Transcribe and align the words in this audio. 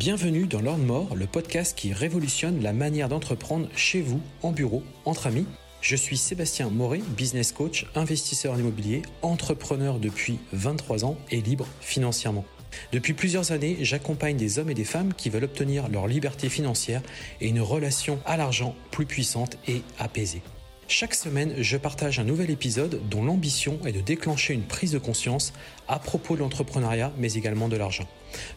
Bienvenue 0.00 0.46
dans 0.46 0.62
Lord 0.62 0.78
More, 0.78 1.14
le 1.14 1.26
podcast 1.26 1.76
qui 1.76 1.92
révolutionne 1.92 2.62
la 2.62 2.72
manière 2.72 3.10
d'entreprendre 3.10 3.68
chez 3.76 4.00
vous, 4.00 4.22
en 4.40 4.50
bureau, 4.50 4.82
entre 5.04 5.26
amis. 5.26 5.44
Je 5.82 5.94
suis 5.94 6.16
Sébastien 6.16 6.70
Moret, 6.70 7.02
business 7.18 7.52
coach, 7.52 7.84
investisseur 7.94 8.54
en 8.54 8.58
immobilier, 8.58 9.02
entrepreneur 9.20 9.98
depuis 9.98 10.38
23 10.54 11.04
ans 11.04 11.18
et 11.30 11.42
libre 11.42 11.66
financièrement. 11.82 12.46
Depuis 12.92 13.12
plusieurs 13.12 13.52
années, 13.52 13.76
j'accompagne 13.82 14.38
des 14.38 14.58
hommes 14.58 14.70
et 14.70 14.74
des 14.74 14.84
femmes 14.84 15.12
qui 15.12 15.28
veulent 15.28 15.44
obtenir 15.44 15.90
leur 15.90 16.06
liberté 16.06 16.48
financière 16.48 17.02
et 17.42 17.48
une 17.48 17.60
relation 17.60 18.20
à 18.24 18.38
l'argent 18.38 18.74
plus 18.90 19.04
puissante 19.04 19.58
et 19.68 19.82
apaisée. 19.98 20.40
Chaque 20.88 21.14
semaine, 21.14 21.52
je 21.58 21.76
partage 21.76 22.18
un 22.18 22.24
nouvel 22.24 22.50
épisode 22.50 23.02
dont 23.10 23.22
l'ambition 23.22 23.78
est 23.84 23.92
de 23.92 24.00
déclencher 24.00 24.54
une 24.54 24.64
prise 24.64 24.92
de 24.92 24.98
conscience 24.98 25.52
à 25.88 25.98
propos 25.98 26.36
de 26.36 26.40
l'entrepreneuriat, 26.40 27.12
mais 27.18 27.34
également 27.34 27.68
de 27.68 27.76
l'argent. 27.76 28.08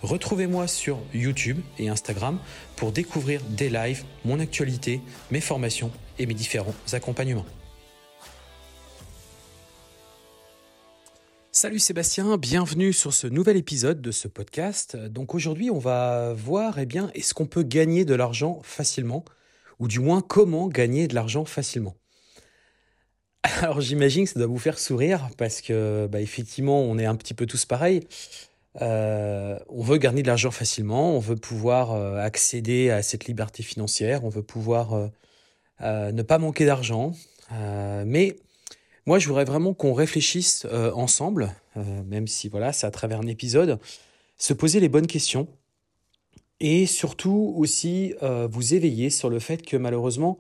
Retrouvez-moi 0.02 0.68
sur 0.68 1.00
YouTube 1.14 1.60
et 1.80 1.90
Instagram 1.90 2.40
pour 2.76 2.92
découvrir 2.92 3.42
des 3.50 3.70
lives, 3.70 4.04
mon 4.26 4.40
actualité, 4.40 5.02
mes 5.32 5.42
formations 5.42 5.92
et 6.20 6.26
mes 6.26 6.34
différents 6.34 6.76
accompagnements. 6.92 7.46
Salut 11.52 11.80
Sébastien, 11.80 12.36
bienvenue 12.38 12.92
sur 12.92 13.14
ce 13.14 13.28
nouvel 13.28 13.56
épisode 13.56 14.02
de 14.02 14.12
ce 14.12 14.28
podcast. 14.28 14.98
Donc 14.98 15.34
aujourd'hui, 15.34 15.70
on 15.70 15.80
va 15.80 16.34
voir 16.34 16.78
eh 16.78 16.88
est-ce 17.14 17.34
qu'on 17.34 17.46
peut 17.46 17.64
gagner 17.64 18.06
de 18.06 18.16
l'argent 18.16 18.60
facilement 18.64 19.24
ou 19.80 19.88
du 19.88 20.00
moins 20.00 20.22
comment 20.22 20.68
gagner 20.68 21.08
de 21.08 21.16
l'argent 21.16 21.46
facilement? 21.46 21.96
Alors 23.62 23.82
j'imagine 23.82 24.26
que 24.26 24.32
ça 24.32 24.40
doit 24.40 24.48
vous 24.48 24.58
faire 24.58 24.80
sourire 24.80 25.30
parce 25.38 25.62
que 25.62 26.08
bah, 26.12 26.22
effectivement 26.22 26.82
on 26.82 26.98
est 26.98 27.06
un 27.06 27.16
petit 27.16 27.34
peu 27.34 27.46
tous 27.46 27.66
pareils. 27.66 28.08
Euh, 28.82 29.60
on 29.70 29.84
veut 29.84 29.98
gagner 29.98 30.24
de 30.24 30.28
l'argent 30.28 30.52
facilement, 30.52 31.16
on 31.16 31.20
veut 31.20 31.36
pouvoir 31.36 31.92
euh, 31.92 32.18
accéder 32.18 32.90
à 32.90 33.04
cette 33.04 33.26
liberté 33.26 33.62
financière, 33.62 34.24
on 34.24 34.30
veut 34.30 34.42
pouvoir 34.42 35.12
euh, 35.82 36.12
ne 36.12 36.22
pas 36.24 36.40
manquer 36.40 36.66
d'argent. 36.66 37.14
mais 37.52 38.36
moi 39.06 39.20
je 39.20 39.28
voudrais 39.28 39.46
vraiment 39.46 39.74
qu'on 39.74 39.94
réfléchisse 39.94 40.66
ensemble, 40.96 41.54
même 41.76 42.28
si 42.28 42.48
voilà 42.50 42.74
c'est 42.74 42.88
à 42.88 42.92
travers 42.92 43.20
un 43.20 43.28
épisode, 43.28 43.80
se 44.38 44.54
poser 44.54 44.80
les 44.80 44.90
bonnes 44.90 45.08
questions 45.08 45.48
et 46.60 46.86
surtout 46.86 47.54
aussi 47.58 48.14
vous 48.50 48.74
éveiller 48.74 49.10
sur 49.10 49.30
le 49.30 49.40
fait 49.40 49.62
que 49.62 49.78
malheureusement 49.78 50.40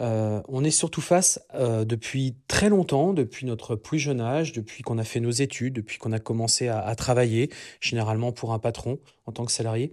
euh, 0.00 0.42
on 0.48 0.64
est 0.64 0.72
surtout 0.72 1.00
face 1.00 1.40
euh, 1.54 1.84
depuis 1.84 2.34
très 2.48 2.68
longtemps, 2.68 3.12
depuis 3.12 3.46
notre 3.46 3.76
plus 3.76 3.98
jeune 3.98 4.20
âge, 4.20 4.52
depuis 4.52 4.82
qu'on 4.82 4.98
a 4.98 5.04
fait 5.04 5.20
nos 5.20 5.30
études, 5.30 5.74
depuis 5.74 5.98
qu'on 5.98 6.12
a 6.12 6.18
commencé 6.18 6.68
à, 6.68 6.94
travailler, 6.96 7.50
généralement 7.80 8.32
pour 8.32 8.52
un 8.52 8.58
patron 8.58 8.98
en 9.26 9.32
tant 9.32 9.44
que 9.44 9.52
salarié. 9.52 9.92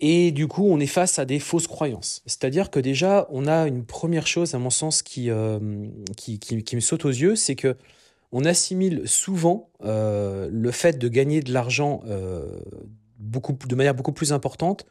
Et 0.00 0.32
du 0.32 0.48
coup, 0.48 0.66
on 0.68 0.80
est 0.80 0.86
face 0.86 1.18
à 1.18 1.24
des 1.24 1.38
fausses 1.38 1.66
croyances. 1.66 2.22
C'est-à-dire 2.26 2.70
que 2.70 2.80
déjà, 2.80 3.26
on 3.30 3.46
a 3.46 3.66
une 3.66 3.86
première 3.86 4.26
chose, 4.26 4.54
à 4.54 4.58
mon 4.58 4.70
sens, 4.70 5.02
qui, 5.02 5.30
euh, 5.30 5.58
qui, 6.16 6.38
me 6.74 6.80
saute 6.80 7.04
aux 7.04 7.10
yeux, 7.10 7.36
c'est 7.36 7.54
que 7.54 7.76
on 8.32 8.44
assimile 8.44 9.02
souvent 9.06 9.70
le 9.80 10.70
fait 10.72 10.98
de 10.98 11.06
gagner 11.06 11.40
de 11.40 11.52
l'argent 11.52 12.02
beaucoup, 13.20 13.52
de 13.52 13.74
manière 13.76 13.94
beaucoup 13.94 14.12
plus 14.12 14.32
importante 14.32 14.86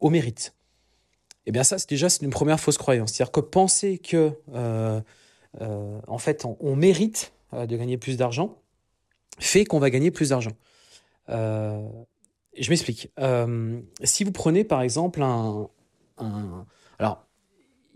au 0.00 0.08
mérite. 0.08 0.55
Eh 1.46 1.52
bien 1.52 1.62
ça, 1.62 1.78
c'est 1.78 1.88
déjà 1.88 2.08
c'est 2.08 2.22
une 2.22 2.30
première 2.30 2.60
fausse 2.60 2.76
croyance. 2.76 3.12
C'est-à-dire 3.12 3.32
que 3.32 3.40
penser 3.40 3.98
que, 3.98 4.32
euh, 4.52 5.00
euh, 5.60 6.00
en 6.08 6.18
fait, 6.18 6.44
on, 6.44 6.76
mérite 6.76 7.32
euh, 7.54 7.66
de 7.66 7.76
gagner 7.76 7.96
plus 7.96 8.16
d'argent 8.16 8.60
fait 9.38 9.64
qu'on 9.64 9.78
va 9.78 9.90
gagner 9.90 10.10
plus 10.10 10.30
d'argent. 10.30 10.52
je 11.28 12.70
m'explique. 12.70 13.12
si 14.02 14.24
vous 14.24 14.32
prenez 14.32 14.64
par 14.64 14.80
exemple 14.80 15.22
un, 15.22 15.68
alors 16.98 17.26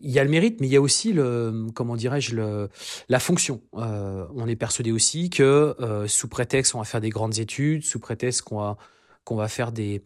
il 0.03 0.11
y 0.11 0.19
a 0.19 0.25
le 0.25 0.31
mérite, 0.31 0.61
mais 0.61 0.67
il 0.67 0.73
y 0.73 0.77
a 0.77 0.81
aussi 0.81 1.13
le, 1.13 1.67
comment 1.75 1.97
dirais-je, 1.97 2.35
le, 2.35 2.69
la 3.09 3.19
fonction. 3.21 3.63
on 3.73 4.47
est 4.47 4.57
persuadé 4.57 4.93
aussi 4.93 5.31
que 5.31 5.75
sous 6.07 6.29
prétexte 6.29 6.73
qu'on 6.73 6.79
va 6.79 6.85
faire 6.85 7.01
des 7.01 7.09
grandes 7.09 7.39
études, 7.39 7.85
sous 7.85 8.01
prétexte 8.01 8.43
qu'on 8.43 8.59
va, 8.59 8.77
qu'on 9.25 9.37
va 9.37 9.49
faire 9.49 9.73
des, 9.73 10.03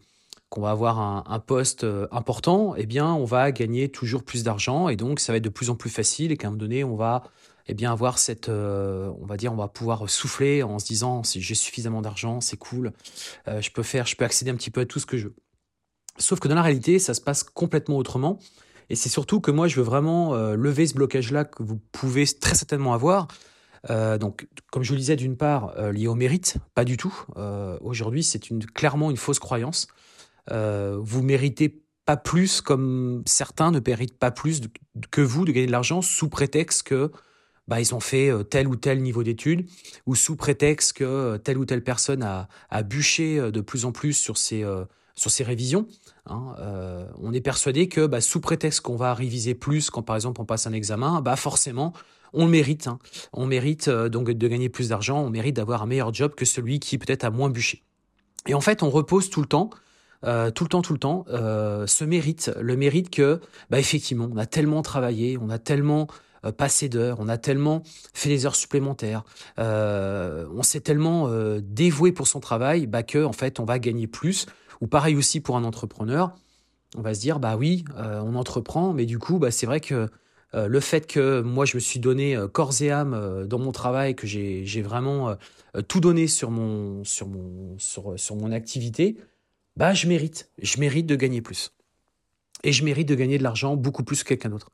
qu'on 0.55 0.61
va 0.61 0.71
avoir 0.71 0.99
un, 0.99 1.39
poste 1.39 1.83
euh, 1.83 2.07
important, 2.11 2.75
eh 2.77 2.85
bien, 2.85 3.13
on 3.13 3.25
va 3.25 3.51
gagner 3.51 3.89
toujours 3.89 4.23
plus 4.23 4.43
d'argent 4.43 4.87
et 4.87 4.95
donc 4.95 5.19
ça 5.19 5.33
va 5.33 5.37
être 5.37 5.43
de 5.43 5.49
plus 5.49 5.69
en 5.69 5.75
plus 5.75 5.89
facile 5.89 6.31
et 6.31 6.37
qu'à 6.37 6.47
un 6.47 6.51
moment 6.51 6.61
donné, 6.61 6.85
on 6.85 6.95
va 6.95 7.23
eh 7.67 7.73
bien 7.73 7.91
avoir 7.91 8.17
cette, 8.19 8.47
euh, 8.47 9.11
on 9.19 9.25
va 9.25 9.35
dire, 9.35 9.51
on 9.51 9.57
va 9.57 9.67
pouvoir 9.67 10.09
souffler 10.09 10.63
en 10.63 10.79
se 10.79 10.85
disant, 10.85 11.23
si 11.23 11.41
j'ai 11.41 11.55
suffisamment 11.55 12.01
d'argent, 12.01 12.39
c'est 12.39 12.55
cool, 12.55 12.93
euh, 13.49 13.59
je 13.59 13.69
peux 13.69 13.83
faire, 13.83 14.07
je 14.07 14.15
peux 14.15 14.23
accéder 14.23 14.49
un 14.49 14.55
petit 14.55 14.71
peu 14.71 14.81
à 14.81 14.85
tout 14.85 14.99
ce 14.99 15.05
que 15.05 15.17
je 15.17 15.27
veux. 15.27 15.35
Sauf 16.19 16.39
que 16.39 16.47
dans 16.47 16.55
la 16.55 16.61
réalité, 16.61 16.99
ça 16.99 17.13
se 17.13 17.19
passe 17.19 17.43
complètement 17.43 17.97
autrement. 17.97 18.39
Et 18.89 18.95
c'est 18.95 19.09
surtout 19.09 19.41
que 19.41 19.51
moi, 19.51 19.67
je 19.67 19.75
veux 19.75 19.83
vraiment 19.83 20.35
lever 20.53 20.87
ce 20.87 20.93
blocage-là 20.93 21.43
que 21.43 21.63
vous 21.63 21.77
pouvez 21.91 22.25
très 22.25 22.55
certainement 22.55 22.93
avoir. 22.93 23.27
donc, 23.89 24.47
comme 24.71 24.83
je 24.83 24.93
le 24.93 24.99
disais, 24.99 25.17
d'une 25.17 25.35
part, 25.35 25.75
lié 25.91 26.07
au 26.07 26.15
mérite, 26.15 26.57
pas 26.73 26.85
du 26.85 26.95
tout. 26.95 27.25
Aujourd'hui, 27.81 28.23
c'est 28.23 28.39
clairement 28.73 29.09
une 29.09 29.17
fausse 29.17 29.39
croyance. 29.39 29.87
Euh, 30.51 30.97
vous 30.99 31.23
méritez 31.23 31.81
pas 32.05 32.17
plus, 32.17 32.61
comme 32.61 33.23
certains 33.25 33.71
ne 33.71 33.79
méritent 33.85 34.17
pas 34.17 34.31
plus 34.31 34.61
que 35.11 35.21
vous 35.21 35.45
de 35.45 35.51
gagner 35.51 35.67
de 35.67 35.71
l'argent 35.71 36.01
sous 36.01 36.29
prétexte 36.29 36.83
que 36.83 37.11
bah, 37.67 37.81
ils 37.81 37.95
ont 37.95 37.99
fait 37.99 38.29
euh, 38.29 38.43
tel 38.43 38.67
ou 38.67 38.75
tel 38.75 39.01
niveau 39.01 39.23
d'études, 39.23 39.67
ou 40.05 40.13
sous 40.13 40.35
prétexte 40.35 40.93
que 40.93 41.03
euh, 41.03 41.37
telle 41.39 41.57
ou 41.57 41.65
telle 41.65 41.83
personne 41.83 42.21
a, 42.21 42.47
a 42.69 42.83
bûché 42.83 43.51
de 43.51 43.61
plus 43.61 43.85
en 43.85 43.91
plus 43.91 44.13
sur 44.13 44.37
ses, 44.37 44.63
sur 45.15 45.31
ses 45.31 45.43
révisions. 45.43 45.87
Hein. 46.27 46.55
on 47.19 47.33
est 47.33 47.41
persuadé 47.41 47.87
que 47.87 48.07
bah, 48.07 48.21
sous 48.21 48.41
prétexte 48.41 48.81
qu'on 48.81 48.95
va 48.95 49.13
réviser 49.13 49.53
plus 49.53 49.91
quand 49.91 50.01
par 50.01 50.15
exemple 50.15 50.41
on 50.41 50.45
passe 50.45 50.65
un 50.65 50.73
examen, 50.73 51.21
bah 51.21 51.35
forcément 51.35 51.93
on 52.33 52.45
le 52.45 52.51
mérite. 52.51 52.87
Hein. 52.87 52.99
On 53.31 53.45
mérite 53.45 53.89
donc 53.89 54.29
de 54.29 54.47
gagner 54.47 54.69
plus 54.69 54.89
d'argent, 54.89 55.21
on 55.21 55.29
mérite 55.29 55.55
d'avoir 55.55 55.83
un 55.83 55.85
meilleur 55.85 56.13
job 56.13 56.35
que 56.35 56.45
celui 56.45 56.79
qui 56.79 56.97
peut-être 56.97 57.23
a 57.23 57.29
moins 57.29 57.49
bûché. 57.49 57.83
Et 58.47 58.53
en 58.53 58.61
fait, 58.61 58.83
on 58.83 58.89
repose 58.89 59.29
tout 59.29 59.41
le 59.41 59.47
temps 59.47 59.69
euh, 60.25 60.49
tout 60.49 60.63
le 60.63 60.69
temps, 60.69 60.81
tout 60.81 60.93
le 60.93 60.99
temps, 60.99 61.25
euh, 61.29 61.85
ce 61.87 62.03
mérite, 62.03 62.51
le 62.59 62.75
mérite 62.75 63.09
que, 63.09 63.39
bah 63.69 63.79
effectivement, 63.79 64.27
on 64.31 64.37
a 64.37 64.45
tellement 64.45 64.81
travaillé, 64.81 65.37
on 65.39 65.49
a 65.49 65.59
tellement 65.59 66.07
euh, 66.45 66.51
passé 66.51 66.89
d'heures, 66.89 67.17
on 67.19 67.27
a 67.27 67.37
tellement 67.37 67.83
fait 68.13 68.29
des 68.29 68.45
heures 68.45 68.55
supplémentaires, 68.55 69.23
on 69.57 70.63
s'est 70.63 70.79
tellement 70.79 71.29
dévoué 71.61 72.11
pour 72.11 72.27
son 72.27 72.39
travail, 72.39 72.87
bah 72.87 73.03
que 73.03 73.23
en 73.23 73.33
fait, 73.33 73.59
on 73.59 73.65
va 73.65 73.79
gagner 73.79 74.07
plus. 74.07 74.45
Ou 74.81 74.87
pareil 74.87 75.15
aussi 75.15 75.39
pour 75.39 75.55
un 75.57 75.63
entrepreneur, 75.63 76.35
on 76.97 77.01
va 77.01 77.13
se 77.13 77.21
dire, 77.21 77.39
bah 77.39 77.55
oui, 77.55 77.85
on 77.97 78.35
entreprend, 78.35 78.93
mais 78.93 79.05
du 79.05 79.19
coup, 79.19 79.39
bah 79.39 79.51
c'est 79.51 79.65
vrai 79.65 79.79
que 79.79 80.09
le 80.53 80.79
fait 80.79 81.07
que 81.07 81.41
moi 81.41 81.65
je 81.65 81.75
me 81.75 81.79
suis 81.79 81.99
donné 81.99 82.37
corps 82.51 82.81
et 82.81 82.91
âme 82.91 83.45
dans 83.45 83.59
mon 83.59 83.71
travail, 83.71 84.15
que 84.15 84.27
j'ai 84.27 84.81
vraiment 84.81 85.35
tout 85.87 85.99
donné 85.99 86.27
sur 86.27 86.51
mon 86.51 87.03
sur 87.03 87.27
mon 87.27 87.77
sur 87.77 88.35
mon 88.35 88.51
activité, 88.51 89.17
bah 89.77 89.93
je 89.93 90.07
mérite, 90.07 90.49
je 90.61 90.79
mérite 90.79 91.05
de 91.05 91.15
gagner 91.15 91.41
plus. 91.41 91.71
Et 92.63 92.71
je 92.71 92.83
mérite 92.83 93.07
de 93.07 93.15
gagner 93.15 93.37
de 93.37 93.43
l'argent 93.43 93.75
beaucoup 93.75 94.03
plus 94.03 94.23
que 94.23 94.29
quelqu'un 94.29 94.49
d'autre. 94.49 94.71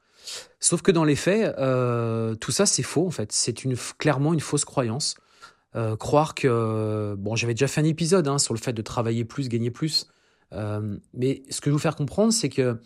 Sauf 0.59 0.81
que 0.81 0.91
dans 0.91 1.03
les 1.03 1.16
faits, 1.16 1.56
euh, 1.57 2.35
tout 2.35 2.51
ça 2.51 2.66
c'est 2.66 2.84
faux 2.84 3.07
en 3.07 3.12
fait. 3.12 3.31
C'est 3.31 3.63
une, 3.63 3.75
clairement 3.97 4.34
une 4.34 4.39
fausse 4.39 4.66
croyance. 4.66 5.16
Euh, 5.75 5.95
croire 5.95 6.35
que 6.35 7.16
bon, 7.17 7.35
j'avais 7.35 7.53
déjà 7.53 7.67
fait 7.67 7.81
un 7.81 7.85
épisode 7.85 8.28
hein, 8.28 8.38
sur 8.38 8.53
le 8.53 8.59
fait 8.59 8.73
de 8.73 8.81
travailler 8.81 9.25
plus, 9.25 9.50
gagner 9.50 9.72
plus. 9.72 10.07
Euh, 10.53 10.97
mais 11.13 11.44
ce 11.50 11.62
que 11.62 11.69
je 11.69 11.73
veux 11.73 11.79
faire 11.79 11.95
comprendre, 11.95 12.33
c'est 12.33 12.50
que 12.50 12.78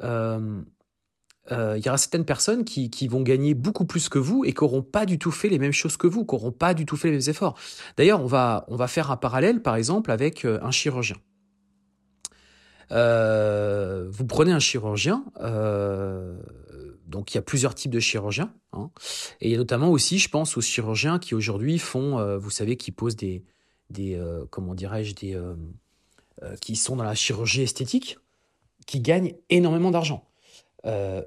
il 0.00 1.84
y 1.84 1.88
aura 1.88 1.98
certaines 1.98 2.24
personnes 2.24 2.64
qui, 2.64 2.90
qui, 2.90 3.06
vont 3.06 3.22
gagner 3.22 3.54
beaucoup 3.54 3.84
plus 3.84 4.08
que 4.08 4.18
vous 4.18 4.44
et 4.44 4.52
qui 4.52 4.64
n'auront 4.64 4.82
pas 4.82 5.06
du 5.06 5.18
tout 5.18 5.30
fait 5.30 5.48
les 5.48 5.60
mêmes 5.60 5.72
choses 5.72 5.96
que 5.96 6.08
vous, 6.08 6.24
qui 6.26 6.34
n'auront 6.34 6.52
pas 6.52 6.74
du 6.74 6.86
tout 6.86 6.96
fait 6.96 7.08
les 7.08 7.18
mêmes 7.18 7.28
efforts. 7.28 7.56
D'ailleurs, 7.96 8.20
on 8.20 8.26
va, 8.26 8.64
on 8.68 8.76
va 8.76 8.88
faire 8.88 9.12
un 9.12 9.16
parallèle, 9.16 9.62
par 9.62 9.76
exemple, 9.76 10.10
avec 10.10 10.44
un 10.44 10.70
chirurgien. 10.72 11.16
Euh, 12.92 14.06
vous 14.10 14.26
prenez 14.26 14.52
un 14.52 14.58
chirurgien, 14.58 15.24
euh, 15.40 16.38
donc 17.06 17.34
il 17.34 17.36
y 17.36 17.38
a 17.38 17.42
plusieurs 17.42 17.74
types 17.74 17.90
de 17.90 18.00
chirurgiens, 18.00 18.54
hein, 18.72 18.90
et 19.40 19.48
il 19.48 19.52
y 19.52 19.54
a 19.54 19.58
notamment 19.58 19.90
aussi, 19.90 20.18
je 20.18 20.28
pense, 20.28 20.56
aux 20.56 20.60
chirurgiens 20.60 21.18
qui 21.18 21.34
aujourd'hui 21.34 21.78
font, 21.78 22.18
euh, 22.18 22.38
vous 22.38 22.50
savez, 22.50 22.76
qui 22.76 22.92
posent 22.92 23.16
des, 23.16 23.42
des 23.90 24.20
comment 24.50 24.74
dirais-je, 24.74 25.14
des, 25.14 25.40
qui 26.60 26.76
sont 26.76 26.96
dans 26.96 27.04
la 27.04 27.14
chirurgie 27.14 27.62
esthétique, 27.62 28.18
qui 28.86 29.00
gagnent 29.00 29.34
énormément 29.50 29.90
d'argent. 29.90 30.28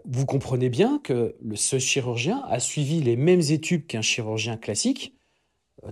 vous 0.06 0.26
comprenez 0.26 0.70
bien 0.70 1.00
que 1.00 1.36
ce 1.56 1.80
chirurgien 1.80 2.44
a 2.48 2.60
suivi 2.60 3.02
les 3.02 3.16
mêmes 3.16 3.42
études 3.42 3.88
qu'un 3.88 4.02
chirurgien 4.02 4.58
classique, 4.58 5.16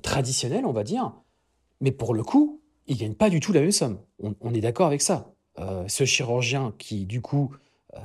traditionnel, 0.02 0.66
on 0.66 0.74
va 0.74 0.84
dire, 0.84 1.14
mais 1.80 1.92
pour 1.92 2.14
le 2.14 2.24
coup, 2.24 2.62
il 2.88 2.98
gagne 2.98 3.16
pas 3.16 3.30
du 3.30 3.40
tout 3.40 3.54
la 3.54 3.62
même 3.62 3.72
somme. 3.72 4.00
on 4.20 4.54
est 4.54 4.62
d'accord 4.62 4.88
avec 4.88 5.02
ça. 5.02 5.34
Euh, 5.60 5.86
ce 5.88 6.06
chirurgien 6.06 6.74
qui, 6.78 7.06
du 7.06 7.22
coup, 7.22 7.56
euh, 7.96 8.00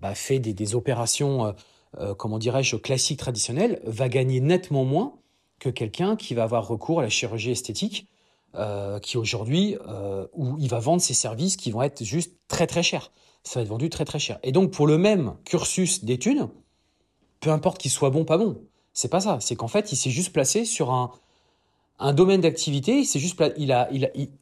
bah, 0.00 0.14
fait 0.14 0.38
des, 0.38 0.74
opérations, 0.74 1.54
euh, 1.98 2.14
comment 2.14 2.38
dirais-je, 2.38 2.76
classiques, 2.76 3.18
traditionnelles, 3.18 3.80
va 3.84 4.08
gagner 4.08 4.40
nettement 4.40 4.84
moins 4.84 5.14
que 5.58 5.68
quelqu'un 5.68 6.16
qui 6.16 6.34
va 6.34 6.44
avoir 6.44 6.66
recours 6.66 7.00
à 7.00 7.02
la 7.02 7.08
chirurgie 7.08 7.50
esthétique 7.50 8.08
qui 9.00 9.16
aujourd'hui, 9.16 9.78
où 10.34 10.58
il 10.58 10.68
va 10.68 10.78
vendre 10.78 11.00
ses 11.00 11.14
services 11.14 11.56
qui 11.56 11.70
vont 11.70 11.80
être 11.80 12.04
juste 12.04 12.34
très 12.48 12.66
très 12.66 12.82
chers. 12.82 13.10
Ça 13.44 13.58
va 13.58 13.62
être 13.62 13.70
vendu 13.70 13.88
très 13.88 14.04
très 14.04 14.18
cher. 14.18 14.38
Et 14.42 14.52
donc 14.52 14.72
pour 14.72 14.86
le 14.86 14.98
même 14.98 15.36
cursus 15.46 16.04
d'études, 16.04 16.48
peu 17.40 17.50
importe 17.50 17.78
qu'il 17.78 17.90
soit 17.90 18.10
bon, 18.10 18.26
pas 18.26 18.36
bon, 18.36 18.60
c'est 18.92 19.08
pas 19.08 19.20
ça. 19.20 19.38
C'est 19.40 19.56
qu'en 19.56 19.68
fait, 19.68 19.90
il 19.92 19.96
s'est 19.96 20.10
juste 20.10 20.34
placé 20.34 20.66
sur 20.66 20.90
un, 20.90 21.12
un 21.98 22.12
domaine 22.12 22.40
d'activité, 22.40 23.04
c'est 23.04 23.18
juste, 23.18 23.42
il 23.56 23.72
a, 23.72 23.88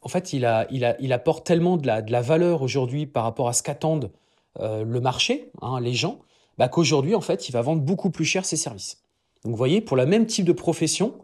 en 0.02 0.08
fait, 0.08 0.32
il 0.32 1.12
apporte 1.12 1.47
tellement 1.47 1.76
de 1.76 1.87
la, 1.87 2.02
de 2.02 2.11
la 2.11 2.23
valeur 2.23 2.62
aujourd'hui 2.62 3.06
par 3.06 3.25
rapport 3.25 3.49
à 3.49 3.52
ce 3.52 3.62
qu'attendent 3.62 4.11
euh, 4.58 4.85
le 4.85 5.00
marché, 5.00 5.50
hein, 5.62 5.81
les 5.81 5.94
gens, 5.94 6.20
bah, 6.58 6.69
qu'aujourd'hui, 6.69 7.14
en 7.14 7.20
fait, 7.20 7.49
il 7.49 7.52
va 7.52 7.62
vendre 7.62 7.82
beaucoup 7.82 8.11
plus 8.11 8.25
cher 8.25 8.44
ses 8.44 8.56
services. 8.56 9.02
Donc, 9.44 9.52
vous 9.52 9.56
voyez, 9.56 9.81
pour 9.81 9.97
le 9.97 10.06
même 10.06 10.26
type 10.26 10.44
de 10.44 10.52
profession, 10.52 11.14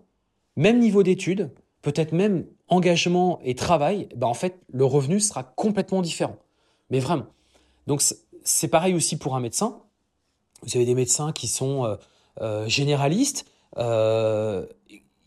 même 0.57 0.79
niveau 0.79 1.03
d'études, 1.03 1.51
peut-être 1.83 2.13
même 2.13 2.47
engagement 2.69 3.41
et 3.43 3.55
travail, 3.55 4.09
bah, 4.15 4.27
en 4.27 4.35
fait, 4.35 4.61
le 4.73 4.85
revenu 4.85 5.21
sera 5.21 5.43
complètement 5.43 6.03
différent. 6.03 6.37
Mais 6.91 7.01
vraiment. 7.01 7.27
Donc, 7.87 8.03
c'est 8.45 8.69
pareil 8.69 8.95
aussi 8.95 9.19
pour 9.19 9.37
un 9.37 9.41
médecin. 9.41 9.81
Vous 10.63 10.77
avez 10.77 10.87
des 10.87 10.95
médecins 10.95 11.33
qui 11.33 11.49
sont 11.49 11.85
euh, 11.85 11.97
euh, 12.41 12.69
généralistes 12.69 13.47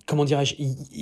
comment 0.09 0.25
dirais-je, 0.25 0.55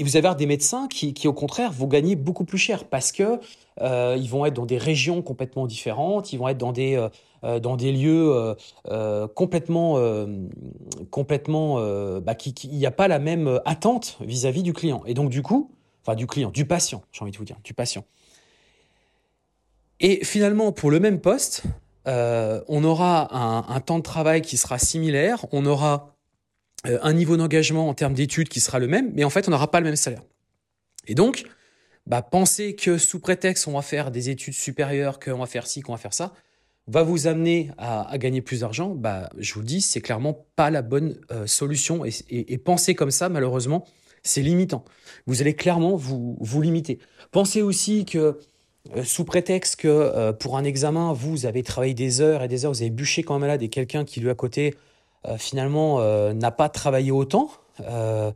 vous 0.03 0.17
avez 0.17 0.35
des 0.35 0.45
médecins 0.45 0.89
qui, 0.89 1.27
au 1.27 1.33
contraire, 1.33 1.71
vont 1.71 1.87
gagner 1.87 2.17
beaucoup 2.17 2.43
plus 2.43 2.57
cher 2.57 2.83
parce 2.83 3.13
que 3.13 3.39
euh, 3.81 4.17
ils 4.19 4.29
vont 4.29 4.45
être 4.45 4.53
dans 4.53 4.65
des 4.65 4.77
régions 4.77 5.21
complètement 5.21 5.65
différentes, 5.65 6.33
ils 6.33 6.37
vont 6.37 6.49
être 6.49 6.57
dans 6.57 6.73
des 6.73 6.95
euh, 6.95 7.07
euh, 7.43 7.59
dans 7.59 7.77
des 7.77 7.93
lieux 7.93 8.55
complètement 9.33 9.97
complètement 11.09 11.79
bah, 12.19 12.35
qui 12.35 12.53
il 12.63 12.77
n'y 12.77 12.85
a 12.85 12.91
pas 12.91 13.07
la 13.07 13.19
même 13.19 13.61
attente 13.63 14.17
vis-à-vis 14.19 14.63
du 14.63 14.73
client 14.73 15.03
et 15.05 15.13
donc 15.13 15.29
du 15.29 15.41
coup, 15.41 15.71
enfin 16.03 16.15
du 16.15 16.27
client, 16.27 16.51
du 16.51 16.65
patient, 16.65 17.01
j'ai 17.13 17.21
envie 17.21 17.31
de 17.31 17.37
vous 17.37 17.45
dire, 17.45 17.57
du 17.63 17.73
patient. 17.73 18.03
Et 19.99 20.23
finalement, 20.25 20.71
pour 20.71 20.91
le 20.91 20.99
même 20.99 21.21
poste, 21.21 21.63
on 22.05 22.83
aura 22.83 23.33
un, 23.33 23.73
un 23.73 23.79
temps 23.79 23.99
de 23.99 24.03
travail 24.03 24.41
qui 24.41 24.57
sera 24.57 24.77
similaire, 24.77 25.45
on 25.53 25.65
aura 25.65 26.16
un 26.83 27.13
niveau 27.13 27.37
d'engagement 27.37 27.89
en 27.89 27.93
termes 27.93 28.13
d'études 28.13 28.49
qui 28.49 28.59
sera 28.59 28.79
le 28.79 28.87
même, 28.87 29.11
mais 29.13 29.23
en 29.23 29.29
fait, 29.29 29.47
on 29.47 29.51
n'aura 29.51 29.71
pas 29.71 29.79
le 29.79 29.85
même 29.85 29.95
salaire. 29.95 30.21
Et 31.07 31.15
donc, 31.15 31.45
bah, 32.05 32.21
penser 32.21 32.75
que 32.75 32.97
sous 32.97 33.19
prétexte 33.19 33.67
on 33.67 33.73
va 33.73 33.81
faire 33.81 34.11
des 34.11 34.29
études 34.29 34.53
supérieures, 34.53 35.19
qu'on 35.19 35.39
va 35.39 35.45
faire 35.45 35.67
ci, 35.67 35.81
qu'on 35.81 35.93
va 35.93 35.97
faire 35.97 36.13
ça, 36.13 36.33
va 36.87 37.03
vous 37.03 37.27
amener 37.27 37.71
à, 37.77 38.17
gagner 38.17 38.41
plus 38.41 38.61
d'argent, 38.61 38.95
bah, 38.95 39.29
je 39.37 39.53
vous 39.53 39.59
le 39.59 39.65
dis, 39.65 39.81
c'est 39.81 39.99
clairement 39.99 40.45
pas 40.55 40.69
la 40.69 40.81
bonne 40.81 41.19
euh, 41.31 41.45
solution. 41.45 42.03
Et, 42.05 42.57
penser 42.57 42.95
comme 42.95 43.11
ça, 43.11 43.27
malheureusement, 43.27 43.85
c'est 44.23 44.41
limitant. 44.41 44.85
Vous 45.25 45.41
allez 45.41 45.53
clairement 45.53 45.97
vous, 45.97 46.37
vous 46.39 46.61
limiter. 46.61 46.99
Pensez 47.31 47.61
aussi 47.61 48.05
que 48.05 48.39
euh, 48.95 49.03
sous 49.03 49.25
prétexte 49.25 49.81
que 49.81 50.31
pour 50.31 50.57
un 50.57 50.63
examen, 50.63 51.11
vous 51.11 51.45
avez 51.45 51.61
travaillé 51.61 51.93
des 51.93 52.21
heures 52.21 52.41
et 52.41 52.47
des 52.47 52.63
heures, 52.63 52.71
vous 52.71 52.81
avez 52.81 52.89
bûché 52.89 53.21
comme 53.23 53.35
un 53.35 53.39
malade 53.39 53.61
et 53.63 53.69
quelqu'un 53.69 54.05
qui 54.05 54.21
lui 54.21 54.29
à 54.29 54.35
côté 54.35 54.75
euh, 54.75 54.86
finalement 55.37 55.99
euh, 55.99 56.33
n'a 56.33 56.51
pas 56.51 56.69
travaillé 56.69 57.11
autant, 57.11 57.49
euh, 57.81 58.31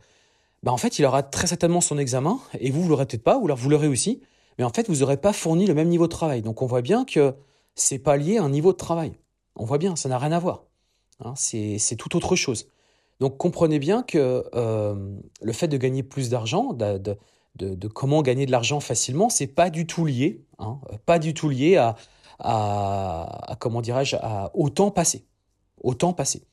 bah 0.63 0.71
en 0.71 0.77
fait, 0.77 0.99
il 0.99 1.05
aura 1.05 1.23
très 1.23 1.47
certainement 1.47 1.81
son 1.81 1.97
examen 1.97 2.39
et 2.59 2.69
vous, 2.71 2.81
vous 2.83 2.89
l'aurez 2.89 3.05
peut-être 3.05 3.23
pas, 3.23 3.37
ou 3.37 3.45
alors 3.45 3.57
vous 3.57 3.69
l'aurez 3.69 3.87
aussi, 3.87 4.21
mais 4.57 4.63
en 4.63 4.69
fait, 4.69 4.89
vous 4.89 4.97
n'aurez 4.97 5.17
pas 5.17 5.33
fourni 5.33 5.65
le 5.65 5.73
même 5.73 5.87
niveau 5.87 6.07
de 6.07 6.11
travail. 6.11 6.41
Donc, 6.41 6.61
on 6.61 6.65
voit 6.65 6.81
bien 6.81 7.05
que 7.05 7.33
c'est 7.75 7.99
pas 7.99 8.17
lié 8.17 8.37
à 8.37 8.43
un 8.43 8.49
niveau 8.49 8.73
de 8.73 8.77
travail. 8.77 9.13
On 9.55 9.65
voit 9.65 9.77
bien, 9.77 9.95
ça 9.95 10.09
n'a 10.09 10.17
rien 10.17 10.31
à 10.31 10.39
voir. 10.39 10.65
Hein, 11.23 11.33
c'est 11.35 11.95
tout 11.97 12.15
autre 12.15 12.35
chose. 12.35 12.67
Donc, 13.19 13.37
comprenez 13.37 13.79
bien 13.79 14.03
que 14.03 14.43
le 14.53 15.53
fait 15.53 15.67
de 15.67 15.77
gagner 15.77 16.03
plus 16.03 16.29
d'argent, 16.29 16.73
de, 16.73 17.87
comment 17.87 18.21
gagner 18.21 18.45
de 18.45 18.51
l'argent 18.51 18.79
facilement, 18.79 19.29
c'est 19.29 19.47
pas 19.47 19.69
du 19.69 19.87
tout 19.87 20.05
lié, 20.05 20.43
hein, 20.59 20.79
pas 21.05 21.17
du 21.17 21.33
tout 21.33 21.49
lié 21.49 21.77
à, 21.77 21.95
à, 22.39 23.51
à 23.51 23.55
comment 23.55 23.81
dirais-je, 23.81 24.15
passé, 24.93 25.25
au 25.81 25.93
temps 25.93 26.13
passé. 26.13 26.43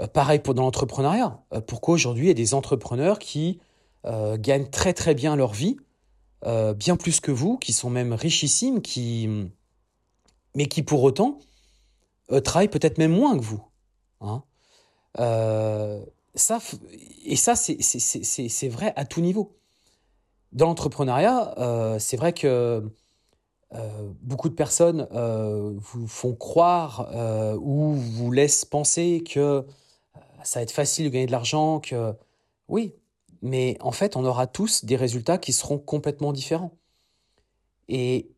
Euh, 0.00 0.06
pareil 0.06 0.40
pour 0.40 0.54
dans 0.54 0.62
l'entrepreneuriat. 0.62 1.40
Euh, 1.52 1.60
pourquoi 1.60 1.94
aujourd'hui 1.94 2.26
il 2.26 2.28
y 2.28 2.30
a 2.30 2.34
des 2.34 2.54
entrepreneurs 2.54 3.18
qui 3.18 3.60
euh, 4.04 4.36
gagnent 4.36 4.68
très 4.68 4.92
très 4.92 5.14
bien 5.14 5.36
leur 5.36 5.52
vie, 5.52 5.76
bien 6.76 6.94
plus 6.96 7.18
que 7.18 7.32
vous, 7.32 7.58
qui 7.58 7.72
sont 7.72 7.90
même 7.90 8.12
richissimes, 8.12 8.80
qui, 8.80 9.28
mais 10.54 10.66
qui 10.66 10.84
pour 10.84 11.02
autant 11.02 11.40
travaillent 12.44 12.68
peut-être 12.68 12.98
même 12.98 13.10
moins 13.10 13.36
que 13.36 13.42
vous. 13.42 13.64
Hein. 14.20 14.44
ça, 16.36 16.60
et 17.24 17.34
ça, 17.34 17.56
c'est 17.56 18.68
vrai 18.68 18.92
à 18.94 19.04
tout 19.04 19.20
niveau. 19.20 19.56
Dans 20.52 20.66
l'entrepreneuriat, 20.66 21.96
c'est 21.98 22.16
vrai 22.16 22.32
que 22.32 22.92
beaucoup 24.22 24.48
de 24.48 24.54
personnes 24.54 25.08
vous 25.10 26.06
font 26.06 26.36
croire 26.36 27.10
ou 27.60 27.92
vous 27.94 28.30
laissent 28.30 28.64
penser 28.64 29.24
que 29.28 29.66
ça 30.46 30.60
va 30.60 30.62
être 30.62 30.72
facile 30.72 31.06
de 31.06 31.10
gagner 31.10 31.26
de 31.26 31.32
l'argent, 31.32 31.80
que 31.80 32.14
oui, 32.68 32.94
mais 33.42 33.76
en 33.80 33.92
fait, 33.92 34.16
on 34.16 34.24
aura 34.24 34.46
tous 34.46 34.84
des 34.84 34.96
résultats 34.96 35.38
qui 35.38 35.52
seront 35.52 35.78
complètement 35.78 36.32
différents. 36.32 36.72
Et 37.88 38.30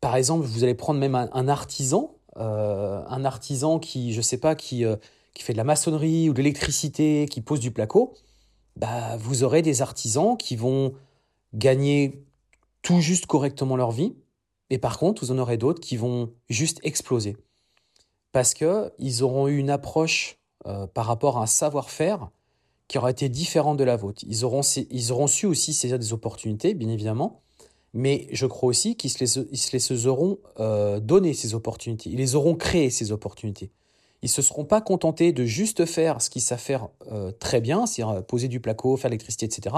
par 0.00 0.16
exemple, 0.16 0.44
vous 0.46 0.64
allez 0.64 0.74
prendre 0.74 1.00
même 1.00 1.14
un, 1.14 1.48
artisan, 1.48 2.14
euh, 2.36 3.02
un 3.06 3.24
artisan 3.24 3.78
qui, 3.78 4.12
je 4.12 4.20
sais 4.20 4.38
pas, 4.38 4.54
qui, 4.54 4.84
euh, 4.84 4.96
qui 5.34 5.42
fait 5.42 5.52
de 5.52 5.58
la 5.58 5.64
maçonnerie 5.64 6.28
ou 6.28 6.32
de 6.32 6.38
l'électricité, 6.38 7.26
qui 7.30 7.40
pose 7.40 7.60
du 7.60 7.70
placo, 7.70 8.14
bah, 8.76 9.16
vous 9.18 9.42
aurez 9.42 9.62
des 9.62 9.82
artisans 9.82 10.36
qui 10.36 10.56
vont 10.56 10.94
gagner 11.54 12.22
tout 12.82 13.00
juste 13.00 13.26
correctement 13.26 13.76
leur 13.76 13.90
vie, 13.90 14.14
et 14.70 14.78
par 14.78 14.98
contre, 14.98 15.24
vous 15.24 15.32
en 15.32 15.38
aurez 15.38 15.56
d'autres 15.56 15.80
qui 15.80 15.96
vont 15.96 16.32
juste 16.48 16.80
exploser. 16.82 17.36
Parce 18.32 18.54
qu'ils 18.54 19.22
auront 19.22 19.48
eu 19.48 19.58
une 19.58 19.70
approche 19.70 20.39
euh, 20.66 20.86
par 20.86 21.06
rapport 21.06 21.38
à 21.38 21.42
un 21.42 21.46
savoir-faire 21.46 22.28
qui 22.86 22.98
aura 22.98 23.10
été 23.10 23.30
différent 23.30 23.74
de 23.74 23.82
la 23.82 23.96
vôtre. 23.96 24.24
Ils 24.28 24.44
auront, 24.44 24.60
ils 24.60 25.12
auront 25.12 25.26
su 25.26 25.46
aussi 25.46 25.72
saisir 25.72 25.98
des 25.98 26.12
opportunités, 26.12 26.74
bien 26.74 26.90
évidemment, 26.90 27.40
mais 27.94 28.28
je 28.30 28.44
crois 28.44 28.68
aussi 28.68 28.94
qu'ils 28.94 29.10
se 29.10 29.20
les, 29.20 29.26
se 29.56 29.92
les 29.92 30.06
auront 30.06 30.38
euh, 30.58 31.00
ces 31.32 31.54
opportunités. 31.54 32.10
Ils 32.10 32.18
les 32.18 32.34
auront 32.34 32.56
créées, 32.56 32.90
ces 32.90 33.10
opportunités. 33.10 33.70
Ils 34.22 34.26
ne 34.26 34.32
se 34.32 34.42
seront 34.42 34.66
pas 34.66 34.82
contentés 34.82 35.32
de 35.32 35.46
juste 35.46 35.86
faire 35.86 36.20
ce 36.20 36.28
qu'ils 36.28 36.42
savent 36.42 36.58
faire 36.58 36.88
euh, 37.10 37.30
très 37.30 37.62
bien, 37.62 37.86
c'est-à-dire 37.86 38.22
poser 38.26 38.48
du 38.48 38.60
placo, 38.60 38.98
faire 38.98 39.08
l'électricité, 39.08 39.46
etc. 39.46 39.74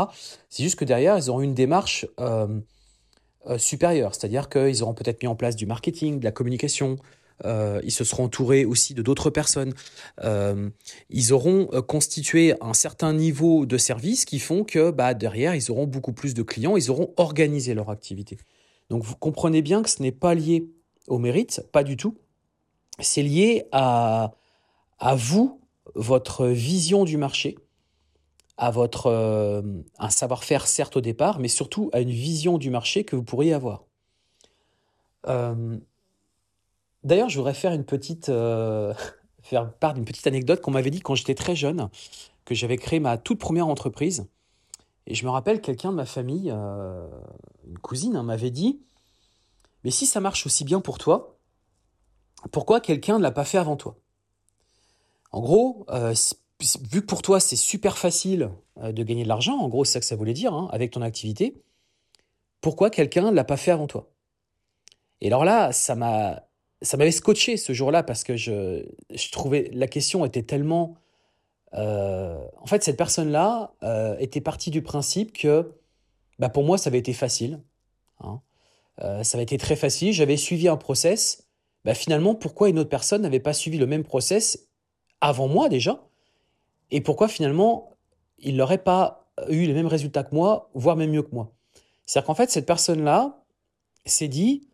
C'est 0.48 0.64
juste 0.64 0.76
que 0.76 0.84
derrière, 0.84 1.16
ils 1.16 1.30
auront 1.30 1.42
une 1.42 1.54
démarche 1.54 2.06
supérieure, 3.56 4.14
c'est-à-dire 4.14 4.48
qu'ils 4.48 4.82
auront 4.82 4.94
peut-être 4.94 5.22
mis 5.22 5.28
en 5.28 5.36
place 5.36 5.54
du 5.54 5.66
marketing, 5.66 6.18
de 6.18 6.24
la 6.24 6.32
communication, 6.32 6.96
euh, 7.44 7.80
ils 7.84 7.90
se 7.90 8.04
seront 8.04 8.24
entourés 8.24 8.64
aussi 8.64 8.94
de 8.94 9.02
d'autres 9.02 9.30
personnes. 9.30 9.74
Euh, 10.22 10.70
ils 11.10 11.32
auront 11.32 11.68
euh, 11.72 11.82
constitué 11.82 12.54
un 12.60 12.74
certain 12.74 13.12
niveau 13.12 13.66
de 13.66 13.76
service 13.76 14.24
qui 14.24 14.38
font 14.38 14.64
que 14.64 14.90
bah, 14.90 15.14
derrière, 15.14 15.54
ils 15.54 15.70
auront 15.70 15.86
beaucoup 15.86 16.12
plus 16.12 16.34
de 16.34 16.42
clients, 16.42 16.76
ils 16.76 16.90
auront 16.90 17.12
organisé 17.16 17.74
leur 17.74 17.90
activité. 17.90 18.38
Donc 18.90 19.02
vous 19.02 19.16
comprenez 19.16 19.62
bien 19.62 19.82
que 19.82 19.90
ce 19.90 20.02
n'est 20.02 20.12
pas 20.12 20.34
lié 20.34 20.68
au 21.08 21.18
mérite, 21.18 21.62
pas 21.72 21.84
du 21.84 21.96
tout. 21.96 22.16
C'est 23.00 23.22
lié 23.22 23.64
à, 23.72 24.32
vous, 25.16 25.60
votre 25.94 26.46
vision 26.46 27.04
du 27.04 27.16
marché, 27.16 27.56
à 28.58 28.70
votre 28.70 29.64
un 29.98 30.10
savoir-faire 30.10 30.66
certes 30.66 30.98
au 30.98 31.00
départ, 31.00 31.38
mais 31.38 31.48
surtout 31.48 31.90
à 31.92 32.00
une 32.00 32.10
vision 32.10 32.58
du 32.58 32.70
marché 32.70 33.02
que 33.04 33.16
vous 33.16 33.24
pourriez 33.24 33.54
avoir. 33.54 33.86
D'ailleurs, 37.04 37.28
je 37.28 37.36
voudrais 37.36 37.54
faire 37.54 37.72
une 37.72 37.84
petite, 37.84 38.28
euh, 38.28 38.94
faire 39.42 39.72
part 39.72 39.94
d'une 39.94 40.04
petite 40.04 40.26
anecdote 40.26 40.60
qu'on 40.60 40.70
m'avait 40.70 40.90
dit 40.90 41.00
quand 41.00 41.14
j'étais 41.14 41.34
très 41.34 41.56
jeune, 41.56 41.88
que 42.44 42.54
j'avais 42.54 42.76
créé 42.76 43.00
ma 43.00 43.18
toute 43.18 43.38
première 43.38 43.68
entreprise. 43.68 44.26
Et 45.06 45.14
je 45.14 45.24
me 45.24 45.30
rappelle, 45.30 45.60
quelqu'un 45.60 45.90
de 45.90 45.96
ma 45.96 46.06
famille, 46.06 46.50
euh, 46.54 47.08
une 47.66 47.78
cousine, 47.78 48.16
hein, 48.16 48.22
m'avait 48.22 48.50
dit 48.50 48.80
Mais 49.84 49.90
si 49.90 50.06
ça 50.06 50.20
marche 50.20 50.46
aussi 50.46 50.64
bien 50.64 50.80
pour 50.80 50.98
toi, 50.98 51.36
pourquoi 52.52 52.80
quelqu'un 52.80 53.18
ne 53.18 53.22
l'a 53.22 53.32
pas 53.32 53.44
fait 53.44 53.58
avant 53.58 53.76
toi? 53.76 53.96
En 55.32 55.40
gros, 55.40 55.86
euh, 55.90 56.14
vu 56.90 57.00
que 57.00 57.06
pour 57.06 57.22
toi 57.22 57.40
c'est 57.40 57.56
super 57.56 57.98
facile 57.98 58.50
de 58.80 59.02
gagner 59.02 59.24
de 59.24 59.28
l'argent, 59.28 59.58
en 59.58 59.68
gros 59.68 59.84
c'est 59.84 59.94
ça 59.94 60.00
que 60.00 60.06
ça 60.06 60.14
voulait 60.14 60.34
dire, 60.34 60.52
hein, 60.52 60.68
avec 60.70 60.92
ton 60.92 61.02
activité, 61.02 61.62
pourquoi 62.60 62.90
quelqu'un 62.90 63.30
ne 63.30 63.34
l'a 63.34 63.44
pas 63.44 63.56
fait 63.56 63.70
avant 63.70 63.86
toi? 63.86 64.10
Et 65.20 65.28
alors 65.28 65.44
là, 65.44 65.72
ça 65.72 65.94
m'a 65.94 66.42
ça 66.82 66.96
m'avait 66.96 67.12
scotché 67.12 67.56
ce 67.56 67.72
jour-là 67.72 68.02
parce 68.02 68.24
que 68.24 68.36
je, 68.36 68.84
trouvais 69.30 69.70
la 69.72 69.86
question 69.86 70.24
était 70.24 70.42
tellement. 70.42 70.96
Euh, 71.74 72.44
en 72.60 72.66
fait, 72.66 72.82
cette 72.84 72.98
personne-là 72.98 73.72
euh, 73.82 74.16
était 74.18 74.40
partie 74.40 74.70
du 74.70 74.82
principe 74.82 75.32
que 75.32 75.72
bah, 76.38 76.48
pour 76.48 76.64
moi, 76.64 76.76
ça 76.76 76.88
avait 76.88 76.98
été 76.98 77.12
facile. 77.12 77.60
Hein. 78.20 78.40
Euh, 79.00 79.22
ça 79.22 79.38
avait 79.38 79.44
été 79.44 79.56
très 79.56 79.76
facile. 79.76 80.12
J'avais 80.12 80.36
suivi 80.36 80.68
un 80.68 80.76
process. 80.76 81.46
Bah, 81.84 81.94
finalement, 81.94 82.34
pourquoi 82.34 82.68
une 82.68 82.78
autre 82.78 82.90
personne 82.90 83.22
n'avait 83.22 83.40
pas 83.40 83.52
suivi 83.52 83.78
le 83.78 83.86
même 83.86 84.04
process 84.04 84.68
avant 85.20 85.48
moi 85.48 85.68
déjà? 85.68 86.04
Et 86.90 87.00
pourquoi 87.00 87.28
finalement, 87.28 87.96
il 88.38 88.56
n'aurait 88.56 88.82
pas 88.82 89.30
eu 89.48 89.66
les 89.66 89.72
mêmes 89.72 89.86
résultats 89.86 90.24
que 90.24 90.34
moi, 90.34 90.70
voire 90.74 90.96
même 90.96 91.10
mieux 91.10 91.22
que 91.22 91.34
moi? 91.34 91.52
C'est-à-dire 92.04 92.26
qu'en 92.26 92.34
fait, 92.34 92.50
cette 92.50 92.66
personne-là 92.66 93.42
s'est 94.04 94.28
dit, 94.28 94.68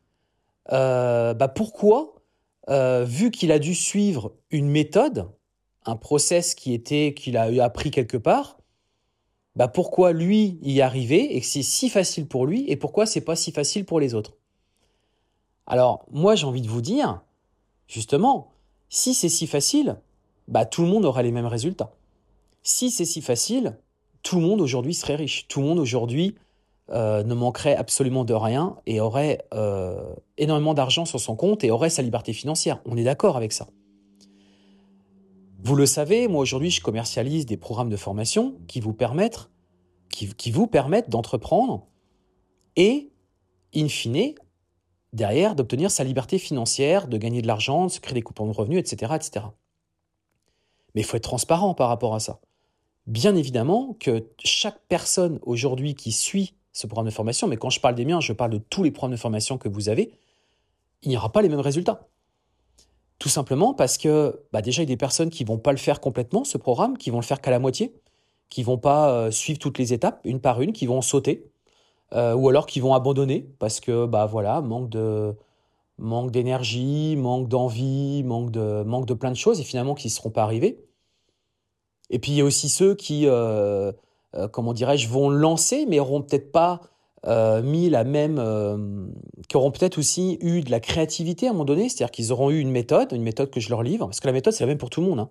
euh, 0.71 1.35
bah 1.35 1.49
pourquoi, 1.49 2.15
euh, 2.69 3.05
vu 3.05 3.31
qu'il 3.31 3.53
a 3.53 3.59
dû 3.59 3.75
suivre 3.75 4.35
une 4.51 4.69
méthode, 4.69 5.31
un 5.85 5.97
process 5.97 6.55
qui 6.55 6.75
était 6.75 7.15
qu'il 7.15 7.37
a 7.37 7.65
appris 7.65 7.91
quelque 7.91 8.17
part, 8.17 8.59
bah 9.57 9.69
pourquoi 9.69 10.13
lui 10.13 10.59
y 10.63 10.81
arriver 10.81 11.37
et 11.37 11.41
que 11.41 11.47
c'est 11.47 11.63
si 11.63 11.89
facile 11.89 12.27
pour 12.29 12.47
lui 12.47 12.65
et 12.71 12.77
pourquoi 12.77 13.07
c'est 13.07 13.23
pas 13.23 13.37
si 13.37 13.53
facile 13.53 13.85
pour 13.85 14.01
les 14.01 14.15
autres? 14.15 14.37
Alors 15.67 16.05
moi 16.11 16.35
j'ai 16.35 16.47
envie 16.47 16.63
de 16.63 16.69
vous 16.69 16.83
dire, 16.83 17.23
justement, 17.87 18.53
si 18.89 19.15
c'est 19.15 19.29
si 19.29 19.47
facile, 19.47 19.97
bah 20.47 20.65
tout 20.65 20.83
le 20.83 20.89
monde 20.89 21.05
aura 21.05 21.23
les 21.23 21.33
mêmes 21.33 21.47
résultats. 21.47 21.93
Si 22.63 22.91
c'est 22.91 23.05
si 23.05 23.21
facile, 23.21 23.79
tout 24.23 24.37
le 24.37 24.43
monde 24.43 24.61
aujourd'hui 24.61 24.95
serait 24.95 25.17
riche. 25.17 25.49
Tout 25.49 25.61
le 25.61 25.67
monde 25.67 25.79
aujourd'hui 25.79 26.37
euh, 26.91 27.23
ne 27.23 27.35
manquerait 27.35 27.77
absolument 27.77 28.25
de 28.25 28.33
rien 28.33 28.77
et 28.87 28.99
aurait 28.99 29.45
euh, 29.53 30.15
énormément 30.39 30.73
d'argent 30.73 31.05
sur 31.05 31.21
son 31.21 31.37
compte 31.37 31.63
et 31.63 31.71
aurait 31.71 31.91
sa 31.91 32.01
liberté 32.01 32.33
financière. 32.33 32.81
On 32.87 32.97
est 32.97 33.05
d'accord 33.05 33.37
avec 33.37 33.53
ça. 33.53 33.67
Vous 35.61 35.77
le 35.77 35.85
savez, 35.85 36.29
moi 36.29 36.41
aujourd'hui 36.41 36.71
je 36.71 36.81
commercialise 36.81 37.45
des 37.45 37.59
programmes 37.59 37.91
de 37.91 37.97
formation 37.97 38.55
qui 38.69 38.81
vous 38.81 38.95
permettent, 38.95 39.51
qui, 40.09 40.53
permettent 40.73 41.11
d'entreprendre 41.11 41.87
et, 42.77 43.11
in 43.75 43.89
fine, 43.89 44.35
derrière, 45.13 45.55
d'obtenir 45.55 45.91
sa 45.91 46.05
liberté 46.05 46.39
financière, 46.39 47.07
de 47.07 47.19
gagner 47.19 47.43
de 47.43 47.47
l'argent, 47.47 47.87
de 47.87 47.91
se 47.91 48.01
créer 48.01 48.15
des 48.15 48.23
coupons 48.23 48.47
de 48.47 48.53
revenus, 48.53 48.79
etc. 48.79 49.13
etc. 49.15 49.47
Mais 50.95 51.03
il 51.03 51.05
faut 51.05 51.19
être 51.19 51.25
transparent 51.25 51.75
par 51.75 51.89
rapport 51.89 52.15
à 52.15 52.21
ça. 52.21 52.41
Bien 53.07 53.37
évidemment 53.37 53.95
que 54.01 54.27
chaque 54.43 54.81
personne 54.89 55.39
aujourd'hui 55.43 55.95
qui 55.95 56.13
suit 56.13 56.55
ce 56.79 56.87
programme 56.87 57.07
de 57.07 57.13
formation, 57.13 57.49
mais 57.49 57.57
quand 57.57 57.71
je 57.71 57.81
parle 57.81 57.97
des 57.97 58.05
miens, 58.05 58.21
je 58.21 58.33
parle 58.33 58.53
de 58.53 58.59
tous 58.59 58.85
les 58.85 58.93
programmes 58.93 59.17
de 59.17 59.21
formation 59.21 59.59
que 59.59 59.69
vous 59.69 59.89
avez, 59.89 60.13
il 61.03 61.09
n'y 61.09 61.17
aura 61.17 61.33
pas 61.33 61.43
les 61.43 61.49
mêmes 61.49 61.59
résultats. 61.59 62.07
Tout 63.19 63.29
simplement 63.29 63.75
parce 63.75 63.99
que 63.99 64.45
bah 64.53 64.63
déjà, 64.63 64.83
il 64.83 64.85
y 64.85 64.89
a 64.89 64.95
des 64.95 64.97
personnes 64.97 65.29
qui 65.29 65.43
vont 65.43 65.59
pas 65.59 65.73
le 65.73 65.79
faire 65.79 66.01
complètement, 66.01 66.45
ce 66.45 66.57
programme, 66.57 66.97
qui 66.97 67.11
vont 67.11 67.19
le 67.19 67.25
faire 67.25 67.41
qu'à 67.41 67.51
la 67.51 67.59
moitié, 67.59 67.93
qui 68.49 68.63
vont 68.63 68.79
pas 68.79 69.11
euh, 69.11 69.33
suivre 69.33 69.59
toutes 69.59 69.77
les 69.77 69.93
étapes, 69.93 70.21
une 70.23 70.41
par 70.41 70.63
une, 70.63 70.73
qui 70.73 70.87
vont 70.87 71.03
sauter, 71.03 71.51
euh, 72.13 72.35
ou 72.35 72.49
alors 72.49 72.67
qui 72.67 72.79
vont 72.79 72.95
abandonner 72.95 73.45
parce 73.59 73.81
que 73.81 74.07
bah 74.07 74.27
voilà, 74.27 74.61
manque 74.61 74.89
de 74.89 75.35
manque 75.99 76.31
d'énergie, 76.31 77.17
manque 77.17 77.49
d'envie, 77.49 78.23
manque 78.23 78.53
de 78.53 78.85
manque 78.85 79.07
de 79.07 79.15
plein 79.15 79.33
de 79.33 79.37
choses 79.37 79.59
et 79.59 79.65
finalement 79.65 79.97
qui 79.97 80.07
ne 80.07 80.13
seront 80.13 80.31
pas 80.31 80.45
arrivés. 80.45 80.79
Et 82.11 82.21
puis 82.21 82.31
il 82.31 82.37
y 82.37 82.41
a 82.41 82.45
aussi 82.45 82.69
ceux 82.69 82.95
qui 82.95 83.27
euh, 83.27 83.91
comment 84.53 84.73
dirais-je, 84.73 85.09
vont 85.09 85.31
lancer, 85.31 85.87
mais 85.87 86.01
auront 86.01 86.23
peut-être 86.23 86.53
pas 86.53 86.81
euh, 87.27 87.63
mis 87.63 87.91
la 87.91 88.05
même, 88.05 88.39
euh, 88.39 89.09
qui 89.49 89.57
auront 89.57 89.73
peut-être 89.73 89.99
aussi 89.99 90.39
eu 90.41 90.61
de 90.61 90.71
la 90.71 90.79
créativité 90.79 91.47
à 91.47 91.51
un 91.51 91.53
moment 91.53 91.65
donné, 91.65 91.89
c'est-à-dire 91.89 92.13
qu'ils 92.13 92.33
auront 92.33 92.51
eu 92.51 92.61
une 92.61 92.71
méthode, 92.71 93.11
une 93.13 93.25
méthode 93.25 93.51
que 93.51 93.59
je 93.59 93.71
leur 93.71 93.83
livre, 93.83 94.07
parce 94.07 94.21
que 94.21 94.29
la 94.29 94.33
méthode 94.33 94.53
c'est 94.53 94.63
la 94.63 94.69
même 94.69 94.79
pour 94.79 94.91
tout 94.91 95.01
le 95.01 95.09
monde. 95.09 95.29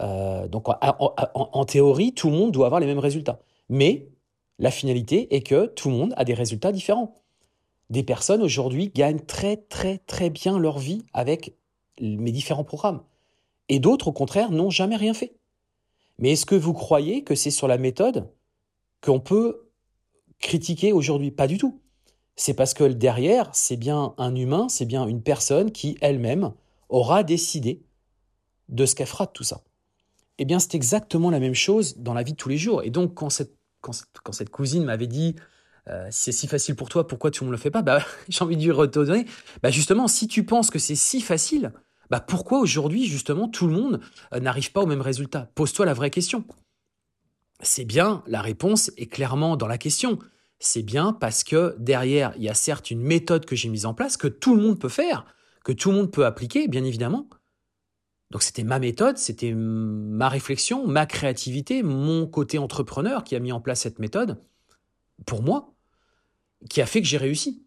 Hein. 0.00 0.48
donc 0.50 0.66
en, 0.68 1.64
théorie, 1.64 2.14
tout 2.14 2.30
le 2.30 2.36
monde 2.36 2.50
doit 2.50 2.66
avoir 2.66 2.80
les 2.80 2.86
mêmes 2.86 2.98
résultats. 2.98 3.38
Mais 3.68 4.08
la 4.58 4.72
finalité 4.72 5.34
est 5.36 5.42
que 5.42 5.66
tout 5.66 5.88
le 5.88 5.94
monde 5.94 6.14
a 6.16 6.24
des 6.24 6.34
résultats 6.34 6.72
différents. 6.72 7.14
Des 7.90 8.02
personnes 8.02 8.42
aujourd'hui 8.42 8.90
gagnent 8.92 9.20
très 9.20 9.56
très 9.56 9.98
très 9.98 10.30
bien 10.30 10.58
leur 10.58 10.78
vie 10.78 11.04
avec 11.12 11.54
mes 12.00 12.32
différents 12.32 12.64
programmes. 12.64 13.02
Et 13.68 13.78
d'autres, 13.78 14.08
au 14.08 14.12
contraire, 14.12 14.50
n'ont 14.50 14.70
jamais 14.70 14.96
rien 14.96 15.14
fait. 15.14 15.36
Mais 16.18 16.32
est-ce 16.32 16.46
que 16.46 16.54
vous 16.54 16.72
croyez 16.72 17.24
que 17.24 17.34
c'est 17.34 17.50
sur 17.50 17.68
la 17.68 17.78
méthode 17.78 18.30
qu'on 19.02 19.20
peut 19.20 19.68
critiquer 20.38 20.92
aujourd'hui? 20.92 21.30
Pas 21.30 21.46
du 21.46 21.58
tout. 21.58 21.80
C'est 22.36 22.54
parce 22.54 22.74
que 22.74 22.84
derrière, 22.84 23.50
c'est 23.52 23.76
bien 23.76 24.14
un 24.18 24.34
humain, 24.34 24.68
c'est 24.68 24.86
bien 24.86 25.06
une 25.06 25.22
personne 25.22 25.70
qui 25.70 25.96
elle-même 26.00 26.52
aura 26.88 27.22
décidé 27.22 27.82
de 28.68 28.86
ce 28.86 28.94
qu'elle 28.94 29.06
fera 29.06 29.26
de 29.26 29.30
tout 29.30 29.44
ça. 29.44 29.62
Eh 30.38 30.44
bien, 30.44 30.58
c'est 30.58 30.74
exactement 30.74 31.30
la 31.30 31.38
même 31.38 31.54
chose 31.54 31.98
dans 31.98 32.14
la 32.14 32.22
vie 32.22 32.32
de 32.32 32.36
tous 32.36 32.48
les 32.48 32.58
jours. 32.58 32.82
Et 32.82 32.90
donc, 32.90 33.14
quand 33.14 33.30
cette, 33.30 33.54
quand, 33.80 34.32
cette 34.32 34.50
cousine 34.50 34.84
m'avait 34.84 35.06
dit 35.06 35.36
euh, 35.88 36.08
si 36.10 36.24
c'est 36.24 36.32
si 36.32 36.46
facile 36.48 36.74
pour 36.74 36.88
toi, 36.88 37.06
pourquoi 37.06 37.30
tu 37.30 37.44
ne 37.44 37.48
me 37.48 37.52
le 37.52 37.58
fais 37.58 37.70
pas? 37.70 37.82
Bah, 37.82 38.04
J'ai 38.28 38.42
envie 38.42 38.56
de 38.56 38.62
lui 38.62 38.72
retourner. 38.72 39.26
Bah, 39.62 39.70
justement, 39.70 40.08
si 40.08 40.26
tu 40.26 40.44
penses 40.44 40.70
que 40.70 40.78
c'est 40.78 40.96
si 40.96 41.20
facile, 41.20 41.72
bah 42.10 42.20
pourquoi 42.20 42.58
aujourd'hui, 42.58 43.06
justement, 43.06 43.48
tout 43.48 43.66
le 43.66 43.72
monde 43.72 44.00
euh, 44.32 44.40
n'arrive 44.40 44.72
pas 44.72 44.82
au 44.82 44.86
même 44.86 45.00
résultat? 45.00 45.50
Pose-toi 45.54 45.86
la 45.86 45.94
vraie 45.94 46.10
question. 46.10 46.44
C'est 47.60 47.84
bien, 47.84 48.22
la 48.26 48.42
réponse 48.42 48.90
est 48.96 49.06
clairement 49.06 49.56
dans 49.56 49.66
la 49.66 49.78
question. 49.78 50.18
C'est 50.58 50.82
bien 50.82 51.12
parce 51.12 51.44
que 51.44 51.76
derrière, 51.78 52.32
il 52.36 52.42
y 52.42 52.48
a 52.48 52.54
certes 52.54 52.90
une 52.90 53.00
méthode 53.00 53.46
que 53.46 53.56
j'ai 53.56 53.68
mise 53.68 53.86
en 53.86 53.94
place, 53.94 54.16
que 54.16 54.28
tout 54.28 54.54
le 54.54 54.62
monde 54.62 54.78
peut 54.78 54.88
faire, 54.88 55.26
que 55.64 55.72
tout 55.72 55.90
le 55.90 55.96
monde 55.96 56.10
peut 56.10 56.26
appliquer, 56.26 56.68
bien 56.68 56.84
évidemment. 56.84 57.28
Donc 58.30 58.42
c'était 58.42 58.64
ma 58.64 58.78
méthode, 58.78 59.16
c'était 59.16 59.52
ma 59.52 60.28
réflexion, 60.28 60.86
ma 60.86 61.06
créativité, 61.06 61.82
mon 61.82 62.26
côté 62.26 62.58
entrepreneur 62.58 63.22
qui 63.24 63.36
a 63.36 63.40
mis 63.40 63.52
en 63.52 63.60
place 63.60 63.82
cette 63.82 63.98
méthode, 63.98 64.42
pour 65.26 65.42
moi, 65.42 65.74
qui 66.68 66.80
a 66.80 66.86
fait 66.86 67.00
que 67.00 67.06
j'ai 67.06 67.18
réussi. 67.18 67.63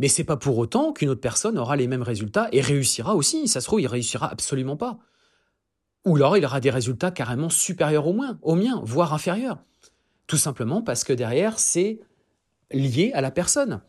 Mais 0.00 0.08
c'est 0.08 0.24
pas 0.24 0.38
pour 0.38 0.56
autant 0.56 0.94
qu'une 0.94 1.10
autre 1.10 1.20
personne 1.20 1.58
aura 1.58 1.76
les 1.76 1.86
mêmes 1.86 2.02
résultats 2.02 2.48
et 2.52 2.62
réussira 2.62 3.14
aussi. 3.14 3.46
Ça 3.46 3.60
se 3.60 3.66
trouve, 3.66 3.82
il 3.82 3.86
réussira 3.86 4.32
absolument 4.32 4.78
pas. 4.78 4.98
Ou 6.06 6.16
alors 6.16 6.38
il 6.38 6.44
aura 6.46 6.58
des 6.60 6.70
résultats 6.70 7.10
carrément 7.10 7.50
supérieurs 7.50 8.06
au 8.06 8.14
moins, 8.14 8.38
au 8.40 8.54
mien, 8.54 8.80
voire 8.82 9.12
inférieurs. 9.12 9.58
Tout 10.26 10.38
simplement 10.38 10.80
parce 10.80 11.04
que 11.04 11.12
derrière, 11.12 11.58
c'est 11.58 12.00
lié 12.72 13.12
à 13.12 13.20
la 13.20 13.30
personne. 13.30 13.82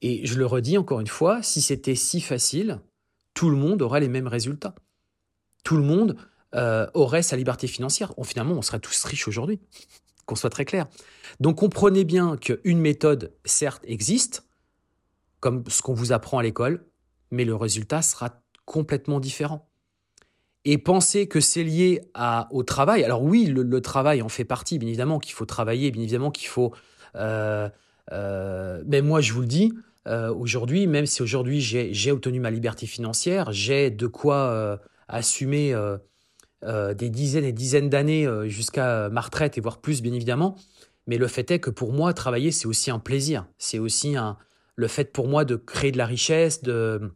Et 0.00 0.24
je 0.24 0.38
le 0.38 0.46
redis 0.46 0.78
encore 0.78 1.00
une 1.00 1.06
fois, 1.06 1.42
si 1.42 1.60
c'était 1.60 1.94
si 1.94 2.22
facile, 2.22 2.80
tout 3.34 3.50
le 3.50 3.56
monde 3.56 3.82
aurait 3.82 4.00
les 4.00 4.08
mêmes 4.08 4.28
résultats. 4.28 4.74
Tout 5.62 5.76
le 5.76 5.82
monde 5.82 6.16
euh, 6.54 6.86
aurait 6.94 7.22
sa 7.22 7.36
liberté 7.36 7.66
financière. 7.66 8.14
finalement, 8.24 8.54
on 8.54 8.62
serait 8.62 8.80
tous 8.80 9.04
riches 9.04 9.28
aujourd'hui, 9.28 9.60
qu'on 10.24 10.36
soit 10.36 10.48
très 10.48 10.64
clair. 10.64 10.86
Donc 11.38 11.58
comprenez 11.58 12.04
bien 12.04 12.38
qu'une 12.38 12.80
méthode, 12.80 13.34
certes, 13.44 13.82
existe, 13.86 14.43
comme 15.44 15.62
ce 15.68 15.82
qu'on 15.82 15.92
vous 15.92 16.12
apprend 16.12 16.38
à 16.38 16.42
l'école, 16.42 16.86
mais 17.30 17.44
le 17.44 17.54
résultat 17.54 18.00
sera 18.00 18.40
complètement 18.64 19.20
différent. 19.20 19.68
Et 20.64 20.78
penser 20.78 21.28
que 21.28 21.38
c'est 21.38 21.62
lié 21.62 22.00
au 22.50 22.62
travail, 22.62 23.04
alors 23.04 23.22
oui, 23.22 23.44
le, 23.44 23.80
travail 23.82 24.22
en 24.22 24.30
fait 24.30 24.46
partie, 24.46 24.78
bien 24.78 24.88
évidemment 24.88 25.18
qu'il 25.18 25.34
faut 25.34 25.44
travailler, 25.44 25.90
bien 25.90 26.00
évidemment 26.00 26.30
qu'il 26.30 26.48
faut... 26.48 26.72
Euh, 27.16 27.68
euh, 28.10 28.82
mais 28.86 29.02
moi, 29.02 29.20
je 29.20 29.34
vous 29.34 29.42
le 29.42 29.46
dis, 29.46 29.74
euh, 30.08 30.32
aujourd'hui, 30.32 30.86
même 30.86 31.04
si 31.04 31.20
aujourd'hui 31.20 31.60
j'ai 31.60 32.10
obtenu 32.10 32.40
ma 32.40 32.50
liberté 32.50 32.86
financière, 32.86 33.52
j'ai 33.52 33.90
de 33.90 34.06
quoi 34.06 34.80
assumer 35.08 35.76
des 36.62 37.10
dizaines 37.10 37.44
et 37.44 37.52
dizaines 37.52 37.90
d'années 37.90 38.26
jusqu'à 38.48 39.10
ma 39.10 39.20
retraite 39.20 39.58
et 39.58 39.60
voire 39.60 39.82
plus, 39.82 40.00
bien 40.00 40.14
évidemment. 40.14 40.56
Mais 41.06 41.18
le 41.18 41.28
fait 41.28 41.50
est 41.50 41.58
que 41.58 41.68
pour 41.68 41.92
moi, 41.92 42.14
travailler, 42.14 42.50
c'est 42.50 42.66
aussi 42.66 42.90
un 42.90 42.98
plaisir. 42.98 43.46
C'est 43.58 43.78
aussi 43.78 44.16
un, 44.16 44.38
le 44.76 44.88
fait 44.88 45.12
pour 45.12 45.28
moi 45.28 45.44
de 45.44 45.56
créer 45.56 45.92
de 45.92 45.98
la 45.98 46.06
richesse, 46.06 46.62
de, 46.62 47.12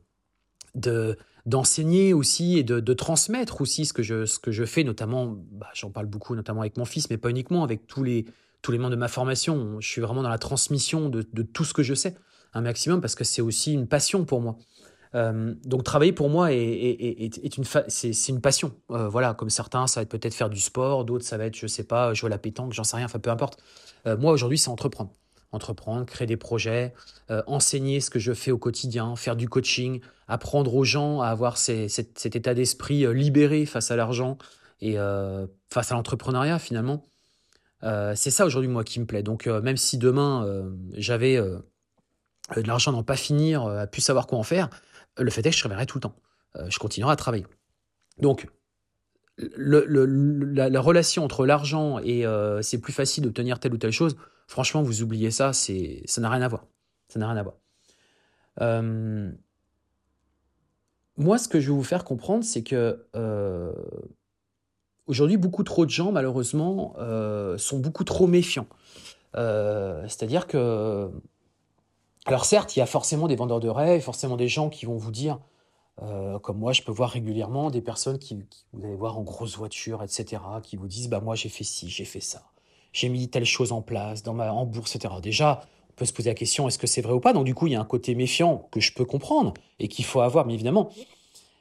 d'enseigner 1.47 2.13
aussi 2.13 2.59
et 2.59 2.63
de, 2.63 2.95
transmettre 2.95 3.61
aussi 3.61 3.87
ce 3.87 3.93
que 3.93 4.03
je, 4.03 4.27
ce 4.27 4.39
que 4.39 4.53
je 4.53 4.65
fais, 4.65 4.85
notamment, 4.85 5.37
bah, 5.53 5.69
j'en 5.75 5.91
parle 5.91 6.07
beaucoup, 6.07 6.35
notamment 6.35 6.61
avec 6.61 6.77
mon 6.77 6.85
fils, 6.85 7.11
mais 7.11 7.17
pas 7.17 7.31
uniquement, 7.31 7.65
avec 7.65 7.87
tous 7.87 8.03
les, 8.03 8.27
tous 8.63 8.73
les 8.73 8.79
membres 8.79 8.91
de 8.91 8.97
ma 8.97 9.09
formation. 9.09 9.81
Je 9.81 9.89
suis 9.89 10.01
vraiment 10.01 10.23
dans 10.23 10.29
la 10.29 10.39
transmission 10.39 11.09
de, 11.09 11.23
tout 11.43 11.65
ce 11.65 11.75
que 11.75 11.83
je 11.83 11.95
sais, 11.95 12.17
un 12.55 12.61
maximum, 12.61 13.01
parce 13.01 13.15
que 13.15 13.25
c'est 13.25 13.43
aussi 13.43 13.73
une 13.73 13.89
passion 13.89 14.25
pour 14.25 14.41
moi. 14.41 14.59
Euh, 15.15 15.55
donc 15.65 15.85
travailler 15.85 16.13
pour 16.13 16.29
moi 16.29 16.53
est, 16.53 16.59
est, 16.61 17.57
une, 17.57 17.65
c'est, 17.89 18.29
une 18.29 18.43
passion. 18.43 18.73
Euh, 18.91 19.09
voilà, 19.09 19.33
comme 19.33 19.49
certains, 19.49 19.87
ça 19.87 20.01
va 20.01 20.03
être 20.03 20.11
peut-être 20.11 20.35
faire 20.35 20.51
du 20.51 20.61
sport, 20.61 21.07
d'autres, 21.07 21.25
ça 21.25 21.39
va 21.39 21.47
être, 21.47 21.57
je 21.57 21.67
sais 21.67 21.85
pas, 21.85 22.13
jouer 22.13 22.29
à 22.29 22.31
la 22.31 22.39
pétanque, 22.39 22.75
j'en 22.75 22.85
sais 22.85 22.97
rien, 22.97 23.07
enfin 23.07 23.19
peu 23.19 23.31
importe. 23.31 23.63
Euh, 24.07 24.19
moi, 24.19 24.33
aujourd'hui, 24.33 24.59
c'est 24.59 24.69
entreprendre 24.69 25.13
entreprendre, 25.53 26.05
créer 26.05 26.27
des 26.27 26.37
projets, 26.37 26.93
euh, 27.31 27.43
enseigner 27.47 28.01
ce 28.01 28.11
que 28.11 28.19
je 28.19 28.33
fais 28.33 28.51
au 28.51 28.59
quotidien, 28.59 29.17
faire 29.17 29.37
du 29.37 29.49
coaching, 29.49 30.01
apprendre 30.27 30.75
aux 30.75 30.85
gens 30.85 31.21
à 31.21 31.29
avoir 31.29 31.57
cet, 31.57 32.27
état 32.27 32.55
d'esprit 32.55 33.05
euh, 33.05 33.13
libéré 33.13 33.65
face 33.65 33.91
à 33.91 33.97
l'argent 33.97 34.37
et 34.81 34.99
euh, 34.99 35.47
face 35.71 35.91
à 35.91 35.95
l'entrepreneuriat 35.95 36.59
finalement. 36.59 37.05
c'est 37.83 38.31
ça 38.31 38.47
aujourd'hui 38.47 38.69
moi 38.69 38.85
qui 38.85 39.01
me 39.01 39.07
plaît. 39.07 39.23
Donc 39.23 39.47
même 39.47 39.77
si 39.77 39.99
demain 39.99 40.47
j'avais 40.93 41.37
de 41.37 42.63
l'argent 42.67 42.93
n'en 42.93 43.03
pas 43.03 43.17
finir, 43.17 43.67
à 43.67 43.87
plus 43.87 44.03
savoir 44.03 44.27
quoi 44.27 44.39
en 44.39 44.43
faire, 44.43 44.69
le 45.17 45.31
fait 45.31 45.41
est 45.41 45.51
que 45.51 45.57
je 45.57 45.61
travaillerai 45.61 45.87
tout 45.87 45.99
le 45.99 46.03
temps. 46.03 46.17
je 46.69 46.79
continuerai 46.79 47.13
à 47.13 47.17
travailler. 47.17 47.47
Donc 48.19 48.47
la, 49.57 50.81
relation 50.81 51.25
entre 51.25 51.45
l'argent 51.45 51.99
et 51.99 52.25
c'est 52.63 52.79
plus 52.79 52.93
facile 52.93 53.25
d'obtenir 53.25 53.59
telle 53.59 53.75
ou 53.75 53.79
telle 53.79 53.91
chose, 53.93 54.17
Franchement, 54.49 54.83
vous 54.83 55.03
oubliez 55.03 55.31
ça, 55.31 55.53
c'est, 55.53 56.03
ça 56.07 56.23
n'a 56.23 56.31
rien 56.31 56.41
à 56.41 56.49
voir. 56.49 56.65
Euh, 58.63 59.31
moi, 61.19 61.37
ce 61.37 61.49
que 61.49 61.61
je 61.61 61.71
vais 61.71 61.77
vous 61.77 61.85
faire 61.85 62.03
comprendre, 62.03 62.43
c'est 62.43 62.63
que 62.63 63.07
euh, 63.15 63.73
aujourd'hui, 65.07 65.37
beaucoup 65.37 65.65
trop 65.65 65.85
de 65.85 65.91
gens, 65.91 66.13
malheureusement, 66.13 66.95
euh, 66.99 67.59
sont 67.59 67.79
beaucoup 67.79 68.05
trop 68.05 68.27
méfiants. 68.27 68.67
C'est-à-dire 69.35 70.47
que, 70.47 71.11
alors 72.25 72.47
certes, 72.47 72.75
il 72.75 72.79
y 72.79 72.83
a 72.83 72.87
forcément 72.87 73.29
des 73.29 73.37
vendeurs 73.37 73.61
de 73.61 73.69
rêves, 73.69 74.01
forcément 74.03 74.39
des 74.39 74.49
gens 74.49 74.71
qui 74.71 74.87
vont 74.87 74.97
vous 74.97 75.13
dire, 75.13 75.39
comme 76.43 76.59
moi, 76.59 76.73
je 76.73 76.83
peux 76.83 76.91
voir 76.91 77.11
régulièrement 77.11 77.71
des 77.71 77.83
personnes 77.83 78.19
qui, 78.19 78.43
vous 78.73 78.85
allez 78.85 78.97
voir 78.97 79.19
en 79.19 79.23
grosse 79.23 79.57
voiture, 79.59 80.03
etc., 80.03 80.43
qui 80.63 80.77
vous 80.77 80.89
disent, 80.89 81.09
bah 81.09 81.21
moi 81.21 81.37
j'ai 81.37 81.51
fait 81.51 81.65
ci, 81.65 81.89
j'ai 81.89 82.05
fait 82.05 82.21
ça, 82.21 82.51
j'ai 82.93 83.09
mis 83.09 83.29
telle 83.29 83.45
chose 83.45 83.73
en 83.73 83.83
place 83.83 84.23
dans 84.23 84.35
ma 84.35 84.53
en 84.53 84.67
bourse, 84.67 84.97
etc. 84.97 85.15
Déjà, 85.23 85.63
on 85.91 85.93
peut 85.95 86.05
se 86.05 86.13
poser 86.13 86.31
la 86.31 86.35
question, 86.35 86.69
est-ce 86.69 86.79
que 86.79 86.87
c'est 86.87 87.01
vrai 87.01 87.13
ou 87.13 87.21
pas? 87.21 87.33
Donc 87.33 87.45
du 87.45 87.55
coup, 87.55 87.67
il 87.67 87.73
y 87.73 87.77
a 87.77 87.81
un 87.81 87.85
côté 87.85 88.15
méfiant 88.15 88.69
que 88.71 88.81
je 88.81 88.93
peux 88.93 89.05
comprendre 89.05 89.55
et 89.79 89.89
qu'il 89.89 90.05
faut 90.05 90.21
avoir, 90.21 90.45
bien 90.45 90.55
évidemment. 90.55 90.91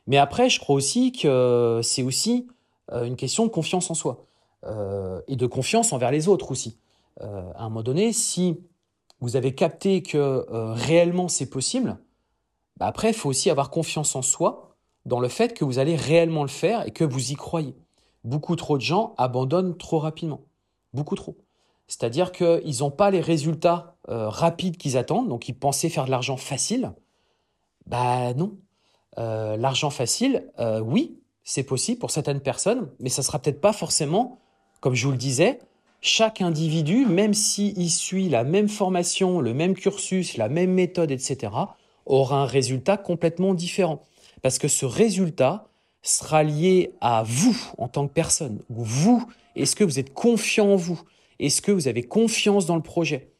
Mais 0.08 0.18
après, 0.18 0.50
je 0.50 0.60
crois 0.60 0.76
aussi 0.76 1.12
que 1.12 1.82
c'est 1.84 2.04
aussi 2.04 2.48
euh, 2.94 3.04
une 3.06 3.18
question 3.18 3.46
de 3.46 3.52
confiance 3.52 3.92
en 3.92 3.94
soi 3.94 4.26
euh, 4.66 5.22
et 5.28 5.36
de 5.36 5.46
confiance 5.46 5.92
envers 5.94 6.12
les 6.12 6.28
autres 6.28 6.52
aussi. 6.52 6.78
Euh, 7.22 7.52
à 7.56 7.64
un 7.64 7.70
moment 7.70 7.84
donné, 7.84 8.14
si 8.14 8.60
vous 9.20 9.36
avez 9.36 9.54
capté 9.54 10.02
que 10.02 10.46
réellement 10.74 11.28
c'est 11.28 11.50
possible, 11.50 11.98
bah 12.78 12.86
après, 12.86 13.10
il 13.10 13.14
faut 13.16 13.30
aussi 13.30 13.50
avoir 13.50 13.72
confiance 13.72 14.16
en 14.16 14.22
soi 14.22 14.76
dans 15.06 15.20
le 15.20 15.28
fait 15.28 15.54
que 15.56 15.66
vous 15.66 15.80
allez 15.80 15.96
réellement 15.96 16.44
le 16.44 16.50
faire 16.50 16.86
et 16.86 16.92
que 16.92 17.04
vous 17.04 17.32
y 17.32 17.36
croyez. 17.36 17.76
Beaucoup 18.24 18.56
trop 18.56 18.78
de 18.78 18.84
gens 18.84 19.16
abandonnent 19.18 19.76
trop 19.76 20.00
rapidement. 20.00 20.42
Beaucoup 20.98 21.16
trop. 21.16 21.38
C'est-à-dire 21.88 22.34
qu'ils 22.34 22.80
n'ont 22.80 22.92
pas 22.92 23.12
les 23.12 23.22
résultats 23.22 23.96
rapides 24.10 24.76
qu'ils 24.76 24.98
attendent, 24.98 25.30
donc 25.30 25.48
ils 25.48 25.58
pensaient 25.58 25.90
faire 25.90 26.06
de 26.06 26.12
l'argent 26.12 26.36
facile. 26.36 26.92
Bah 27.86 28.34
non, 28.34 28.58
euh, 29.18 29.58
l'argent 29.58 29.90
facile, 29.90 30.46
euh, 30.60 30.80
oui, 30.80 31.20
c'est 31.44 31.64
possible 31.64 32.00
pour 32.00 32.12
certaines 32.12 32.42
personnes, 32.42 32.90
mais 33.00 33.10
ça 33.10 33.24
sera 33.24 33.40
peut-être 33.40 33.62
pas 33.62 33.74
forcément, 33.74 34.40
comme 34.80 34.94
je 34.94 35.06
vous 35.06 35.12
le 35.12 35.18
disais, 35.18 35.60
chaque 36.02 36.42
individu, 36.42 37.06
même 37.06 37.34
s'il 37.34 37.90
suit 37.90 38.30
la 38.30 38.44
même 38.44 38.68
formation, 38.68 39.40
le 39.40 39.54
même 39.54 39.74
cursus, 39.74 40.38
la 40.38 40.50
même 40.50 40.72
méthode, 40.72 41.10
etc., 41.10 41.52
aura 42.06 42.42
un 42.44 42.46
résultat 42.46 42.98
complètement 42.98 43.54
différent. 43.54 44.04
Parce 44.44 44.60
que 44.60 44.68
ce 44.68 44.86
résultat 44.86 45.68
sera 46.04 46.44
lié 46.44 46.94
à 47.02 47.24
vous 47.26 47.58
en 47.80 47.88
tant 47.88 48.08
que 48.08 48.14
personne. 48.14 48.60
Vous, 48.70 49.26
est-ce 49.58 49.76
que 49.76 49.84
vous 49.84 50.00
êtes 50.00 50.14
confiant 50.14 50.74
en 50.74 50.76
vous? 50.76 51.02
Est-ce 51.40 51.62
que 51.62 51.72
vous 51.72 51.88
avez 51.88 52.04
confiance 52.04 52.66
dans 52.66 52.76
le 52.76 52.82
projet? 52.82 53.34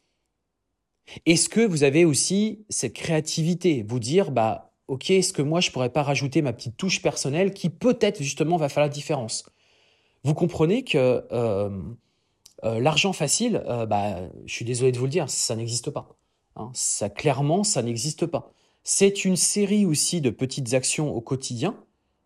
Est-ce 1.26 1.48
que 1.48 1.60
vous 1.60 1.84
avez 1.84 2.04
aussi 2.04 2.64
cette 2.68 2.92
créativité? 2.92 3.84
Vous 3.86 3.98
dire, 3.98 4.30
bah, 4.30 4.72
ok, 4.88 5.10
est-ce 5.10 5.32
que 5.32 5.42
moi 5.42 5.60
je 5.60 5.70
pourrais 5.70 5.90
pas 5.90 6.02
rajouter 6.02 6.42
ma 6.42 6.52
petite 6.52 6.76
touche 6.76 7.02
personnelle 7.02 7.52
qui 7.52 7.70
peut-être 7.70 8.22
justement 8.22 8.56
va 8.56 8.68
faire 8.68 8.82
la 8.82 8.88
différence? 8.88 9.44
Vous 10.24 10.34
comprenez 10.34 10.84
que 10.84 11.24
euh, 11.32 11.70
euh, 12.64 12.80
l'argent 12.80 13.12
facile, 13.12 13.62
euh, 13.66 13.86
bah, 13.86 14.16
je 14.46 14.52
suis 14.52 14.64
désolé 14.64 14.92
de 14.92 14.98
vous 14.98 15.04
le 15.04 15.10
dire, 15.10 15.30
ça 15.30 15.56
n'existe 15.56 15.90
pas. 15.90 16.08
Hein. 16.56 16.70
ça 16.74 17.08
clairement, 17.08 17.62
ça 17.62 17.82
n'existe 17.82 18.26
pas. 18.26 18.52
C'est 18.82 19.24
une 19.24 19.36
série 19.36 19.86
aussi 19.86 20.20
de 20.20 20.30
petites 20.30 20.74
actions 20.74 21.14
au 21.14 21.20
quotidien 21.20 21.76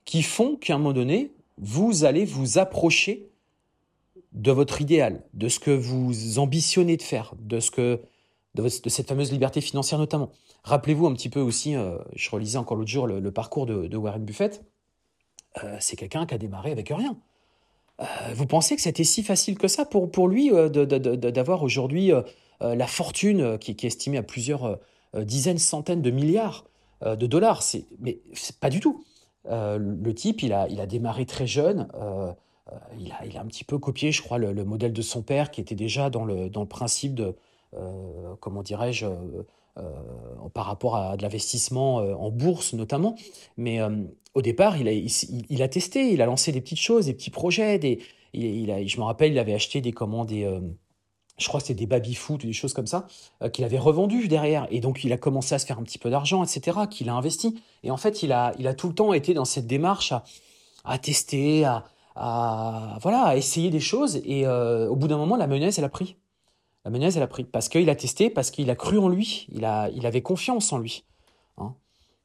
qui 0.04 0.22
font 0.22 0.56
qu'à 0.56 0.74
un 0.74 0.78
moment 0.78 0.94
donné, 0.94 1.32
vous 1.58 2.04
allez 2.04 2.24
vous 2.24 2.58
approcher 2.58 3.31
de 4.32 4.50
votre 4.50 4.80
idéal, 4.80 5.22
de 5.34 5.48
ce 5.48 5.58
que 5.58 5.70
vous 5.70 6.38
ambitionnez 6.38 6.96
de 6.96 7.02
faire, 7.02 7.34
de 7.38 7.60
ce 7.60 7.70
que 7.70 8.00
de, 8.54 8.68
cette 8.68 9.08
fameuse 9.08 9.32
liberté 9.32 9.60
financière 9.60 9.98
notamment. 9.98 10.30
Rappelez-vous 10.64 11.06
un 11.06 11.14
petit 11.14 11.28
peu 11.28 11.40
aussi, 11.40 11.74
euh, 11.74 11.98
je 12.14 12.30
relisais 12.30 12.58
encore 12.58 12.76
l'autre 12.76 12.90
jour 12.90 13.06
le, 13.06 13.30
parcours 13.30 13.66
de, 13.66 13.96
Warren 13.96 14.24
Buffett. 14.24 14.64
Euh, 15.62 15.76
c'est 15.80 15.96
quelqu'un 15.96 16.26
qui 16.26 16.34
a 16.34 16.38
démarré 16.38 16.70
avec 16.70 16.88
rien. 16.88 17.16
Euh, 18.00 18.04
vous 18.34 18.46
pensez 18.46 18.76
que 18.76 18.82
c'était 18.82 19.04
si 19.04 19.22
facile 19.22 19.58
que 19.58 19.68
ça 19.68 19.84
pour, 19.84 20.10
pour 20.10 20.28
lui 20.28 20.50
d'avoir 20.50 21.62
aujourd'hui 21.62 22.10
la 22.60 22.86
fortune 22.86 23.58
qui, 23.58 23.72
est 23.72 23.84
estimée 23.84 24.18
à 24.18 24.22
plusieurs 24.22 24.78
dizaines, 25.14 25.58
centaines 25.58 26.02
de 26.02 26.10
milliards 26.10 26.64
de 27.04 27.26
dollars? 27.26 27.62
Mais 27.98 28.20
pas 28.60 28.70
du 28.70 28.80
tout. 28.80 29.04
le 29.46 30.12
type, 30.12 30.42
il 30.42 30.52
a, 30.52 30.68
il 30.68 30.80
a 30.80 30.86
démarré 30.86 31.26
très 31.26 31.46
jeune. 31.46 31.88
Il, 32.98 33.12
a, 33.12 33.24
il 33.26 33.36
a 33.36 33.40
un 33.40 33.46
petit 33.46 33.64
peu 33.64 33.78
copié, 33.78 34.12
je 34.12 34.22
crois, 34.22 34.38
le, 34.38 34.64
modèle 34.64 34.92
de 34.92 35.02
son 35.02 35.22
père 35.22 35.50
qui 35.50 35.60
était 35.60 35.74
déjà 35.74 36.10
dans 36.10 36.24
le, 36.24 36.48
dans 36.48 36.62
le 36.62 36.68
principe 36.68 37.14
de, 37.14 37.34
comment 38.40 38.62
dirais-je, 38.62 39.06
euh, 39.78 40.48
par 40.52 40.66
rapport 40.66 40.96
à 40.96 41.16
de 41.16 41.22
l'investissement 41.22 42.00
euh, 42.00 42.12
en 42.12 42.30
bourse 42.30 42.74
notamment. 42.74 43.16
Mais 43.56 43.80
euh, 43.80 44.04
au 44.34 44.42
départ, 44.42 44.76
il 44.76 44.86
a, 45.62 45.68
testé, 45.68 46.12
il 46.12 46.20
a 46.20 46.26
lancé 46.26 46.52
des 46.52 46.60
petites 46.60 46.78
choses, 46.78 47.06
des 47.06 47.14
petits 47.14 47.30
projets. 47.30 47.80
Je 48.34 48.98
me 48.98 49.02
rappelle, 49.02 49.32
il 49.32 49.38
avait 49.38 49.54
acheté 49.54 49.80
des 49.80 49.92
commandes, 49.92 50.28
des, 50.28 50.46
je 51.38 51.48
crois 51.48 51.60
que 51.60 51.66
c'était 51.66 51.80
des 51.80 51.86
baby-foot 51.86 52.44
ou 52.44 52.46
des 52.46 52.52
choses 52.52 52.74
comme 52.74 52.86
ça, 52.86 53.06
qu'il 53.54 53.64
avait 53.64 53.78
revendu 53.78 54.28
derrière. 54.28 54.66
Et 54.70 54.80
donc, 54.80 55.04
il 55.04 55.12
a 55.14 55.16
commencé 55.16 55.54
à 55.54 55.58
se 55.58 55.64
faire 55.64 55.78
un 55.78 55.84
petit 55.84 55.98
peu 55.98 56.10
d'argent, 56.10 56.44
etc., 56.44 56.80
qu'il 56.90 57.08
a 57.08 57.14
investi. 57.14 57.58
Et 57.82 57.90
en 57.90 57.96
fait, 57.96 58.22
il 58.22 58.32
a, 58.32 58.52
il 58.58 58.66
a 58.66 58.74
tout 58.74 58.88
le 58.88 58.94
temps 58.94 59.14
été 59.14 59.32
dans 59.32 59.46
cette 59.46 59.66
démarche 59.66 60.12
à 60.84 60.98
tester, 60.98 61.64
à, 61.64 61.84
à, 62.14 62.98
voilà, 63.02 63.24
à 63.24 63.36
essayer 63.36 63.70
des 63.70 63.80
choses. 63.80 64.20
Et 64.24 64.46
au 64.46 64.96
bout 64.96 65.08
d'un 65.08 65.18
moment, 65.18 65.36
la 65.36 65.46
menace, 65.46 65.78
elle 65.78 65.84
a 65.84 65.88
pris. 65.88 66.16
La 66.84 66.90
mayonnaise, 66.90 67.16
elle 67.16 67.22
a 67.22 67.28
pris. 67.28 67.44
Parce 67.44 67.68
qu'il 67.68 67.88
a 67.90 67.94
testé, 67.94 68.30
parce 68.30 68.50
qu'il 68.50 68.70
a 68.70 68.74
cru 68.74 68.98
en 68.98 69.08
lui. 69.08 69.46
Il, 69.52 69.64
a, 69.64 69.88
il 69.90 70.06
avait 70.06 70.22
confiance 70.22 70.72
en 70.72 70.78
lui. 70.78 71.04
Hein. 71.58 71.74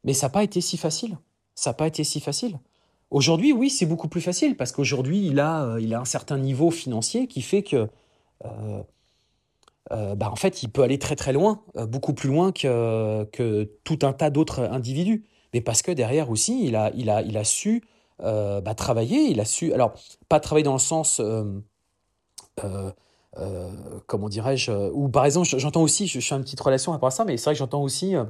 Mais 0.04 0.14
ça 0.14 0.28
n'a 0.28 0.32
pas 0.32 0.44
été 0.44 0.62
si 0.62 0.78
facile. 0.78 1.18
Ça 1.56 1.72
n'a 1.72 1.74
pas 1.76 1.88
été 1.88 2.04
si 2.04 2.20
facile. 2.20 2.60
Aujourd'hui, 3.10 3.54
oui, 3.54 3.70
c'est 3.70 3.86
beaucoup 3.86 4.10
plus 4.10 4.22
facile 4.22 4.58
parce 4.58 4.72
qu'aujourd'hui, 4.72 5.26
il 5.28 5.40
a, 5.40 5.64
euh, 5.64 5.82
il 5.82 5.94
a 5.94 6.00
un 6.00 6.06
certain 6.06 6.38
niveau 6.38 6.72
financier 6.72 7.28
qui 7.28 7.42
fait 7.42 7.64
que, 7.64 7.88
euh, 8.46 8.84
euh, 9.92 10.16
bah, 10.16 10.30
en 10.32 10.36
fait, 10.36 10.64
il 10.64 10.70
peut 10.70 10.82
aller 10.82 11.00
très 11.00 11.16
très 11.16 11.34
loin, 11.34 11.64
beaucoup 11.76 12.14
plus 12.14 12.30
loin 12.30 12.52
que, 12.52 13.26
que 13.32 13.72
tout 13.84 14.00
un 14.02 14.12
tas 14.12 14.30
d'autres 14.30 14.60
individus. 14.60 15.26
Mais 15.54 15.62
parce 15.62 15.82
que 15.82 15.92
derrière 15.92 16.30
aussi, 16.30 16.66
il 16.66 16.76
a, 16.76 16.92
il 16.96 17.10
a, 17.10 17.22
il 17.22 17.38
a 17.38 17.44
su 17.44 17.84
bah, 18.20 18.76
travailler, 18.76 19.30
il 19.30 19.40
a 19.40 19.46
su, 19.46 19.74
alors 19.74 19.94
pas 20.30 20.40
travailler 20.40 20.64
dans 20.64 20.74
le 20.74 20.80
sens 20.80 21.22
euh, 23.40 23.70
comment 24.08 24.30
dirais-je, 24.30 24.72
euh, 24.72 24.90
ou 24.94 25.10
par 25.10 25.26
exemple, 25.26 25.48
j'entends 25.48 25.84
aussi, 25.84 26.08
je, 26.08 26.20
suis 26.20 26.34
une 26.34 26.42
petite 26.42 26.60
relation 26.60 26.92
par 26.92 26.96
rapport 26.96 27.08
à 27.08 27.12
ça, 27.12 27.24
mais 27.24 27.38
c'est 27.38 27.46
vrai 27.46 27.54
que 27.54 27.60
j'entends 27.60 27.84
aussi 27.84 28.16
euh, 28.16 28.26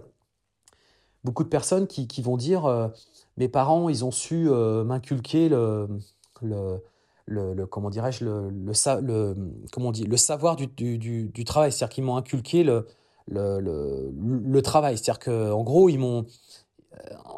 beaucoup 1.24 1.44
de 1.44 1.50
personnes 1.50 1.88
qui, 1.88 2.22
vont 2.22 2.36
dire 2.36 2.92
mes 3.38 3.48
parents, 3.48 3.90
ils 3.90 4.04
ont 4.04 4.12
su 4.12 4.50
m'inculquer 4.86 5.50
le, 5.50 5.88
le, 6.42 7.66
comment 7.66 7.90
dirais-je, 7.90 8.26
le, 8.26 8.50
le, 8.50 9.34
comment 9.72 9.90
on 9.90 9.92
le 9.92 10.18
savoir 10.18 10.56
du, 10.56 10.68
du, 10.68 10.98
du, 11.30 11.44
travail, 11.46 11.72
c'est-à-dire 11.72 11.94
qu'ils 11.94 12.04
m'ont 12.04 12.18
inculqué 12.18 12.64
le, 12.64 12.88
le, 13.28 13.60
le, 13.60 14.62
travail, 14.62 14.98
c'est-à-dire 14.98 15.20
qu'en 15.20 15.64
gros, 15.64 15.90
ils 15.90 16.00
m'ont 16.00 16.20
euh, 16.20 16.24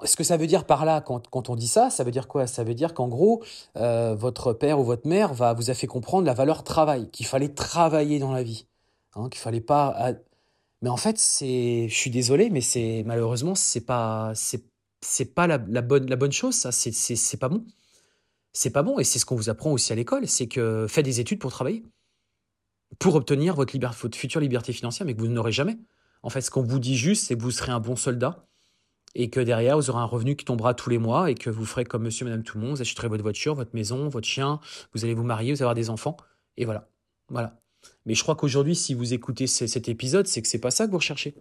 ce 0.05 0.15
que 0.15 0.23
ça 0.23 0.37
veut 0.37 0.47
dire 0.47 0.65
par 0.65 0.85
là, 0.85 1.01
quand, 1.01 1.49
on 1.49 1.55
dit 1.55 1.67
ça, 1.67 1.89
ça 1.89 2.03
veut 2.03 2.11
dire 2.11 2.27
quoi? 2.27 2.47
Ça 2.47 2.63
veut 2.63 2.73
dire 2.73 2.93
qu'en 2.93 3.07
gros, 3.07 3.43
euh, 3.77 4.15
votre 4.15 4.53
père 4.53 4.79
ou 4.79 4.83
votre 4.83 5.07
mère 5.07 5.33
va, 5.33 5.53
vous 5.53 5.69
a 5.69 5.73
fait 5.73 5.87
comprendre 5.87 6.25
la 6.25 6.33
valeur 6.33 6.63
travail, 6.63 7.09
qu'il 7.11 7.25
fallait 7.25 7.49
travailler 7.49 8.19
dans 8.19 8.31
la 8.31 8.43
vie, 8.43 8.67
hein, 9.15 9.29
qu'il 9.29 9.39
fallait 9.39 9.61
pas. 9.61 10.13
Mais 10.81 10.89
en 10.89 10.97
fait, 10.97 11.17
c'est, 11.17 11.87
je 11.89 11.95
suis 11.95 12.09
désolé, 12.09 12.49
mais 12.49 12.61
c'est 12.61 13.03
malheureusement, 13.05 13.55
c'est 13.55 13.81
pas, 13.81 14.31
c'est, 14.35 15.35
pas 15.35 15.47
la, 15.47 15.57
bonne, 15.57 16.09
la 16.09 16.15
bonne 16.15 16.31
chose. 16.31 16.55
Ça, 16.55 16.71
c'est, 16.71 16.93
c'est, 16.93 17.37
pas 17.37 17.49
bon. 17.49 17.65
C'est 18.53 18.71
pas 18.71 18.83
bon, 18.83 18.99
et 18.99 19.03
c'est 19.03 19.19
ce 19.19 19.25
qu'on 19.25 19.35
vous 19.35 19.49
apprend 19.49 19.71
aussi 19.71 19.91
à 19.93 19.95
l'école, 19.95 20.27
c'est 20.27 20.47
que 20.47 20.87
faites 20.89 21.05
des 21.05 21.19
études 21.19 21.39
pour 21.39 21.51
travailler, 21.51 21.83
pour 22.97 23.15
obtenir 23.15 23.55
votre, 23.55 23.77
votre 23.77 24.17
future 24.17 24.41
liberté 24.41 24.73
financière, 24.73 25.05
mais 25.05 25.13
que 25.13 25.19
vous 25.19 25.27
n'aurez 25.27 25.51
jamais. 25.51 25.77
En 26.23 26.29
fait, 26.29 26.41
ce 26.41 26.51
qu'on 26.51 26.63
vous 26.63 26.79
dit 26.79 26.97
juste, 26.97 27.27
c'est 27.27 27.37
que 27.37 27.41
vous 27.41 27.51
serez 27.51 27.71
un 27.71 27.79
bon 27.79 27.95
soldat 27.95 28.48
et 29.15 29.29
que 29.29 29.39
derrière, 29.39 29.77
vous 29.77 29.89
aurez 29.89 29.99
un 29.99 30.05
revenu 30.05 30.35
qui 30.35 30.45
tombera 30.45 30.73
tous 30.73 30.89
les 30.89 30.97
mois 30.97 31.31
et 31.31 31.35
que 31.35 31.49
vous 31.49 31.65
ferez 31.65 31.85
comme 31.85 32.03
monsieur, 32.03 32.25
madame, 32.25 32.43
tout 32.43 32.57
le 32.57 32.63
monde, 32.63 32.75
vous 32.75 32.81
achèterez 32.81 33.07
votre 33.07 33.23
voiture, 33.23 33.55
votre 33.55 33.73
maison, 33.73 34.09
votre 34.09 34.27
chien, 34.27 34.59
vous 34.93 35.03
allez 35.05 35.13
vous 35.13 35.23
marier, 35.23 35.51
vous 35.51 35.57
allez 35.57 35.63
avoir 35.63 35.75
des 35.75 35.89
enfants, 35.89 36.17
et 36.57 36.65
voilà. 36.65 36.87
Voilà. 37.29 37.59
Mais 38.05 38.15
je 38.15 38.23
crois 38.23 38.35
qu'aujourd'hui, 38.35 38.75
si 38.75 38.93
vous 38.93 39.13
écoutez 39.13 39.47
cet 39.47 39.87
épisode, 39.89 40.27
c'est 40.27 40.41
que 40.41 40.47
c'est 40.47 40.59
pas 40.59 40.71
ça 40.71 40.85
que 40.85 40.91
vous 40.91 40.97
recherchez. 40.97 41.35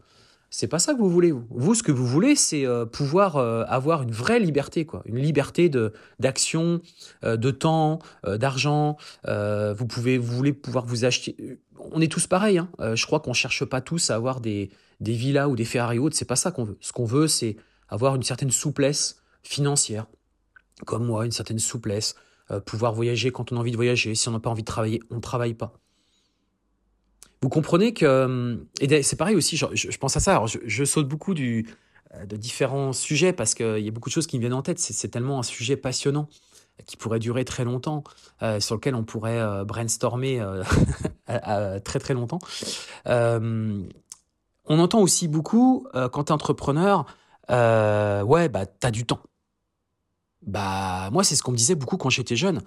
C'est 0.51 0.69
pas 0.69 0.79
ça 0.79 0.95
que 0.95 0.99
vous 0.99 1.11
voulez. 1.11 1.33
Vous, 1.51 1.75
ce 1.75 1.83
que 1.83 1.93
vous 1.93 2.07
voulez, 2.07 2.35
c'est 2.35 2.65
euh, 2.65 2.87
pouvoir 2.87 3.37
euh, 3.37 3.65
avoir 3.69 4.03
une 4.03 4.11
vraie 4.11 4.41
liberté, 4.41 4.87
quoi. 4.87 5.03
Une 5.05 5.19
liberté 5.19 5.69
de 5.69 5.93
d'action, 6.21 6.81
euh, 7.25 7.37
de 7.37 7.51
temps, 7.51 7.99
d'argent. 8.25 8.97
vous 9.27 9.87
pouvez, 9.87 10.17
vous 10.17 10.35
voulez 10.35 10.53
pouvoir 10.53 10.87
vous 10.87 11.05
acheter. 11.05 11.37
On 11.93 12.01
est 12.01 12.11
tous 12.11 12.27
pareils. 12.27 12.59
Hein. 12.59 12.69
je 12.95 13.07
crois 13.07 13.21
qu'on 13.21 13.33
cherche 13.33 13.65
pas 13.65 13.81
tous 13.81 14.11
à 14.11 14.15
avoir 14.15 14.41
des 14.41 14.71
des 15.01 15.13
villas 15.13 15.49
ou 15.49 15.55
des 15.55 15.65
Ferrari 15.65 16.01
hautes, 16.01 16.15
c'est 16.15 16.25
pas 16.25 16.37
ça 16.37 16.51
qu'on 16.51 16.65
veut. 16.65 16.77
Ce 16.81 16.93
qu'on 16.93 17.05
veut, 17.05 17.29
c'est 17.29 17.57
avoir 17.89 18.17
une 18.17 18.25
certaine 18.25 18.51
souplesse 18.51 19.23
financière, 19.45 20.07
comme 20.87 21.07
moi, 21.07 21.25
une 21.25 21.31
certaine 21.31 21.61
souplesse, 21.61 22.17
pouvoir 22.67 22.95
voyager 22.95 23.31
quand 23.31 23.53
on 23.53 23.57
a 23.57 23.61
envie 23.61 23.71
de 23.71 23.77
voyager. 23.77 24.17
Si 24.17 24.29
on 24.29 24.33
n'a 24.33 24.41
pas 24.41 24.51
envie 24.51 24.63
de 24.63 24.67
travailler, 24.67 25.01
on 25.11 25.21
travaille 25.21 25.55
pas. 25.55 25.79
Vous 27.41 27.49
comprenez 27.49 27.95
que, 27.95 28.05
euh, 28.05 28.57
et 28.81 29.03
c'est 29.03 29.17
pareil 29.17 29.37
aussi, 29.37 29.57
je, 29.57 29.99
pense 29.99 30.17
à 30.17 30.21
ça, 30.21 30.33
alors 30.33 30.49
je, 30.49 30.85
saute 30.85 31.07
beaucoup 31.07 31.35
euh, 31.35 31.63
de 32.27 32.37
différents 32.37 32.93
sujets 32.93 33.33
parce 33.33 33.55
qu'il 33.55 33.79
y 33.79 33.89
a 33.89 33.91
beaucoup 33.93 34.09
de 34.09 34.15
choses 34.15 34.27
qui 34.27 34.37
me 34.37 34.41
viennent 34.41 34.55
en 34.55 34.63
tête, 34.63 34.81
c'est 34.81 35.09
tellement 35.09 35.39
un 35.39 35.45
sujet 35.45 35.77
passionnant 35.77 36.29
qui 36.87 36.97
pourrait 36.97 37.19
durer 37.19 37.45
très 37.45 37.65
longtemps, 37.65 38.05
sur 38.61 38.77
lequel 38.77 38.95
on 38.95 39.03
pourrait 39.03 39.65
brainstormer 39.65 40.41
très 41.85 41.99
très 41.99 42.15
longtemps. 42.15 42.39
on 43.05 43.89
entend 44.69 45.01
aussi 45.01 45.27
beaucoup 45.27 45.89
quand 46.13 46.25
tu 46.25 46.29
es 46.29 46.33
entrepreneur, 46.33 47.05
ouais, 47.51 48.49
bah 48.49 48.67
t'as 48.67 48.93
du 48.93 49.07
temps. 49.07 49.21
Bah 50.47 51.11
moi 51.11 51.25
c'est 51.25 51.35
ce 51.35 51.43
qu'on 51.43 51.51
me 51.51 51.57
disait 51.57 51.75
beaucoup 51.75 51.97
quand 51.97 52.11
j'étais 52.11 52.37
jeune. 52.37 52.63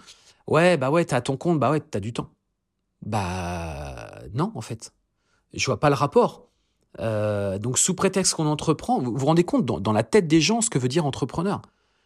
Ouais, 0.46 0.76
bah 0.76 0.92
ouais, 0.92 1.06
t'as 1.06 1.22
ton 1.22 1.38
compte, 1.38 1.58
bah 1.58 1.72
ouais, 1.72 1.80
t'as 1.80 2.02
du 2.02 2.12
temps. 2.12 2.30
Bah 3.06 4.22
non, 4.34 4.52
en 4.56 4.62
fait. 4.62 4.94
Je 5.54 5.66
vois 5.66 5.80
pas 5.80 5.90
le 5.90 5.96
rapport. 5.96 6.52
Euh, 7.00 7.58
donc 7.58 7.78
sous 7.78 7.94
prétexte 7.94 8.34
qu'on 8.34 8.48
entreprend, 8.48 9.00
vous 9.00 9.16
vous 9.16 9.26
rendez 9.26 9.44
compte 9.44 9.66
dans, 9.66 9.94
la 9.94 10.04
tête 10.04 10.28
des 10.28 10.42
gens 10.42 10.62
ce 10.62 10.70
que 10.70 10.78
veut 10.78 10.90
dire 10.90 11.06
entrepreneur 11.06 11.62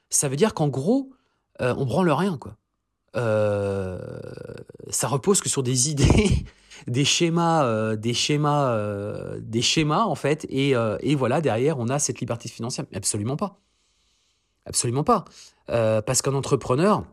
Ça 0.09 0.29
veut 0.29 0.35
dire 0.35 0.53
qu'en 0.53 0.67
gros, 0.67 1.11
euh, 1.61 1.73
on 1.77 1.85
branle 1.85 2.11
rien, 2.11 2.37
quoi. 2.37 2.55
Euh, 3.15 3.97
ça 4.89 5.07
repose 5.07 5.39
que 5.41 5.49
sur 5.49 5.63
des 5.63 5.89
idées, 5.89 6.45
des 6.87 7.05
schémas, 7.05 7.95
des 7.95 8.13
schémas, 8.13 8.77
des 9.39 9.61
schémas 9.61 10.03
en 10.03 10.15
fait, 10.15 10.45
et, 10.49 10.73
et, 10.99 11.15
voilà 11.15 11.41
derrière 11.41 11.79
on 11.79 11.87
a 11.89 11.97
cette 11.97 12.19
liberté 12.19 12.49
financière. 12.49 12.85
Absolument 12.93 13.37
pas, 13.37 13.59
absolument 14.65 15.03
pas, 15.03 15.25
parce 15.67 16.21
qu'un 16.21 16.35
entrepreneur, 16.35 17.05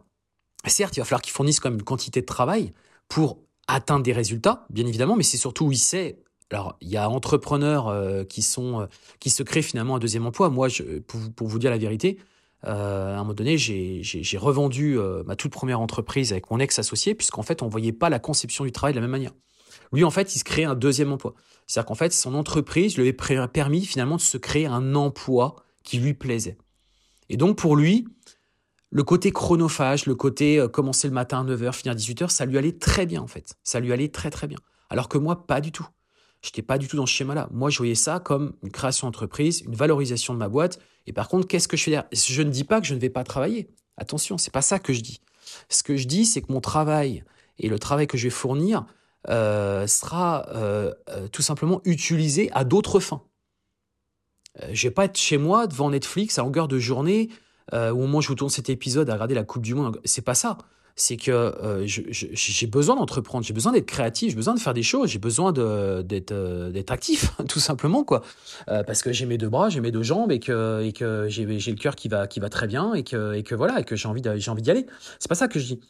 certes, 0.67 0.97
il 0.97 1.01
va 1.01 1.05
falloir 1.05 1.23
qu'il 1.23 1.33
fournisse 1.33 1.61
quand 1.61 1.71
même 1.71 1.79
une 1.79 1.85
quantité 1.85 2.21
de 2.21 2.27
travail 2.27 2.73
pour 3.09 3.39
atteindre 3.69 4.03
des 4.03 4.13
résultats, 4.13 4.67
bien 4.71 4.87
évidemment, 4.87 5.17
mais 5.17 5.23
c'est 5.23 5.37
surtout 5.37 5.67
où 5.67 5.73
il 5.73 5.79
sait. 5.79 6.19
Alors, 6.51 6.77
il 6.81 6.89
y 6.89 6.97
a 6.97 7.09
entrepreneurs 7.09 7.89
euh, 7.89 8.25
qui 8.25 8.43
sont 8.43 8.83
euh, 8.83 8.87
qui 9.21 9.31
se 9.31 9.43
créent 9.43 9.63
finalement 9.63 9.97
un 9.97 9.99
deuxième 9.99 10.27
emploi. 10.27 10.51
Moi, 10.51 10.69
je, 10.69 10.99
pour, 11.01 11.49
vous 11.49 11.59
dire 11.59 11.71
la 11.71 11.79
vérité, 11.79 12.19
euh, 12.65 13.15
à 13.15 13.19
un 13.19 13.23
moment 13.23 13.33
donné, 13.33 13.57
j'ai 13.57 14.39
revendu 14.39 14.99
ma 15.25 15.37
toute 15.37 15.53
première 15.53 15.81
entreprise 15.81 16.33
avec 16.33 16.51
mon 16.51 16.59
ex-associé, 16.59 17.15
puisqu'en 17.15 17.43
fait, 17.43 17.63
on 17.63 17.69
voyait 17.69 17.93
pas 17.93 18.11
la 18.11 18.19
conception 18.19 18.65
du 18.65 18.73
travail 18.73 18.93
de 18.93 18.99
la 18.99 19.03
même 19.03 19.11
manière. 19.11 19.33
Lui, 19.93 20.05
en 20.05 20.11
fait, 20.11 20.35
il 20.35 20.39
se 20.39 20.45
crée 20.45 20.65
un 20.65 20.75
deuxième 20.75 21.13
emploi. 21.13 21.35
C'est-à-dire 21.67 21.87
qu'en 21.87 21.95
fait, 21.95 22.13
son 22.13 22.35
entreprise 22.35 22.97
lui 22.97 23.03
avait 23.09 23.49
permis 23.49 23.85
finalement 23.85 24.17
de 24.17 24.21
se 24.21 24.37
créer 24.37 24.67
un 24.67 24.95
emploi 24.95 25.57
qui 25.85 25.99
lui 25.99 26.15
plaisait. 26.15 26.57
Et 27.29 27.37
donc, 27.37 27.57
pour 27.57 27.77
lui, 27.77 28.07
le 28.93 29.03
côté 29.05 29.33
chronophage, 29.33 30.05
le 30.05 30.15
côté 30.15 30.59
euh, 30.59 30.69
commencer 30.69 31.09
le 31.09 31.15
matin 31.15 31.41
à 31.41 31.45
9h, 31.51 31.73
finir 31.73 31.93
à 31.93 31.97
18h, 31.97 32.29
ça 32.29 32.45
lui 32.45 32.59
allait 32.59 32.79
très 32.79 33.07
bien 33.07 33.23
en 33.23 33.27
fait. 33.27 33.57
Ça 33.65 33.81
lui 33.81 33.91
allait 33.91 34.11
très 34.11 34.31
très 34.31 34.47
bien. 34.47 34.59
Alors 34.91 35.09
que 35.09 35.17
moi, 35.17 35.47
pas 35.47 35.63
du 35.63 35.73
tout. 35.73 35.87
Je 36.43 36.49
n'étais 36.49 36.63
pas 36.63 36.77
du 36.77 36.89
tout 36.89 36.97
dans 36.97 37.07
ce 37.07 37.13
schéma-là. 37.13 37.49
Moi, 37.53 37.71
je 37.71 37.79
voyais 37.79 37.95
ça 37.95 38.21
comme 38.21 38.53
une 38.63 38.71
création 38.71 39.07
d'entreprise, 39.07 39.63
une 39.63 39.75
valorisation 39.75 40.35
de 40.35 40.39
ma 40.39 40.49
boîte. 40.49 40.79
Et 41.07 41.15
par 41.15 41.29
contre, 41.29 41.49
qu'est-ce 41.49 41.69
que 41.69 41.77
je 41.77 41.85
fais 41.85 41.91
derrière? 41.93 42.09
Je 42.13 42.43
ne 42.43 42.51
dis 42.51 42.65
pas 42.65 42.81
que 42.83 42.87
je 42.87 42.95
ne 42.95 42.99
vais 42.99 43.09
pas 43.09 43.25
travailler. 43.25 43.71
Attention, 43.97 44.37
c'est 44.37 44.53
pas 44.53 44.61
ça 44.61 44.79
que 44.79 44.93
je 44.93 45.01
dis. 45.01 45.21
Ce 45.71 45.83
que 45.83 45.97
je 45.97 46.07
dis, 46.07 46.27
c'est 46.27 46.43
que 46.43 46.53
mon 46.53 46.61
travail 46.61 47.25
et 47.59 47.69
le 47.69 47.79
travail 47.79 48.07
que 48.07 48.19
je 48.19 48.25
vais 48.25 48.31
fournir 48.31 48.85
euh, 49.31 49.87
sera 49.87 50.47
euh, 50.51 50.93
tout 51.33 51.43
simplement 51.43 51.81
utilisé 51.87 52.51
à 52.53 52.65
d'autres 52.65 53.01
fins. 53.01 53.23
je 54.71 54.89
vais 54.89 54.93
pas 54.93 55.07
être 55.07 55.17
chez 55.17 55.39
moi 55.39 55.67
devant 55.67 55.89
Netflix 55.89 56.39
à 56.39 56.43
longueur 56.43 56.69
de 56.69 56.79
journée 56.79 57.31
euh, 57.73 57.91
au 57.91 57.99
moment 57.99 58.19
où 58.19 58.23
je 58.23 58.29
vous 58.29 58.35
tourne 58.35 58.51
cet 58.51 58.71
épisode 58.71 59.09
à 59.11 59.15
regarder 59.15 59.35
la 59.35 59.45
Coupe 59.45 59.63
du 59.63 59.75
Monde, 59.75 60.01
c'est 60.05 60.23
pas 60.23 60.35
ça. 60.35 60.59
C'est 60.95 61.17
que 61.17 61.31
euh, 61.31 61.85
j'ai 61.87 62.67
besoin 62.67 62.97
d'entreprendre, 62.97 63.47
j'ai 63.47 63.55
besoin 63.55 63.73
d'être 63.73 63.87
créatif, 63.87 64.31
j'ai 64.31 64.37
besoin 64.37 64.53
de 64.53 64.61
faire 64.61 64.75
des 64.75 64.83
choses, 64.83 65.09
j'ai 65.09 65.19
besoin 65.19 65.51
d'être 65.51 66.33
euh, 66.33 66.83
actif, 66.89 67.31
tout 67.49 67.61
simplement, 67.61 68.05
quoi. 68.05 68.23
parce 68.67 69.03
que 69.03 69.11
j'ai 69.11 69.25
mes 69.25 69.39
deux 69.39 69.49
bras, 69.49 69.71
j'ai 69.71 69.81
mes 69.81 69.91
deux 69.91 70.03
jambes 70.03 70.31
et 70.31 70.39
que, 70.39 70.85
j'ai 71.29 71.47
le 71.47 71.75
cœur 71.77 71.97
qui 71.97 72.09
va, 72.09 72.27
très 72.27 72.67
bien 72.67 72.93
et 72.93 73.05
que, 73.05 73.55
voilà, 73.55 73.81
et 73.81 73.85
que 73.85 73.97
j'ai 73.97 74.07
envie 74.07 74.21
d'y 74.21 74.71
aller. 74.71 74.87
C'est 75.19 75.29
pas 75.29 75.35
ça 75.35 75.49
que 75.49 75.59
je 75.59 75.65
dis. 75.65 75.81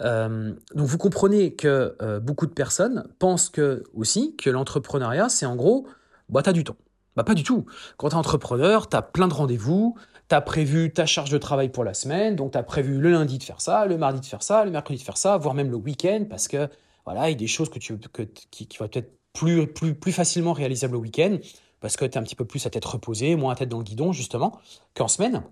donc 0.00 0.86
vous 0.86 0.98
comprenez 0.98 1.54
que 1.54 1.96
beaucoup 2.20 2.46
de 2.46 2.52
personnes 2.52 3.08
pensent 3.18 3.50
que 3.50 3.82
aussi 3.94 4.36
que 4.36 4.48
l'entrepreneuriat 4.48 5.28
c'est 5.28 5.46
en 5.46 5.56
gros 5.56 5.88
bah 6.28 6.42
t'as 6.42 6.52
du 6.52 6.62
temps. 6.64 6.76
Bah 7.14 7.24
pas 7.24 7.34
du 7.34 7.42
tout. 7.42 7.66
Quand 7.98 8.08
tu 8.08 8.14
es 8.14 8.18
entrepreneur, 8.18 8.88
tu 8.88 8.96
as 8.96 9.02
plein 9.02 9.28
de 9.28 9.34
rendez-vous, 9.34 9.96
tu 10.32 10.36
as 10.36 10.40
prévu 10.40 10.90
ta 10.90 11.04
charge 11.04 11.28
de 11.28 11.36
travail 11.36 11.68
pour 11.68 11.84
la 11.84 11.92
semaine, 11.92 12.36
donc 12.36 12.52
tu 12.52 12.58
as 12.58 12.62
prévu 12.62 12.98
le 12.98 13.10
lundi 13.10 13.36
de 13.36 13.42
faire 13.42 13.60
ça, 13.60 13.84
le 13.84 13.98
mardi 13.98 14.20
de 14.20 14.24
faire 14.24 14.42
ça, 14.42 14.64
le 14.64 14.70
mercredi 14.70 14.98
de 14.98 15.04
faire 15.04 15.18
ça, 15.18 15.36
voire 15.36 15.52
même 15.52 15.70
le 15.70 15.76
week-end, 15.76 16.24
parce 16.28 16.48
que 16.48 16.70
voilà, 17.04 17.28
il 17.28 17.32
y 17.32 17.34
a 17.34 17.38
des 17.38 17.46
choses 17.46 17.68
que 17.68 17.78
tu, 17.78 17.98
que, 17.98 18.22
qui, 18.22 18.66
qui 18.66 18.78
vont 18.78 18.88
être 18.90 19.12
plus, 19.34 19.66
plus, 19.66 19.94
plus 19.94 20.12
facilement 20.12 20.54
réalisables 20.54 20.96
au 20.96 21.00
week-end, 21.00 21.36
parce 21.80 21.98
que 21.98 22.06
tu 22.06 22.12
es 22.12 22.18
un 22.18 22.22
petit 22.22 22.34
peu 22.34 22.46
plus 22.46 22.64
à 22.64 22.70
tête 22.70 22.84
reposée, 22.86 23.36
moins 23.36 23.52
à 23.52 23.56
tête 23.56 23.68
dans 23.68 23.76
le 23.76 23.84
guidon, 23.84 24.12
justement, 24.12 24.58
qu'en 24.94 25.08
semaine. 25.08 25.42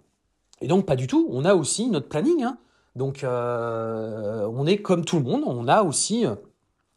Et 0.63 0.67
donc, 0.67 0.87
pas 0.87 0.97
du 0.97 1.07
tout. 1.07 1.29
On 1.31 1.45
a 1.45 1.55
aussi 1.55 1.91
notre 1.91 2.09
planning. 2.09 2.43
Hein. 2.45 2.57
Donc, 2.97 3.23
euh, 3.23 4.49
on 4.55 4.67
est 4.67 4.79
comme 4.79 5.05
tout 5.05 5.17
le 5.19 5.25
monde. 5.25 5.43
On 5.47 5.69
a 5.69 5.83
aussi. 5.83 6.25
Euh, 6.25 6.37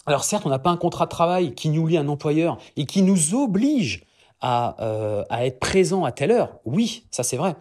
alors, 0.06 0.24
certes, 0.24 0.46
on 0.46 0.50
n'a 0.50 0.60
pas 0.60 0.70
un 0.70 0.78
contrat 0.78 1.06
de 1.06 1.10
travail 1.10 1.56
qui 1.56 1.70
nous 1.70 1.88
lie 1.88 1.98
à 1.98 2.02
un 2.02 2.08
employeur 2.10 2.60
et 2.78 2.86
qui 2.86 3.02
nous 3.02 3.34
oblige 3.34 4.06
à, 4.40 4.76
euh, 4.84 5.24
à 5.30 5.46
être 5.46 5.60
présent 5.60 6.04
à 6.04 6.12
telle 6.12 6.32
heure. 6.32 6.60
Oui, 6.66 7.08
ça 7.10 7.24
c'est 7.24 7.38
vrai. 7.38 7.56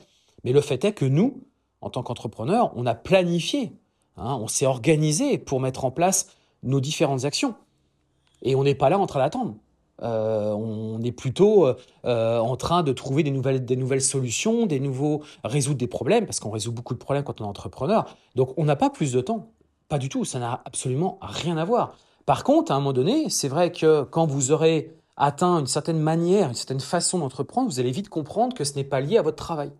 Mais 0.44 0.52
le 0.52 0.60
fait 0.60 0.84
est 0.84 0.92
que 0.92 1.04
nous, 1.04 1.42
en 1.80 1.90
tant 1.90 2.02
qu'entrepreneurs, 2.02 2.72
on 2.76 2.86
a 2.86 2.94
planifié, 2.94 3.72
hein, 4.16 4.38
on 4.40 4.48
s'est 4.48 4.66
organisé 4.66 5.38
pour 5.38 5.60
mettre 5.60 5.84
en 5.84 5.90
place 5.90 6.28
nos 6.62 6.80
différentes 6.80 7.24
actions. 7.24 7.54
Et 8.42 8.54
on 8.54 8.64
n'est 8.64 8.74
pas 8.74 8.90
là 8.90 8.98
en 8.98 9.06
train 9.06 9.20
d'attendre. 9.20 9.54
Euh, 10.02 10.52
on 10.52 11.00
est 11.02 11.12
plutôt 11.12 11.66
euh, 12.04 12.38
en 12.38 12.56
train 12.56 12.82
de 12.82 12.92
trouver 12.92 13.22
des 13.22 13.30
nouvelles, 13.30 13.64
des 13.64 13.76
nouvelles 13.76 14.02
solutions, 14.02 14.66
des 14.66 14.80
nouveaux 14.80 15.22
résoudre 15.44 15.78
des 15.78 15.86
problèmes, 15.86 16.26
parce 16.26 16.40
qu'on 16.40 16.50
résout 16.50 16.72
beaucoup 16.72 16.94
de 16.94 16.98
problèmes 16.98 17.24
quand 17.24 17.40
on 17.40 17.44
est 17.44 17.48
entrepreneur. 17.48 18.06
Donc 18.34 18.54
on 18.56 18.64
n'a 18.64 18.76
pas 18.76 18.90
plus 18.90 19.12
de 19.12 19.20
temps. 19.20 19.50
Pas 19.88 19.98
du 19.98 20.08
tout. 20.08 20.24
Ça 20.24 20.38
n'a 20.38 20.62
absolument 20.64 21.18
rien 21.20 21.56
à 21.56 21.64
voir. 21.64 21.96
Par 22.26 22.44
contre, 22.44 22.72
à 22.72 22.74
un 22.74 22.78
moment 22.78 22.92
donné, 22.92 23.28
c'est 23.30 23.48
vrai 23.48 23.72
que 23.72 24.02
quand 24.02 24.26
vous 24.26 24.50
aurez 24.50 24.92
atteint 25.16 25.60
une 25.60 25.66
certaine 25.66 25.98
manière, 25.98 26.48
une 26.48 26.54
certaine 26.54 26.80
façon 26.80 27.18
d'entreprendre, 27.18 27.68
vous 27.68 27.78
allez 27.78 27.90
vite 27.90 28.08
comprendre 28.08 28.56
que 28.56 28.64
ce 28.64 28.74
n'est 28.74 28.84
pas 28.84 29.00
lié 29.00 29.18
à 29.18 29.22
votre 29.22 29.36
travail. 29.36 29.70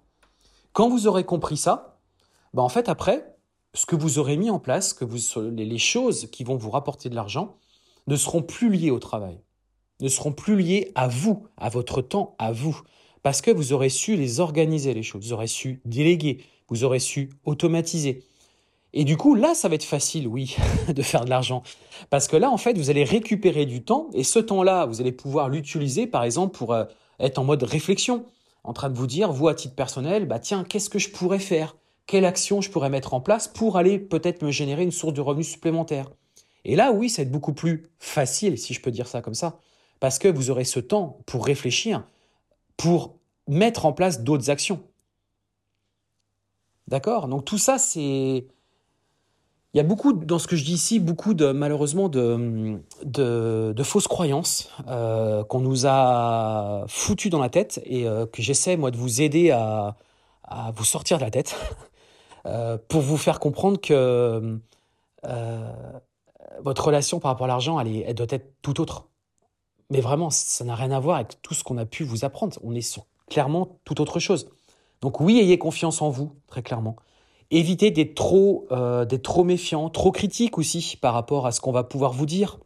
Quand 0.72 0.88
vous 0.88 1.06
aurez 1.06 1.24
compris 1.24 1.58
ça, 1.58 2.00
bah 2.54 2.62
en 2.62 2.68
fait 2.70 2.88
après, 2.88 3.36
ce 3.74 3.84
que 3.84 3.96
vous 3.96 4.18
aurez 4.18 4.36
mis 4.36 4.50
en 4.50 4.58
place, 4.58 4.94
que 4.94 5.04
vous, 5.04 5.18
les 5.50 5.78
choses 5.78 6.28
qui 6.30 6.44
vont 6.44 6.56
vous 6.56 6.70
rapporter 6.70 7.10
de 7.10 7.14
l'argent, 7.14 7.56
ne 8.06 8.16
seront 8.16 8.42
plus 8.42 8.70
liées 8.70 8.90
au 8.90 8.98
travail, 8.98 9.38
ne 10.00 10.08
seront 10.08 10.32
plus 10.32 10.56
liées 10.56 10.90
à 10.94 11.08
vous, 11.08 11.46
à 11.56 11.68
votre 11.68 12.00
temps, 12.00 12.34
à 12.38 12.52
vous, 12.52 12.80
parce 13.22 13.42
que 13.42 13.50
vous 13.50 13.72
aurez 13.72 13.90
su 13.90 14.16
les 14.16 14.40
organiser 14.40 14.94
les 14.94 15.02
choses, 15.02 15.26
vous 15.26 15.32
aurez 15.32 15.46
su 15.46 15.80
déléguer, 15.84 16.42
vous 16.68 16.84
aurez 16.84 16.98
su 16.98 17.30
automatiser. 17.44 18.24
Et 18.94 19.04
du 19.04 19.16
coup, 19.16 19.34
là, 19.34 19.54
ça 19.54 19.68
va 19.68 19.74
être 19.74 19.84
facile, 19.84 20.26
oui, 20.26 20.56
de 20.88 21.02
faire 21.02 21.24
de 21.24 21.30
l'argent. 21.30 21.62
Parce 22.10 22.28
que 22.28 22.36
là, 22.36 22.50
en 22.50 22.58
fait, 22.58 22.76
vous 22.76 22.90
allez 22.90 23.04
récupérer 23.04 23.66
du 23.66 23.84
temps 23.84 24.08
et 24.14 24.24
ce 24.24 24.38
temps-là, 24.38 24.86
vous 24.86 25.00
allez 25.00 25.12
pouvoir 25.12 25.48
l'utiliser, 25.48 26.06
par 26.06 26.24
exemple, 26.24 26.56
pour 26.56 26.72
euh, 26.72 26.84
être 27.20 27.38
en 27.38 27.44
mode 27.44 27.62
réflexion 27.62 28.24
en 28.64 28.72
train 28.72 28.90
de 28.90 28.96
vous 28.96 29.06
dire, 29.06 29.32
vous 29.32 29.48
à 29.48 29.54
titre 29.54 29.74
personnel, 29.74 30.26
bah 30.26 30.38
tiens, 30.38 30.64
qu'est-ce 30.64 30.90
que 30.90 30.98
je 30.98 31.10
pourrais 31.10 31.38
faire? 31.38 31.76
Quelle 32.06 32.24
action 32.24 32.60
je 32.60 32.70
pourrais 32.70 32.90
mettre 32.90 33.14
en 33.14 33.20
place 33.20 33.48
pour 33.48 33.76
aller 33.76 33.98
peut-être 33.98 34.42
me 34.42 34.50
générer 34.50 34.82
une 34.82 34.92
source 34.92 35.14
de 35.14 35.20
revenus 35.20 35.48
supplémentaire? 35.48 36.10
Et 36.64 36.76
là, 36.76 36.92
oui, 36.92 37.10
ça 37.10 37.22
va 37.22 37.26
être 37.26 37.32
beaucoup 37.32 37.54
plus 37.54 37.90
facile, 37.98 38.58
si 38.58 38.74
je 38.74 38.80
peux 38.80 38.90
dire 38.90 39.08
ça 39.08 39.20
comme 39.20 39.34
ça, 39.34 39.58
parce 40.00 40.18
que 40.18 40.28
vous 40.28 40.50
aurez 40.50 40.64
ce 40.64 40.80
temps 40.80 41.18
pour 41.26 41.44
réfléchir, 41.46 42.06
pour 42.76 43.18
mettre 43.48 43.86
en 43.86 43.92
place 43.92 44.22
d'autres 44.22 44.50
actions. 44.50 44.82
D'accord? 46.88 47.28
Donc 47.28 47.44
tout 47.44 47.58
ça, 47.58 47.78
c'est 47.78 48.46
il 49.74 49.78
y 49.78 49.80
a 49.80 49.84
beaucoup, 49.84 50.12
dans 50.12 50.38
ce 50.38 50.46
que 50.46 50.54
je 50.54 50.64
dis 50.64 50.74
ici, 50.74 51.00
beaucoup 51.00 51.32
de, 51.32 51.50
malheureusement, 51.50 52.10
de, 52.10 52.78
de, 53.04 53.82
fausses 53.82 54.06
croyances 54.06 54.70
euh, 54.88 55.44
qu'on 55.44 55.60
nous 55.60 55.86
a 55.86 56.84
foutues 56.88 57.30
dans 57.30 57.40
la 57.40 57.48
tête 57.48 57.80
et 57.86 58.06
euh, 58.06 58.26
que 58.26 58.42
j'essaie, 58.42 58.76
moi, 58.76 58.90
de 58.90 58.98
vous 58.98 59.22
aider 59.22 59.50
à, 59.50 59.96
à, 60.44 60.72
vous 60.72 60.84
sortir 60.84 61.16
de 61.16 61.22
la 61.22 61.30
tête 61.30 61.56
euh, 62.46 62.76
pour 62.88 63.00
vous 63.00 63.16
faire 63.16 63.40
comprendre 63.40 63.80
que 63.80 64.58
votre 66.60 66.84
relation 66.84 67.18
par 67.18 67.30
rapport 67.30 67.46
à 67.46 67.48
l'argent, 67.48 67.80
elle, 67.80 67.96
elle 68.06 68.14
doit 68.14 68.26
être 68.28 68.52
tout 68.60 68.78
autre. 68.80 69.08
Mais 69.88 70.00
vraiment, 70.00 70.28
ça 70.28 70.64
n'a 70.64 70.74
rien 70.74 70.90
à 70.90 71.00
voir 71.00 71.16
avec 71.16 71.40
tout 71.40 71.54
ce 71.54 71.64
qu'on 71.64 71.78
a 71.78 71.86
pu 71.86 72.04
vous 72.04 72.26
apprendre. 72.26 72.58
On 72.62 72.74
est 72.74 72.82
sur 72.82 73.06
clairement 73.30 73.78
tout 73.84 74.00
autre 74.02 74.20
chose. 74.20 74.50
Donc 75.00 75.20
oui, 75.20 75.38
ayez 75.38 75.58
confiance 75.58 76.02
en 76.02 76.10
vous, 76.10 76.36
très 76.46 76.62
clairement 76.62 76.96
évitez 77.52 77.90
d'être 77.90 78.14
trop, 78.14 78.66
euh, 78.72 79.06
méfiant, 79.44 79.90
trop 79.90 80.10
critique 80.10 80.58
aussi 80.58 80.96
par 81.00 81.14
rapport 81.14 81.46
à 81.46 81.52
ce 81.52 81.60
qu'on 81.60 81.72
va 81.72 81.84
pouvoir 81.84 82.12
vous 82.12 82.26
dire. 82.26 82.58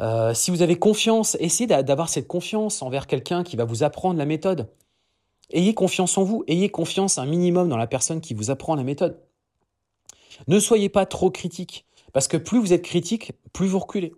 Euh, 0.00 0.34
si 0.34 0.50
vous 0.50 0.62
avez 0.62 0.76
confiance, 0.76 1.36
essayez 1.40 1.68
d'avoir 1.68 2.08
cette 2.08 2.26
confiance 2.26 2.82
envers 2.82 3.06
quelqu'un 3.06 3.44
qui 3.44 3.56
va 3.56 3.64
vous 3.64 3.84
apprendre 3.84 4.18
la 4.18 4.26
méthode. 4.26 4.68
Ayez 5.50 5.72
confiance 5.72 6.18
en 6.18 6.24
vous, 6.24 6.42
ayez 6.48 6.68
confiance 6.68 7.18
un 7.18 7.26
minimum 7.26 7.68
dans 7.68 7.76
la 7.76 7.86
personne 7.86 8.20
qui 8.20 8.34
vous 8.34 8.50
apprend 8.50 8.74
la 8.74 8.82
méthode. 8.82 9.22
Ne 10.48 10.58
soyez 10.58 10.88
pas 10.88 11.06
trop 11.06 11.30
critique, 11.30 11.86
parce 12.12 12.26
que 12.26 12.36
plus 12.36 12.58
vous 12.58 12.72
êtes 12.72 12.82
critique, 12.82 13.32
plus 13.52 13.68
vous 13.68 13.78
reculez. 13.78 14.14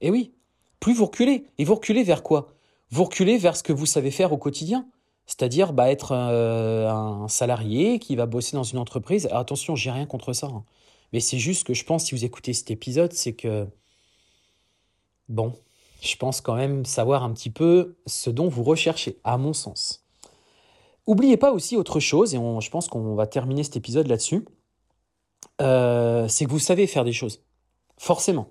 Et 0.00 0.10
oui, 0.10 0.32
plus 0.80 0.94
vous 0.94 1.06
reculez. 1.06 1.46
Et 1.58 1.64
vous 1.64 1.74
reculez 1.74 2.04
vers 2.04 2.22
quoi? 2.22 2.54
Vous 2.90 3.04
reculez 3.04 3.36
vers 3.36 3.56
ce 3.56 3.62
que 3.62 3.72
vous 3.72 3.86
savez 3.86 4.10
faire 4.10 4.32
au 4.32 4.38
quotidien. 4.38 4.86
C'est-à-dire 5.26 5.72
bah, 5.72 5.90
être 5.90 6.12
euh, 6.12 6.88
un 6.88 7.28
salarié 7.28 7.98
qui 7.98 8.16
va 8.16 8.26
bosser 8.26 8.56
dans 8.56 8.62
une 8.62 8.78
entreprise. 8.78 9.28
Attention, 9.32 9.76
j'ai 9.76 9.90
rien 9.90 10.06
contre 10.06 10.32
ça. 10.32 10.46
Hein. 10.46 10.64
Mais 11.12 11.20
c'est 11.20 11.38
juste 11.38 11.66
que 11.66 11.74
je 11.74 11.84
pense, 11.84 12.04
si 12.04 12.14
vous 12.14 12.24
écoutez 12.24 12.52
cet 12.52 12.70
épisode, 12.70 13.12
c'est 13.12 13.32
que 13.32 13.66
Bon, 15.28 15.54
je 16.02 16.16
pense 16.16 16.40
quand 16.40 16.54
même 16.54 16.84
savoir 16.84 17.24
un 17.24 17.32
petit 17.32 17.50
peu 17.50 17.96
ce 18.06 18.30
dont 18.30 18.48
vous 18.48 18.62
recherchez, 18.62 19.18
à 19.24 19.38
mon 19.38 19.52
sens. 19.52 20.04
Oubliez 21.06 21.36
pas 21.36 21.52
aussi 21.52 21.76
autre 21.76 22.00
chose, 22.00 22.34
et 22.34 22.38
je 22.38 22.70
pense 22.70 22.88
qu'on 22.88 23.14
va 23.14 23.26
terminer 23.26 23.64
cet 23.64 23.76
épisode 23.76 24.06
là-dessus, 24.06 24.44
euh, 25.60 26.28
c'est 26.28 26.44
que 26.44 26.50
vous 26.50 26.58
savez 26.58 26.86
faire 26.86 27.04
des 27.04 27.12
choses. 27.12 27.42
Forcément. 27.98 28.48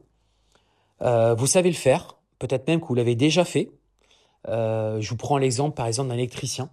Euh, 1.02 1.34
vous 1.36 1.48
savez 1.48 1.70
le 1.70 1.76
faire, 1.76 2.18
peut-être 2.40 2.68
même 2.68 2.82
que 2.82 2.88
vous 2.88 2.96
l'avez 2.96 3.16
déjà 3.16 3.46
fait. 3.46 3.72
Euh, 4.48 5.02
je 5.02 5.10
vous 5.10 5.18
prends 5.18 5.38
l'exemple 5.38 5.76
par 5.76 5.88
exemple 5.88 6.10
d'un 6.10 6.16
électricien 6.16 6.70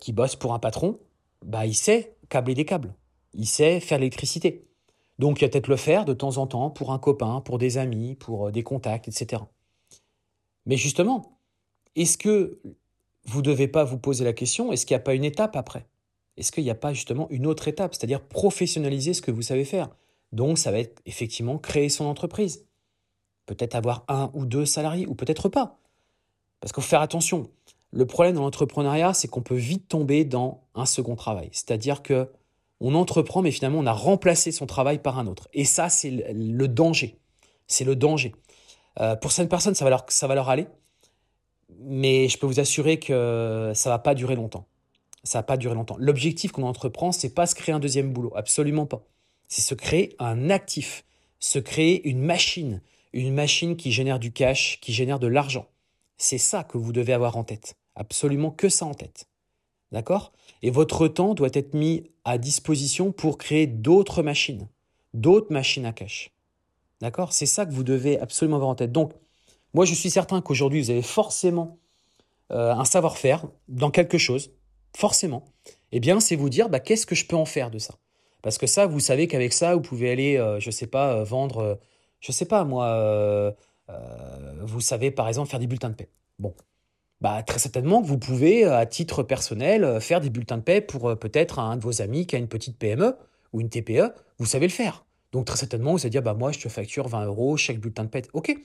qui 0.00 0.12
bosse 0.12 0.34
pour 0.34 0.54
un 0.54 0.58
patron. 0.58 0.98
Bah, 1.44 1.66
il 1.66 1.74
sait 1.74 2.16
câbler 2.30 2.54
des 2.54 2.64
câbles, 2.64 2.94
il 3.34 3.46
sait 3.46 3.80
faire 3.80 3.98
l'électricité. 3.98 4.66
Donc 5.18 5.40
il 5.40 5.44
va 5.44 5.50
peut-être 5.50 5.68
le 5.68 5.76
faire 5.76 6.06
de 6.06 6.14
temps 6.14 6.38
en 6.38 6.46
temps 6.46 6.70
pour 6.70 6.90
un 6.92 6.98
copain, 6.98 7.42
pour 7.42 7.58
des 7.58 7.76
amis, 7.76 8.14
pour 8.14 8.50
des 8.50 8.62
contacts, 8.62 9.08
etc. 9.08 9.42
Mais 10.64 10.78
justement, 10.78 11.38
est-ce 11.96 12.16
que 12.18 12.60
vous 13.26 13.38
ne 13.38 13.44
devez 13.44 13.68
pas 13.68 13.84
vous 13.84 13.98
poser 13.98 14.24
la 14.24 14.32
question, 14.32 14.72
est-ce 14.72 14.86
qu'il 14.86 14.94
n'y 14.94 15.00
a 15.00 15.04
pas 15.04 15.14
une 15.14 15.24
étape 15.24 15.56
après? 15.56 15.86
Est-ce 16.36 16.52
qu'il 16.52 16.64
n'y 16.64 16.70
a 16.70 16.76
pas 16.76 16.92
justement 16.92 17.28
une 17.30 17.46
autre 17.46 17.68
étape, 17.68 17.94
c'est-à-dire 17.94 18.20
professionnaliser 18.22 19.14
ce 19.14 19.22
que 19.22 19.30
vous 19.30 19.42
savez 19.42 19.64
faire 19.64 19.88
Donc 20.32 20.58
ça 20.58 20.70
va 20.70 20.78
être 20.78 21.00
effectivement 21.06 21.58
créer 21.58 21.88
son 21.88 22.04
entreprise. 22.04 22.66
Peut-être 23.46 23.74
avoir 23.74 24.04
un 24.08 24.30
ou 24.34 24.44
deux 24.44 24.66
salariés, 24.66 25.06
ou 25.06 25.14
peut-être 25.14 25.48
pas. 25.48 25.78
Parce 26.66 26.72
qu'il 26.72 26.82
faut 26.82 26.88
faire 26.88 27.00
attention. 27.00 27.48
Le 27.92 28.06
problème 28.06 28.34
dans 28.34 28.42
l'entrepreneuriat, 28.42 29.14
c'est 29.14 29.28
qu'on 29.28 29.40
peut 29.40 29.54
vite 29.54 29.86
tomber 29.86 30.24
dans 30.24 30.64
un 30.74 30.84
second 30.84 31.14
travail. 31.14 31.48
C'est-à-dire 31.52 32.02
que 32.02 32.28
on 32.80 32.96
entreprend, 32.96 33.40
mais 33.40 33.52
finalement, 33.52 33.78
on 33.78 33.86
a 33.86 33.92
remplacé 33.92 34.50
son 34.50 34.66
travail 34.66 34.98
par 34.98 35.16
un 35.16 35.28
autre. 35.28 35.46
Et 35.52 35.64
ça, 35.64 35.88
c'est 35.88 36.10
le 36.10 36.66
danger. 36.66 37.20
C'est 37.68 37.84
le 37.84 37.94
danger. 37.94 38.34
Euh, 38.98 39.14
pour 39.14 39.30
certaines 39.30 39.48
personnes, 39.48 39.76
ça 39.76 39.84
va, 39.84 39.90
leur, 39.90 40.06
ça 40.08 40.26
va 40.26 40.34
leur 40.34 40.48
aller, 40.48 40.66
mais 41.78 42.28
je 42.28 42.36
peux 42.36 42.48
vous 42.48 42.58
assurer 42.58 42.98
que 42.98 43.70
ça 43.72 43.88
va 43.88 44.00
pas 44.00 44.16
durer 44.16 44.34
longtemps. 44.34 44.66
Ça 45.22 45.38
va 45.38 45.42
pas 45.44 45.56
durer 45.56 45.76
longtemps. 45.76 45.96
L'objectif 46.00 46.50
qu'on 46.50 46.64
entreprend, 46.64 47.12
c'est 47.12 47.32
pas 47.32 47.46
se 47.46 47.54
créer 47.54 47.76
un 47.76 47.78
deuxième 47.78 48.12
boulot, 48.12 48.32
absolument 48.34 48.86
pas. 48.86 49.04
C'est 49.46 49.62
se 49.62 49.76
créer 49.76 50.16
un 50.18 50.50
actif, 50.50 51.04
se 51.38 51.60
créer 51.60 52.08
une 52.08 52.22
machine, 52.22 52.82
une 53.12 53.32
machine 53.32 53.76
qui 53.76 53.92
génère 53.92 54.18
du 54.18 54.32
cash, 54.32 54.80
qui 54.80 54.92
génère 54.92 55.20
de 55.20 55.28
l'argent. 55.28 55.68
C'est 56.16 56.38
ça 56.38 56.64
que 56.64 56.78
vous 56.78 56.92
devez 56.92 57.12
avoir 57.12 57.36
en 57.36 57.44
tête. 57.44 57.76
Absolument 57.94 58.50
que 58.50 58.68
ça 58.68 58.86
en 58.86 58.94
tête. 58.94 59.26
D'accord? 59.92 60.32
Et 60.62 60.70
votre 60.70 61.08
temps 61.08 61.34
doit 61.34 61.50
être 61.52 61.74
mis 61.74 62.10
à 62.24 62.38
disposition 62.38 63.12
pour 63.12 63.38
créer 63.38 63.66
d'autres 63.66 64.22
machines, 64.22 64.68
d'autres 65.14 65.52
machines 65.52 65.86
à 65.86 65.92
cash. 65.92 66.32
D'accord? 67.00 67.32
C'est 67.32 67.46
ça 67.46 67.66
que 67.66 67.72
vous 67.72 67.84
devez 67.84 68.18
absolument 68.18 68.56
avoir 68.56 68.70
en 68.70 68.74
tête. 68.74 68.92
Donc, 68.92 69.12
moi, 69.74 69.84
je 69.84 69.94
suis 69.94 70.10
certain 70.10 70.40
qu'aujourd'hui, 70.40 70.80
vous 70.80 70.90
avez 70.90 71.02
forcément 71.02 71.78
euh, 72.50 72.72
un 72.72 72.84
savoir-faire 72.84 73.44
dans 73.68 73.90
quelque 73.90 74.18
chose, 74.18 74.50
forcément. 74.96 75.44
Eh 75.92 76.00
bien, 76.00 76.20
c'est 76.20 76.36
vous 76.36 76.48
dire, 76.48 76.68
bah, 76.68 76.80
qu'est-ce 76.80 77.06
que 77.06 77.14
je 77.14 77.26
peux 77.26 77.36
en 77.36 77.44
faire 77.44 77.70
de 77.70 77.78
ça? 77.78 77.94
Parce 78.42 78.58
que 78.58 78.66
ça, 78.66 78.86
vous 78.86 79.00
savez 79.00 79.28
qu'avec 79.28 79.52
ça, 79.52 79.74
vous 79.74 79.82
pouvez 79.82 80.10
aller, 80.10 80.36
euh, 80.36 80.60
je 80.60 80.68
ne 80.68 80.72
sais 80.72 80.86
pas, 80.86 81.16
euh, 81.16 81.24
vendre, 81.24 81.78
je 82.20 82.32
ne 82.32 82.34
sais 82.34 82.44
pas, 82.46 82.64
moi, 82.64 83.54
vous 84.62 84.80
savez, 84.80 85.10
par 85.10 85.28
exemple, 85.28 85.50
faire 85.50 85.60
des 85.60 85.66
bulletins 85.66 85.90
de 85.90 85.94
paix. 85.94 86.08
Bon, 86.38 86.54
bah, 87.20 87.42
très 87.42 87.58
certainement 87.58 88.02
vous 88.02 88.18
pouvez, 88.18 88.64
à 88.64 88.84
titre 88.86 89.22
personnel, 89.22 90.00
faire 90.00 90.20
des 90.20 90.30
bulletins 90.30 90.58
de 90.58 90.62
paix 90.62 90.80
pour 90.80 91.18
peut-être 91.18 91.58
un 91.58 91.76
de 91.76 91.82
vos 91.82 92.02
amis 92.02 92.26
qui 92.26 92.36
a 92.36 92.38
une 92.38 92.48
petite 92.48 92.78
PME 92.78 93.16
ou 93.52 93.60
une 93.60 93.70
TPE. 93.70 94.12
Vous 94.38 94.46
savez 94.46 94.66
le 94.66 94.72
faire. 94.72 95.04
Donc 95.32 95.46
très 95.46 95.56
certainement, 95.56 95.92
vous 95.92 96.00
allez 96.00 96.10
dire, 96.10 96.22
bah 96.22 96.34
moi 96.34 96.52
je 96.52 96.58
te 96.58 96.68
facture 96.68 97.08
20 97.08 97.26
euros 97.26 97.56
chaque 97.56 97.78
bulletin 97.78 98.04
de 98.04 98.08
paix. 98.08 98.22
Ok. 98.32 98.56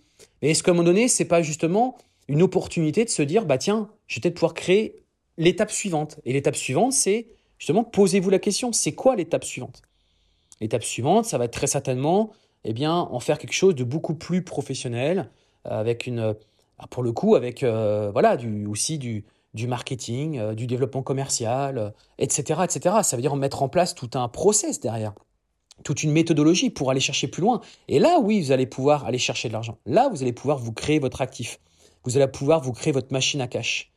Mais 0.42 0.52
est-ce 0.52 0.64
qu'à 0.64 0.72
un 0.72 0.74
moment 0.74 0.86
donné, 0.86 1.08
c'est 1.08 1.26
pas 1.26 1.42
justement 1.42 1.98
une 2.28 2.42
opportunité 2.42 3.04
de 3.04 3.10
se 3.10 3.22
dire, 3.22 3.46
bah 3.46 3.58
tiens, 3.58 3.90
je 4.08 4.16
vais 4.16 4.22
peut-être 4.22 4.36
pouvoir 4.36 4.54
créer 4.54 5.04
l'étape 5.38 5.72
suivante. 5.72 6.20
Et 6.24 6.34
l'étape 6.34 6.56
suivante, 6.56 6.94
c'est 6.94 7.28
justement, 7.58 7.84
posez-vous 7.84 8.30
la 8.30 8.40
question, 8.40 8.72
c'est 8.72 8.94
quoi 8.94 9.16
l'étape 9.16 9.44
suivante? 9.44 9.82
L'étape 10.60 10.84
suivante, 10.84 11.26
ça 11.26 11.38
va 11.38 11.46
être 11.46 11.54
très 11.54 11.68
certainement, 11.68 12.32
eh 12.64 12.74
bien, 12.74 12.94
en 12.94 13.20
faire 13.20 13.38
quelque 13.38 13.54
chose 13.54 13.76
de 13.76 13.84
beaucoup 13.84 14.16
plus 14.16 14.44
professionnel, 14.44 15.30
euh, 15.68 15.80
avec 15.80 16.08
une, 16.08 16.36
ah, 16.80 16.88
pour 16.88 17.04
le 17.04 17.12
coup, 17.12 17.36
avec 17.36 17.64
euh, 17.64 18.12
voilà, 18.12 18.38
aussi 18.68 18.98
du, 18.98 19.26
du 19.54 19.68
marketing, 19.68 20.38
euh, 20.40 20.54
du 20.54 20.68
développement 20.68 21.04
commercial, 21.04 21.94
etc., 22.18 22.62
etc. 22.64 22.98
Ça 23.04 23.16
veut 23.16 23.22
dire 23.22 23.36
mettre 23.36 23.64
en 23.64 23.70
place 23.70 23.96
tout 23.96 24.10
un 24.16 24.28
process 24.28 24.80
derrière 24.80 25.14
toute 25.84 26.04
une 26.04 26.12
méthodologie 26.12 26.70
pour 26.70 26.92
aller 26.92 27.00
chercher 27.00 27.28
plus 27.28 27.42
loin. 27.42 27.62
Et 27.88 28.00
là, 28.00 28.20
oui, 28.20 28.42
vous 28.42 28.52
allez 28.52 28.68
pouvoir 28.68 29.06
aller 29.06 29.18
chercher 29.18 29.48
de 29.48 29.54
l'argent. 29.54 29.78
Là, 29.86 30.10
vous 30.10 30.22
allez 30.22 30.34
pouvoir 30.34 30.58
vous 30.58 30.74
créer 30.74 31.00
votre 31.00 31.22
actif. 31.22 31.60
Vous 32.04 32.18
allez 32.18 32.28
pouvoir 32.28 32.62
vous 32.62 32.72
créer 32.72 32.94
votre 32.94 33.12
machine 33.12 33.42
à 33.42 33.48
cash. 33.48 33.92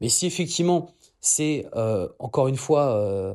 Mais 0.00 0.08
si 0.08 0.26
effectivement, 0.26 0.90
c'est 1.20 1.66
euh, 1.74 2.08
encore 2.18 2.48
une 2.48 2.56
fois 2.56 2.88
euh, 2.88 3.34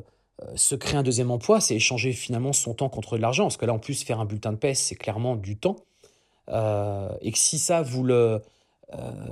se 0.56 0.74
créer 0.74 0.96
un 0.96 1.02
deuxième 1.02 1.30
emploi, 1.30 1.60
c'est 1.60 1.76
échanger 1.76 2.12
finalement 2.12 2.52
son 2.52 2.74
temps 2.74 2.88
contre 2.88 3.16
de 3.16 3.22
l'argent. 3.22 3.44
Parce 3.44 3.56
que 3.56 3.66
là, 3.66 3.72
en 3.72 3.78
plus, 3.78 4.02
faire 4.02 4.20
un 4.20 4.24
bulletin 4.24 4.52
de 4.52 4.56
paie, 4.58 4.74
c'est 4.74 4.96
clairement 4.96 5.36
du 5.36 5.56
temps. 5.56 5.76
et 6.48 7.32
que 7.32 7.38
si 7.38 7.58
ça, 7.58 7.82
vous 7.82 8.02
le, 8.02 8.42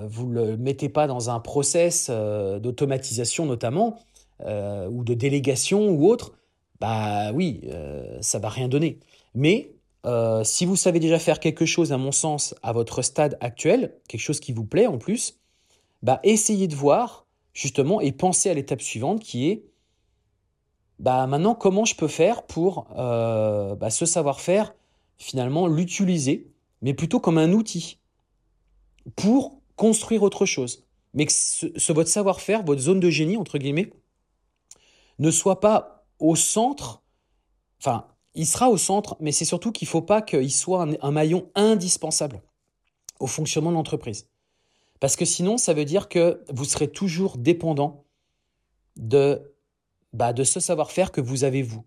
vous 0.06 0.28
le 0.28 0.56
mettez 0.56 0.88
pas 0.88 1.06
dans 1.06 1.30
un 1.30 1.40
process 1.40 2.08
d'automatisation 2.08 3.46
notamment, 3.46 3.98
ou 4.40 5.04
de 5.04 5.14
délégation 5.14 5.88
ou 5.88 6.08
autre, 6.08 6.32
bah 6.82 7.30
oui, 7.32 7.60
euh, 7.66 8.18
ça 8.22 8.40
va 8.40 8.48
rien 8.48 8.66
donner. 8.66 8.98
Mais 9.36 9.70
euh, 10.04 10.42
si 10.42 10.66
vous 10.66 10.74
savez 10.74 10.98
déjà 10.98 11.20
faire 11.20 11.38
quelque 11.38 11.64
chose, 11.64 11.92
à 11.92 11.96
mon 11.96 12.10
sens, 12.10 12.56
à 12.64 12.72
votre 12.72 13.02
stade 13.02 13.38
actuel, 13.40 13.94
quelque 14.08 14.20
chose 14.20 14.40
qui 14.40 14.52
vous 14.52 14.64
plaît 14.64 14.88
en 14.88 14.98
plus, 14.98 15.38
bah 16.02 16.18
essayez 16.24 16.66
de 16.66 16.74
voir 16.74 17.24
justement 17.52 18.00
et 18.00 18.10
pensez 18.10 18.50
à 18.50 18.54
l'étape 18.54 18.82
suivante 18.82 19.20
qui 19.20 19.48
est 19.48 19.62
bah 20.98 21.26
maintenant 21.26 21.55
comment 21.55 21.85
je 21.85 21.96
peux 21.96 22.09
faire 22.09 22.44
pour 22.44 22.87
euh, 22.96 23.74
bah, 23.74 23.90
ce 23.90 24.07
savoir-faire 24.07 24.74
finalement 25.18 25.66
l'utiliser, 25.66 26.50
mais 26.81 26.94
plutôt 26.94 27.20
comme 27.20 27.38
un 27.38 27.52
outil 27.52 27.98
pour 29.16 29.61
construire 29.76 30.22
autre 30.22 30.46
chose. 30.46 30.85
Mais 31.14 31.26
que 31.26 31.33
ce 31.33 31.92
votre 31.92 32.09
savoir-faire, 32.09 32.64
votre 32.64 32.81
zone 32.81 33.00
de 33.00 33.11
génie 33.11 33.37
entre 33.37 33.59
guillemets, 33.59 33.92
ne 35.18 35.31
soit 35.31 35.61
pas 35.61 36.05
au 36.18 36.37
centre, 36.37 37.02
enfin, 37.81 38.07
il 38.35 38.46
sera 38.46 38.70
au 38.70 38.76
centre, 38.76 39.16
mais 39.20 39.33
c'est 39.33 39.44
surtout 39.44 39.72
qu'il 39.72 39.87
ne 39.87 39.90
faut 39.90 40.02
pas 40.02 40.22
qu'il 40.22 40.52
soit 40.52 40.87
un, 41.00 41.11
maillon 41.11 41.50
indispensable 41.55 42.42
au 43.20 43.26
fonctionnement 43.26 43.70
de 43.70 43.76
l'entreprise. 43.76 44.28
Parce 45.00 45.16
que 45.16 45.24
sinon, 45.24 45.59
ça 45.59 45.74
veut 45.74 45.85
dire 45.85 46.09
que 46.09 46.42
vous 46.52 46.64
serez 46.64 46.88
toujours 46.88 47.37
dépendant 47.37 48.05
de, 48.96 49.51
bah, 50.12 50.33
de 50.33 50.44
ce 50.44 50.61
savoir-faire 50.61 51.12
que 51.12 51.20
vous 51.20 51.44
avez 51.44 51.62
vous. 51.62 51.85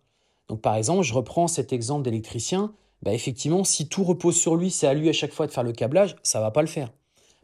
Donc 0.47 0.61
par 0.61 0.75
exemple, 0.75 1.03
je 1.03 1.13
reprends 1.13 1.47
cet 1.47 1.73
exemple 1.73 2.03
d'électricien. 2.03 2.73
Bah, 3.01 3.13
effectivement, 3.13 3.63
si 3.63 3.87
tout 3.87 4.03
repose 4.03 4.35
sur 4.35 4.55
lui, 4.55 4.71
c'est 4.71 4.87
à 4.87 4.93
lui 4.93 5.09
à 5.09 5.13
chaque 5.13 5.33
fois 5.33 5.47
de 5.47 5.51
faire 5.51 5.63
le 5.63 5.73
câblage, 5.73 6.15
ça 6.23 6.39
va 6.39 6.51
pas 6.51 6.61
le 6.61 6.67
faire. 6.67 6.91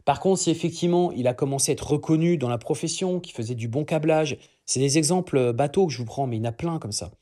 Par 0.04 0.20
contre, 0.20 0.40
si 0.40 0.50
effectivement 0.50 1.12
il 1.12 1.28
a 1.28 1.34
commencé 1.34 1.70
à 1.70 1.74
être 1.74 1.92
reconnu 1.92 2.36
dans 2.36 2.48
la 2.48 2.58
profession, 2.58 3.20
qu'il 3.20 3.34
faisait 3.34 3.54
du 3.54 3.68
bon 3.68 3.84
câblage, 3.84 4.38
c'est 4.66 4.80
des 4.80 4.98
exemples 4.98 5.36
euh, 5.36 5.52
bateaux 5.52 5.86
que 5.86 5.92
je 5.92 5.98
vous 5.98 6.04
prends, 6.04 6.26
mais 6.26 6.36
il 6.36 6.40
y 6.40 6.42
en 6.42 6.48
a 6.48 6.52
plein 6.52 6.78
comme 6.78 6.92
ça. 6.92 7.12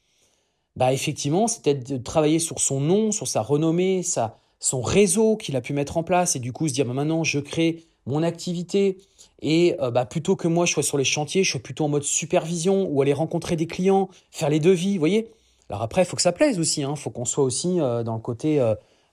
Bah 0.77 0.93
effectivement, 0.93 1.47
peut-être 1.47 1.91
de 1.91 1.97
travailler 1.99 2.39
sur 2.39 2.61
son 2.61 2.81
nom, 2.81 3.13
sur 3.13 3.29
sa 3.29 3.43
renommée, 3.43 4.03
sa, 4.03 4.39
son 4.61 4.81
réseau 4.81 5.37
qu'il 5.37 5.57
a 5.57 5.61
pu 5.61 5.73
mettre 5.73 5.97
en 5.97 6.03
place, 6.03 6.37
et 6.37 6.39
du 6.39 6.53
coup 6.53 6.69
se 6.69 6.73
dire 6.73 6.87
bah, 6.87 6.95
maintenant 6.95 7.25
je 7.25 7.39
crée 7.39 7.85
mon 8.07 8.23
activité, 8.23 8.99
et 9.43 9.77
euh, 9.81 9.91
bah, 9.91 10.05
plutôt 10.05 10.37
que 10.37 10.49
moi 10.49 10.67
je 10.67 10.73
sois 10.73 10.83
sur 10.83 10.99
les 10.99 11.05
chantiers, 11.05 11.45
je 11.45 11.51
suis 11.51 11.59
plutôt 11.59 11.85
en 11.85 11.89
mode 11.89 12.03
supervision, 12.03 12.89
ou 12.91 13.03
aller 13.03 13.13
rencontrer 13.13 13.57
des 13.57 13.67
clients, 13.67 14.09
faire 14.31 14.49
les 14.49 14.61
devis, 14.61 14.95
vous 14.95 15.01
voyez 15.01 15.31
Alors 15.69 15.83
après, 15.83 16.03
il 16.03 16.05
faut 16.05 16.17
que 16.17 16.23
ça 16.23 16.33
plaise 16.33 16.59
aussi, 16.59 16.81
il 16.81 16.85
hein. 16.85 16.97
faut 16.97 17.11
qu'on 17.11 17.25
soit 17.25 17.45
aussi 17.45 17.81
euh, 17.81 18.03
dans 18.03 18.15
le 18.15 18.21
côté, 18.21 18.63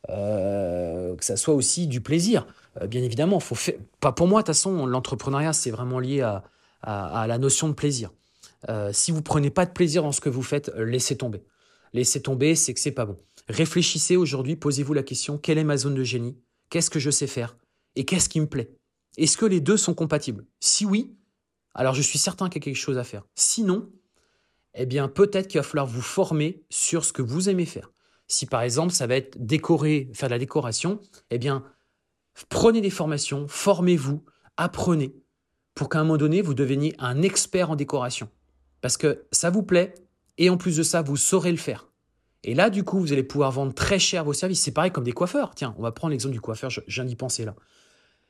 que 0.08 1.26
ça 1.26 1.36
soit 1.36 1.54
aussi 1.54 1.88
du 1.88 2.02
plaisir. 2.02 2.46
Euh, 2.82 2.88
bien 2.88 3.04
évidemment, 3.04 3.40
faut 3.40 3.56
pas 4.00 4.12
pour 4.12 4.28
moi, 4.28 4.42
de 4.42 4.46
toute 4.46 4.56
façon, 4.56 4.86
l'entrepreneuriat, 4.86 5.54
c'est 5.54 5.72
vraiment 5.72 6.00
lié 6.00 6.22
à, 6.22 6.44
la 7.28 7.38
notion 7.38 7.68
de 7.68 7.74
plaisir. 7.74 8.12
Euh, 8.70 8.92
si 8.94 9.12
vous 9.12 9.22
prenez 9.22 9.50
pas 9.50 9.66
de 9.66 9.72
plaisir 9.72 10.04
dans 10.04 10.12
ce 10.12 10.22
que 10.22 10.30
vous 10.30 10.44
faites, 10.44 10.70
euh, 10.70 10.86
laissez 10.86 11.18
tomber. 11.18 11.44
Laissez 11.94 12.22
tomber, 12.22 12.56
c'est 12.56 12.74
que 12.74 12.80
c'est 12.80 12.92
pas 12.92 13.06
bon. 13.06 13.18
Réfléchissez 13.50 14.16
aujourd'hui, 14.16 14.56
posez-vous 14.56 14.94
la 14.94 15.04
question 15.04 15.38
quelle 15.38 15.58
est 15.58 15.64
ma 15.64 15.78
zone 15.78 15.96
de 15.96 16.04
génie? 16.04 16.38
Qu'est-ce 16.70 16.90
que 16.90 17.00
je 17.00 17.10
sais 17.10 17.28
faire? 17.28 17.56
Et 17.96 18.06
qu'est-ce 18.06 18.30
qui 18.30 18.40
me 18.40 18.48
plaît? 18.48 18.72
Est-ce 19.18 19.38
que 19.38 19.46
les 19.46 19.62
deux 19.62 19.78
sont 19.78 19.94
compatibles? 19.94 20.46
Si 20.60 20.86
oui, 20.86 21.16
alors 21.74 21.94
je 21.94 22.02
suis 22.02 22.20
certain 22.20 22.50
qu'il 22.50 22.62
y 22.62 22.64
a 22.64 22.66
quelque 22.66 22.76
chose 22.76 22.98
à 22.98 23.04
faire. 23.04 23.24
Sinon, 23.36 23.90
eh 24.74 24.86
bien 24.86 25.08
peut-être 25.08 25.48
qu'il 25.48 25.60
va 25.60 25.64
falloir 25.64 25.88
vous 25.88 26.02
former 26.02 26.64
sur 26.70 27.04
ce 27.04 27.14
que 27.14 27.22
vous 27.22 27.50
aimez 27.50 27.66
faire. 27.66 27.92
Si 28.28 28.46
par 28.46 28.62
exemple 28.62 28.94
ça 28.94 29.08
va 29.08 29.16
être 29.16 29.38
décorer, 29.44 30.10
faire 30.14 30.30
de 30.30 30.34
la 30.34 30.40
décoration, 30.40 31.00
eh 31.30 31.38
bien 31.38 31.64
Prenez 32.50 32.82
des 32.82 32.90
formations, 32.90 33.48
formez-vous, 33.48 34.24
apprenez, 34.58 35.16
pour 35.74 35.90
qu'à 35.90 36.00
un 36.00 36.04
moment 36.04 36.18
donné, 36.18 36.42
vous 36.42 36.54
deveniez 36.54 36.96
un 37.00 37.22
expert 37.22 37.72
en 37.72 37.76
décoration. 37.76 38.30
Parce 38.82 38.98
que 38.98 39.26
ça 39.32 39.50
vous 39.50 39.64
plaît, 39.64 39.96
et 40.38 40.50
en 40.50 40.58
plus 40.58 40.78
de 40.78 40.84
ça, 40.84 41.02
vous 41.02 41.18
saurez 41.18 41.52
le 41.52 41.58
faire. 41.58 41.90
Et 42.44 42.54
là, 42.54 42.70
du 42.70 42.84
coup, 42.84 43.00
vous 43.00 43.12
allez 43.12 43.24
pouvoir 43.24 43.52
vendre 43.52 43.74
très 43.74 44.00
cher 44.00 44.24
vos 44.24 44.34
services. 44.34 44.62
C'est 44.62 44.72
pareil 44.72 44.92
comme 44.92 45.04
des 45.04 45.12
coiffeurs. 45.12 45.56
Tiens, 45.56 45.74
on 45.78 45.82
va 45.82 45.92
prendre 45.92 46.12
l'exemple 46.12 46.34
du 46.34 46.42
coiffeur, 46.42 46.70
je, 46.70 46.82
viens 46.88 47.06
d'y 47.06 47.16
penser 47.16 47.44
là. 47.44 47.56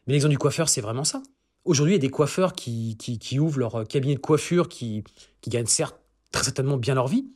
Mais 0.08 0.14
l'exemple 0.14 0.32
du 0.32 0.38
coiffeur, 0.38 0.70
c'est 0.70 0.82
vraiment 0.82 1.04
ça. 1.04 1.22
Aujourd'hui, 1.66 1.94
il 1.94 1.98
y 1.98 2.00
a 2.00 2.02
des 2.02 2.10
coiffeurs 2.10 2.54
qui, 2.54 2.98
ouvrent 3.40 3.60
leur 3.60 3.88
cabinet 3.88 4.16
de 4.16 4.20
coiffure, 4.20 4.70
qui, 4.70 5.04
qui 5.42 5.50
gagnent 5.50 5.66
certes 5.66 6.00
très 6.32 6.44
certainement 6.44 6.78
bien 6.78 6.96
leur 6.96 7.08
vie, 7.08 7.28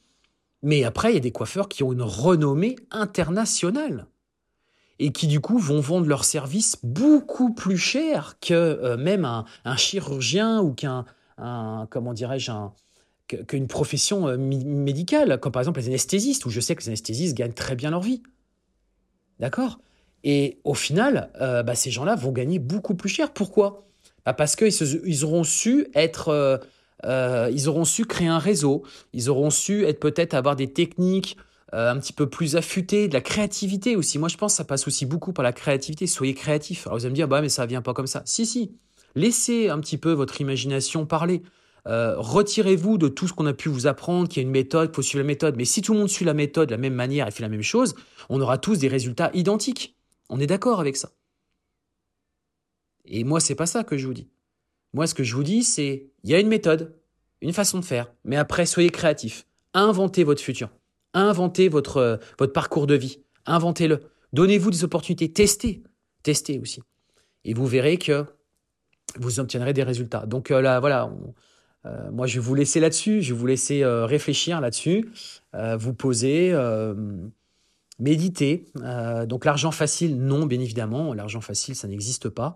mais 0.64 0.84
après, 0.84 1.12
il 1.12 1.16
y 1.16 1.18
a 1.18 1.22
des 1.22 1.32
coiffeurs 1.32 1.68
qui 1.68 1.84
ont 1.84 1.92
une 1.92 2.02
renommée 2.02 2.76
internationale 2.92 4.08
et 5.00 5.12
qui 5.12 5.28
du 5.28 5.40
coup 5.40 5.58
vont 5.58 5.80
vendre 5.80 6.08
leurs 6.08 6.26
services 6.26 6.78
beaucoup 6.84 7.54
plus 7.54 7.78
cher 7.78 8.38
que 8.40 8.54
euh, 8.54 8.98
même 8.98 9.26
un, 9.26 9.78
chirurgien 9.78 10.62
ou 10.62 10.74
qu'un 10.74 11.06
comment 11.90 12.14
dirais-je 12.14 12.52
qu'une 13.48 13.68
profession 13.68 14.28
euh, 14.28 14.38
médicale, 14.38 15.40
comme 15.40 15.52
par 15.52 15.62
exemple 15.62 15.80
les 15.80 15.88
anesthésistes, 15.88 16.46
où 16.46 16.50
je 16.52 16.60
sais 16.60 16.76
que 16.76 16.82
les 16.82 16.90
anesthésistes 16.90 17.36
gagnent 17.36 17.54
très 17.54 17.76
bien 17.76 17.90
leur 17.90 18.02
vie. 18.02 18.22
D'accord? 19.40 19.80
Et 20.24 20.60
au 20.64 20.74
final, 20.74 21.32
euh, 21.42 21.64
bah, 21.64 21.76
ces 21.76 21.92
gens-là 21.92 22.16
vont 22.16 22.32
gagner 22.32 22.60
beaucoup 22.60 22.96
plus 22.96 23.10
cher. 23.10 23.34
Pourquoi? 23.34 23.88
Bah, 24.26 24.34
Parce 24.34 24.56
qu'ils 24.56 24.74
ils 25.06 25.26
auront 25.26 25.44
su 25.44 25.88
être... 25.96 26.62
ils 27.04 27.68
auront 27.68 27.86
su 27.86 28.06
créer 28.06 28.28
un 28.28 28.40
réseau, 28.40 28.84
ils 29.14 29.30
auront 29.30 29.50
su 29.50 29.86
être 29.86 30.00
peut-être 30.00 30.34
avoir 30.34 30.56
des 30.56 30.72
techniques 30.72 31.38
euh, 31.74 31.90
un 31.90 31.98
petit 32.00 32.12
peu 32.12 32.28
plus 32.28 32.58
affûté, 32.58 33.08
de 33.08 33.14
la 33.14 33.22
créativité 33.22 33.96
aussi. 33.96 34.20
Moi, 34.20 34.28
je 34.28 34.36
pense 34.36 34.54
que 34.54 34.58
ça 34.58 34.66
passe 34.66 34.88
aussi 34.88 35.06
beaucoup 35.06 35.32
par 35.32 35.44
la 35.44 35.54
créativité. 35.54 36.06
Soyez 36.06 36.34
créatif. 36.34 36.86
Alors, 36.86 37.00
vous 37.00 37.06
allez 37.06 37.12
me 37.12 37.16
dire, 37.16 37.30
bah, 37.30 37.42
mais 37.42 37.48
ça 37.48 37.66
vient 37.66 37.82
pas 37.82 37.94
comme 37.94 38.08
ça. 38.08 38.24
Si, 38.26 38.46
si. 38.46 38.74
Laissez 39.16 39.70
un 39.70 39.80
petit 39.80 39.98
peu 39.98 40.12
votre 40.12 40.42
imagination 40.42 41.06
parler. 41.06 41.44
Euh, 41.88 42.16
retirez-vous 42.18 42.98
de 42.98 43.08
tout 43.08 43.26
ce 43.26 43.34
qu'on 43.34 43.46
a 43.46 43.54
pu 43.54 43.70
vous 43.70 43.88
apprendre, 43.88 44.28
qu'il 44.28 44.44
y 44.44 44.46
a 44.46 44.48
une 44.48 44.52
méthode, 44.52 44.90
qu'il 44.90 44.96
faut 44.98 45.02
suivre 45.02 45.24
la 45.24 45.28
méthode. 45.28 45.56
Mais 45.56 45.64
si 45.64 45.82
tout 45.82 45.94
le 45.94 46.00
monde 46.00 46.10
suit 46.10 46.26
la 46.26 46.34
méthode 46.34 46.68
de 46.68 46.74
la 46.74 46.78
même 46.78 46.94
manière 46.94 47.26
et 47.28 47.32
fait 47.32 47.42
la 47.42 47.50
même 47.50 47.62
chose, 47.62 47.96
on 48.30 48.42
aura 48.42 48.58
tous 48.58 48.78
des 48.78 48.90
résultats 48.90 49.32
identiques. 49.34 49.96
On 50.32 50.40
est 50.40 50.48
d'accord 50.48 50.80
avec 50.80 50.96
ça. 50.96 51.12
Et 53.04 53.26
moi, 53.26 53.42
c'est 53.42 53.54
pas 53.54 53.66
ça 53.66 53.84
que 53.84 53.98
je 53.98 54.08
vous 54.08 54.14
dis. 54.14 54.30
Moi, 54.94 55.06
ce 55.06 55.14
que 55.14 55.24
je 55.24 55.36
vous 55.36 55.44
dis, 55.44 55.62
c'est 55.62 56.10
il 56.24 56.30
y 56.30 56.34
a 56.34 56.40
une 56.40 56.48
méthode, 56.48 56.96
une 57.42 57.52
façon 57.52 57.80
de 57.80 57.86
faire, 57.86 58.14
mais 58.24 58.38
après, 58.38 58.66
soyez 58.66 58.90
créatif. 58.90 59.46
Inventez 59.74 60.24
votre 60.24 60.42
futur. 60.42 60.70
Inventez 61.14 61.68
votre, 61.68 61.98
euh, 61.98 62.18
votre 62.40 62.54
parcours 62.54 62.88
de 62.88 62.96
vie. 62.96 63.20
Inventez-le. 63.46 64.00
Donnez-vous 64.32 64.72
des 64.72 64.86
opportunités. 64.86 65.32
Testez. 65.32 65.84
Testez 66.24 66.60
aussi. 66.60 66.82
Et 67.44 67.54
vous 67.54 67.68
verrez 67.68 67.98
que 67.98 68.24
vous 69.20 69.42
obtiendrez 69.42 69.74
des 69.74 69.84
résultats. 69.84 70.26
Donc 70.26 70.50
euh, 70.50 70.62
là, 70.62 70.80
voilà. 70.80 71.12
Euh, 71.86 72.10
moi, 72.12 72.26
je 72.26 72.40
vais 72.40 72.46
vous 72.46 72.56
laisser 72.56 72.80
là-dessus. 72.80 73.22
Je 73.22 73.34
vais 73.34 73.40
vous 73.40 73.48
laisser 73.48 73.84
réfléchir 73.84 74.62
là-dessus. 74.62 75.12
vous 75.54 75.94
poser. 75.94 76.54
Méditer. 78.02 78.66
donc 79.28 79.46
l'argent 79.46 79.72
facile, 79.72 80.18
non, 80.18 80.46
bien 80.46 80.60
évidemment. 80.60 81.14
L'argent 81.14 81.42
facile, 81.42 81.76
ça 81.76 81.88
n'existe 81.88 82.30
pas. 82.30 82.56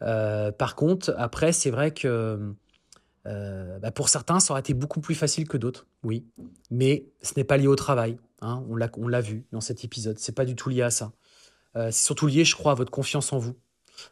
par 0.00 0.74
contre, 0.74 1.14
après, 1.16 1.52
c'est 1.52 1.70
vrai 1.70 1.92
que 1.92 2.54
euh, 3.28 3.78
bah, 3.78 3.90
pour 3.90 4.08
certains, 4.08 4.40
ça 4.40 4.52
aurait 4.52 4.60
été 4.60 4.74
beaucoup 4.74 5.00
plus 5.00 5.14
facile 5.14 5.46
que 5.46 5.56
d'autres, 5.56 5.86
oui. 6.02 6.24
Mais 6.70 7.06
ce 7.22 7.32
n'est 7.36 7.44
pas 7.44 7.56
lié 7.56 7.66
au 7.66 7.76
travail. 7.76 8.18
Hein, 8.40 8.64
on 8.68 9.08
l'a 9.08 9.20
vu 9.20 9.44
dans 9.52 9.60
cet 9.60 9.84
épisode. 9.84 10.18
C'est 10.18 10.34
pas 10.34 10.44
du 10.44 10.54
tout 10.54 10.68
lié 10.68 10.82
à 10.82 10.90
ça. 10.90 11.12
Euh, 11.76 11.90
c'est 11.90 12.04
surtout 12.04 12.26
lié, 12.26 12.44
je 12.44 12.54
crois, 12.54 12.72
à 12.72 12.74
votre 12.74 12.90
confiance 12.90 13.32
en 13.32 13.38
vous. 13.38 13.56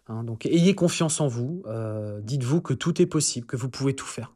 Hein. 0.09 0.25
donc, 0.25 0.47
ayez 0.47 0.75
confiance 0.75 1.21
en 1.21 1.29
vous. 1.29 1.63
Euh, 1.67 2.21
dites-vous 2.21 2.61
que 2.61 2.75
tout 2.75 3.01
est 3.01 3.07
possible, 3.07 3.47
que 3.47 3.57
vous 3.57 3.71
pouvez 3.71 3.95
tout 3.95 4.07
faire. 4.07 4.35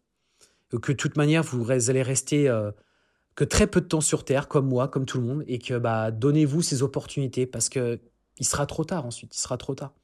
Que 0.70 0.92
de 0.92 0.96
toute 0.96 1.16
manière, 1.16 1.42
vous 1.42 1.68
allez 1.68 2.02
rester 2.02 2.48
que 3.40 3.44
très 3.46 3.66
peu 3.66 3.80
de 3.80 3.86
temps 3.86 4.02
sur 4.02 4.26
Terre, 4.26 4.48
comme 4.48 4.68
moi, 4.68 4.86
comme 4.88 5.06
tout 5.06 5.18
le 5.18 5.26
monde, 5.26 5.44
et 5.46 5.58
que 5.58 5.78
bah, 5.78 6.10
donnez-vous 6.10 6.60
ces 6.60 6.82
opportunités 6.82 7.46
parce 7.46 7.70
que 7.70 7.98
il 8.36 8.44
sera 8.44 8.66
trop 8.66 8.84
tard 8.84 9.06
ensuite. 9.06 9.34
Il 9.34 9.38
sera 9.38 9.56
trop 9.56 9.74
tard. 9.74 9.94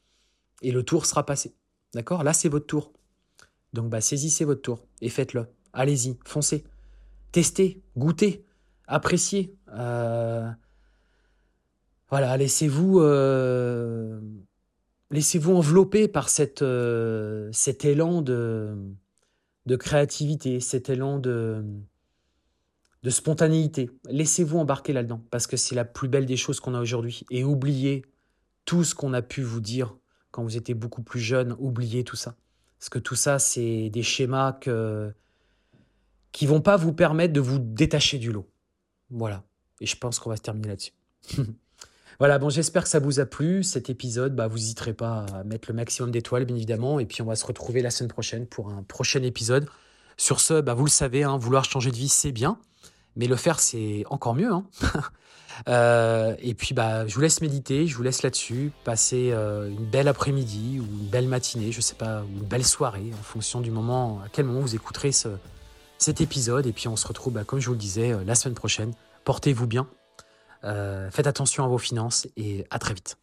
Et 0.62 0.72
le 0.72 0.82
tour 0.82 1.04
sera 1.04 1.26
passé. 1.26 1.54
D'accord? 1.92 2.24
Là, 2.24 2.32
c'est 2.32 2.48
votre 2.48 2.64
tour. 2.64 2.94
Donc 3.74 3.90
bah, 3.90 4.00
saisissez 4.00 4.46
votre 4.46 4.62
tour 4.62 4.86
et 5.02 5.10
faites-le. 5.10 5.48
Allez-y, 5.74 6.16
foncez. 6.24 6.64
Testez, 7.30 7.82
goûtez, 7.98 8.42
appréciez. 8.86 9.54
Euh, 9.68 10.48
voilà, 12.08 12.38
laissez-vous 12.38 13.00
euh, 13.00 14.18
laissez-vous 15.10 15.54
envelopper 15.54 16.08
par 16.08 16.30
cette, 16.30 16.62
euh, 16.62 17.50
cet 17.52 17.84
élan 17.84 18.22
de, 18.22 18.78
de 19.66 19.76
créativité, 19.76 20.58
cet 20.60 20.88
élan 20.88 21.18
de, 21.18 21.62
de 23.06 23.10
spontanéité. 23.12 23.88
Laissez-vous 24.10 24.58
embarquer 24.58 24.92
là-dedans, 24.92 25.22
parce 25.30 25.46
que 25.46 25.56
c'est 25.56 25.76
la 25.76 25.84
plus 25.84 26.08
belle 26.08 26.26
des 26.26 26.36
choses 26.36 26.58
qu'on 26.58 26.74
a 26.74 26.80
aujourd'hui. 26.80 27.24
Et 27.30 27.44
oubliez 27.44 28.04
tout 28.64 28.82
ce 28.82 28.96
qu'on 28.96 29.12
a 29.12 29.22
pu 29.22 29.42
vous 29.42 29.60
dire 29.60 29.94
quand 30.32 30.42
vous 30.42 30.56
étiez 30.56 30.74
beaucoup 30.74 31.04
plus 31.04 31.20
jeune, 31.20 31.54
oubliez 31.60 32.02
tout 32.02 32.16
ça. 32.16 32.34
Parce 32.80 32.88
que 32.88 32.98
tout 32.98 33.14
ça, 33.14 33.38
c'est 33.38 33.90
des 33.90 34.02
schémas 34.02 34.54
que, 34.54 35.14
qui 36.32 36.46
vont 36.46 36.60
pas 36.60 36.76
vous 36.76 36.92
permettre 36.92 37.32
de 37.32 37.38
vous 37.38 37.60
détacher 37.60 38.18
du 38.18 38.32
lot. 38.32 38.50
Voilà. 39.10 39.44
Et 39.80 39.86
je 39.86 39.96
pense 39.96 40.18
qu'on 40.18 40.30
va 40.30 40.36
se 40.36 40.42
terminer 40.42 40.66
là-dessus. 40.66 40.92
voilà, 42.18 42.40
bon, 42.40 42.50
j'espère 42.50 42.82
que 42.82 42.88
ça 42.88 42.98
vous 42.98 43.20
a 43.20 43.24
plu, 43.24 43.62
cet 43.62 43.88
épisode. 43.88 44.34
Bah, 44.34 44.48
vous 44.48 44.56
n'hésiterez 44.56 44.94
pas 44.94 45.26
à 45.32 45.44
mettre 45.44 45.68
le 45.70 45.76
maximum 45.76 46.10
d'étoiles, 46.10 46.44
bien 46.44 46.56
évidemment. 46.56 46.98
Et 46.98 47.06
puis, 47.06 47.22
on 47.22 47.26
va 47.26 47.36
se 47.36 47.46
retrouver 47.46 47.82
la 47.82 47.90
semaine 47.90 48.10
prochaine 48.10 48.48
pour 48.48 48.70
un 48.70 48.82
prochain 48.82 49.22
épisode. 49.22 49.68
Sur 50.16 50.40
ce, 50.40 50.60
bah, 50.60 50.74
vous 50.74 50.86
le 50.86 50.90
savez, 50.90 51.22
hein, 51.22 51.36
vouloir 51.36 51.64
changer 51.64 51.92
de 51.92 51.96
vie, 51.96 52.08
c'est 52.08 52.32
bien. 52.32 52.58
Mais 53.16 53.26
le 53.26 53.36
faire, 53.36 53.60
c'est 53.60 54.04
encore 54.10 54.34
mieux. 54.34 54.52
Hein. 54.52 54.64
Euh, 55.68 56.36
et 56.38 56.52
puis, 56.52 56.74
bah, 56.74 57.06
je 57.06 57.14
vous 57.14 57.22
laisse 57.22 57.40
méditer, 57.40 57.86
je 57.86 57.96
vous 57.96 58.02
laisse 58.02 58.22
là-dessus, 58.22 58.72
passer 58.84 59.30
euh, 59.32 59.70
une 59.70 59.86
belle 59.86 60.06
après-midi 60.06 60.80
ou 60.80 60.82
une 60.82 61.08
belle 61.08 61.28
matinée, 61.28 61.72
je 61.72 61.80
sais 61.80 61.94
pas, 61.94 62.24
ou 62.24 62.40
une 62.40 62.44
belle 62.44 62.66
soirée, 62.66 63.10
en 63.18 63.22
fonction 63.22 63.62
du 63.62 63.70
moment, 63.70 64.20
à 64.22 64.28
quel 64.28 64.44
moment 64.44 64.60
vous 64.60 64.74
écouterez 64.74 65.12
ce, 65.12 65.28
cet 65.96 66.20
épisode. 66.20 66.66
Et 66.66 66.72
puis, 66.72 66.88
on 66.88 66.96
se 66.96 67.08
retrouve, 67.08 67.32
bah, 67.32 67.44
comme 67.44 67.58
je 67.58 67.68
vous 67.68 67.72
le 67.72 67.78
disais, 67.78 68.12
euh, 68.12 68.22
la 68.26 68.34
semaine 68.34 68.54
prochaine. 68.54 68.92
Portez-vous 69.24 69.66
bien, 69.66 69.88
faites 70.62 71.26
attention 71.26 71.64
à 71.64 71.68
vos 71.68 71.78
finances 71.78 72.28
et 72.36 72.66
à 72.68 72.78
très 72.78 72.92
vite. 72.92 73.16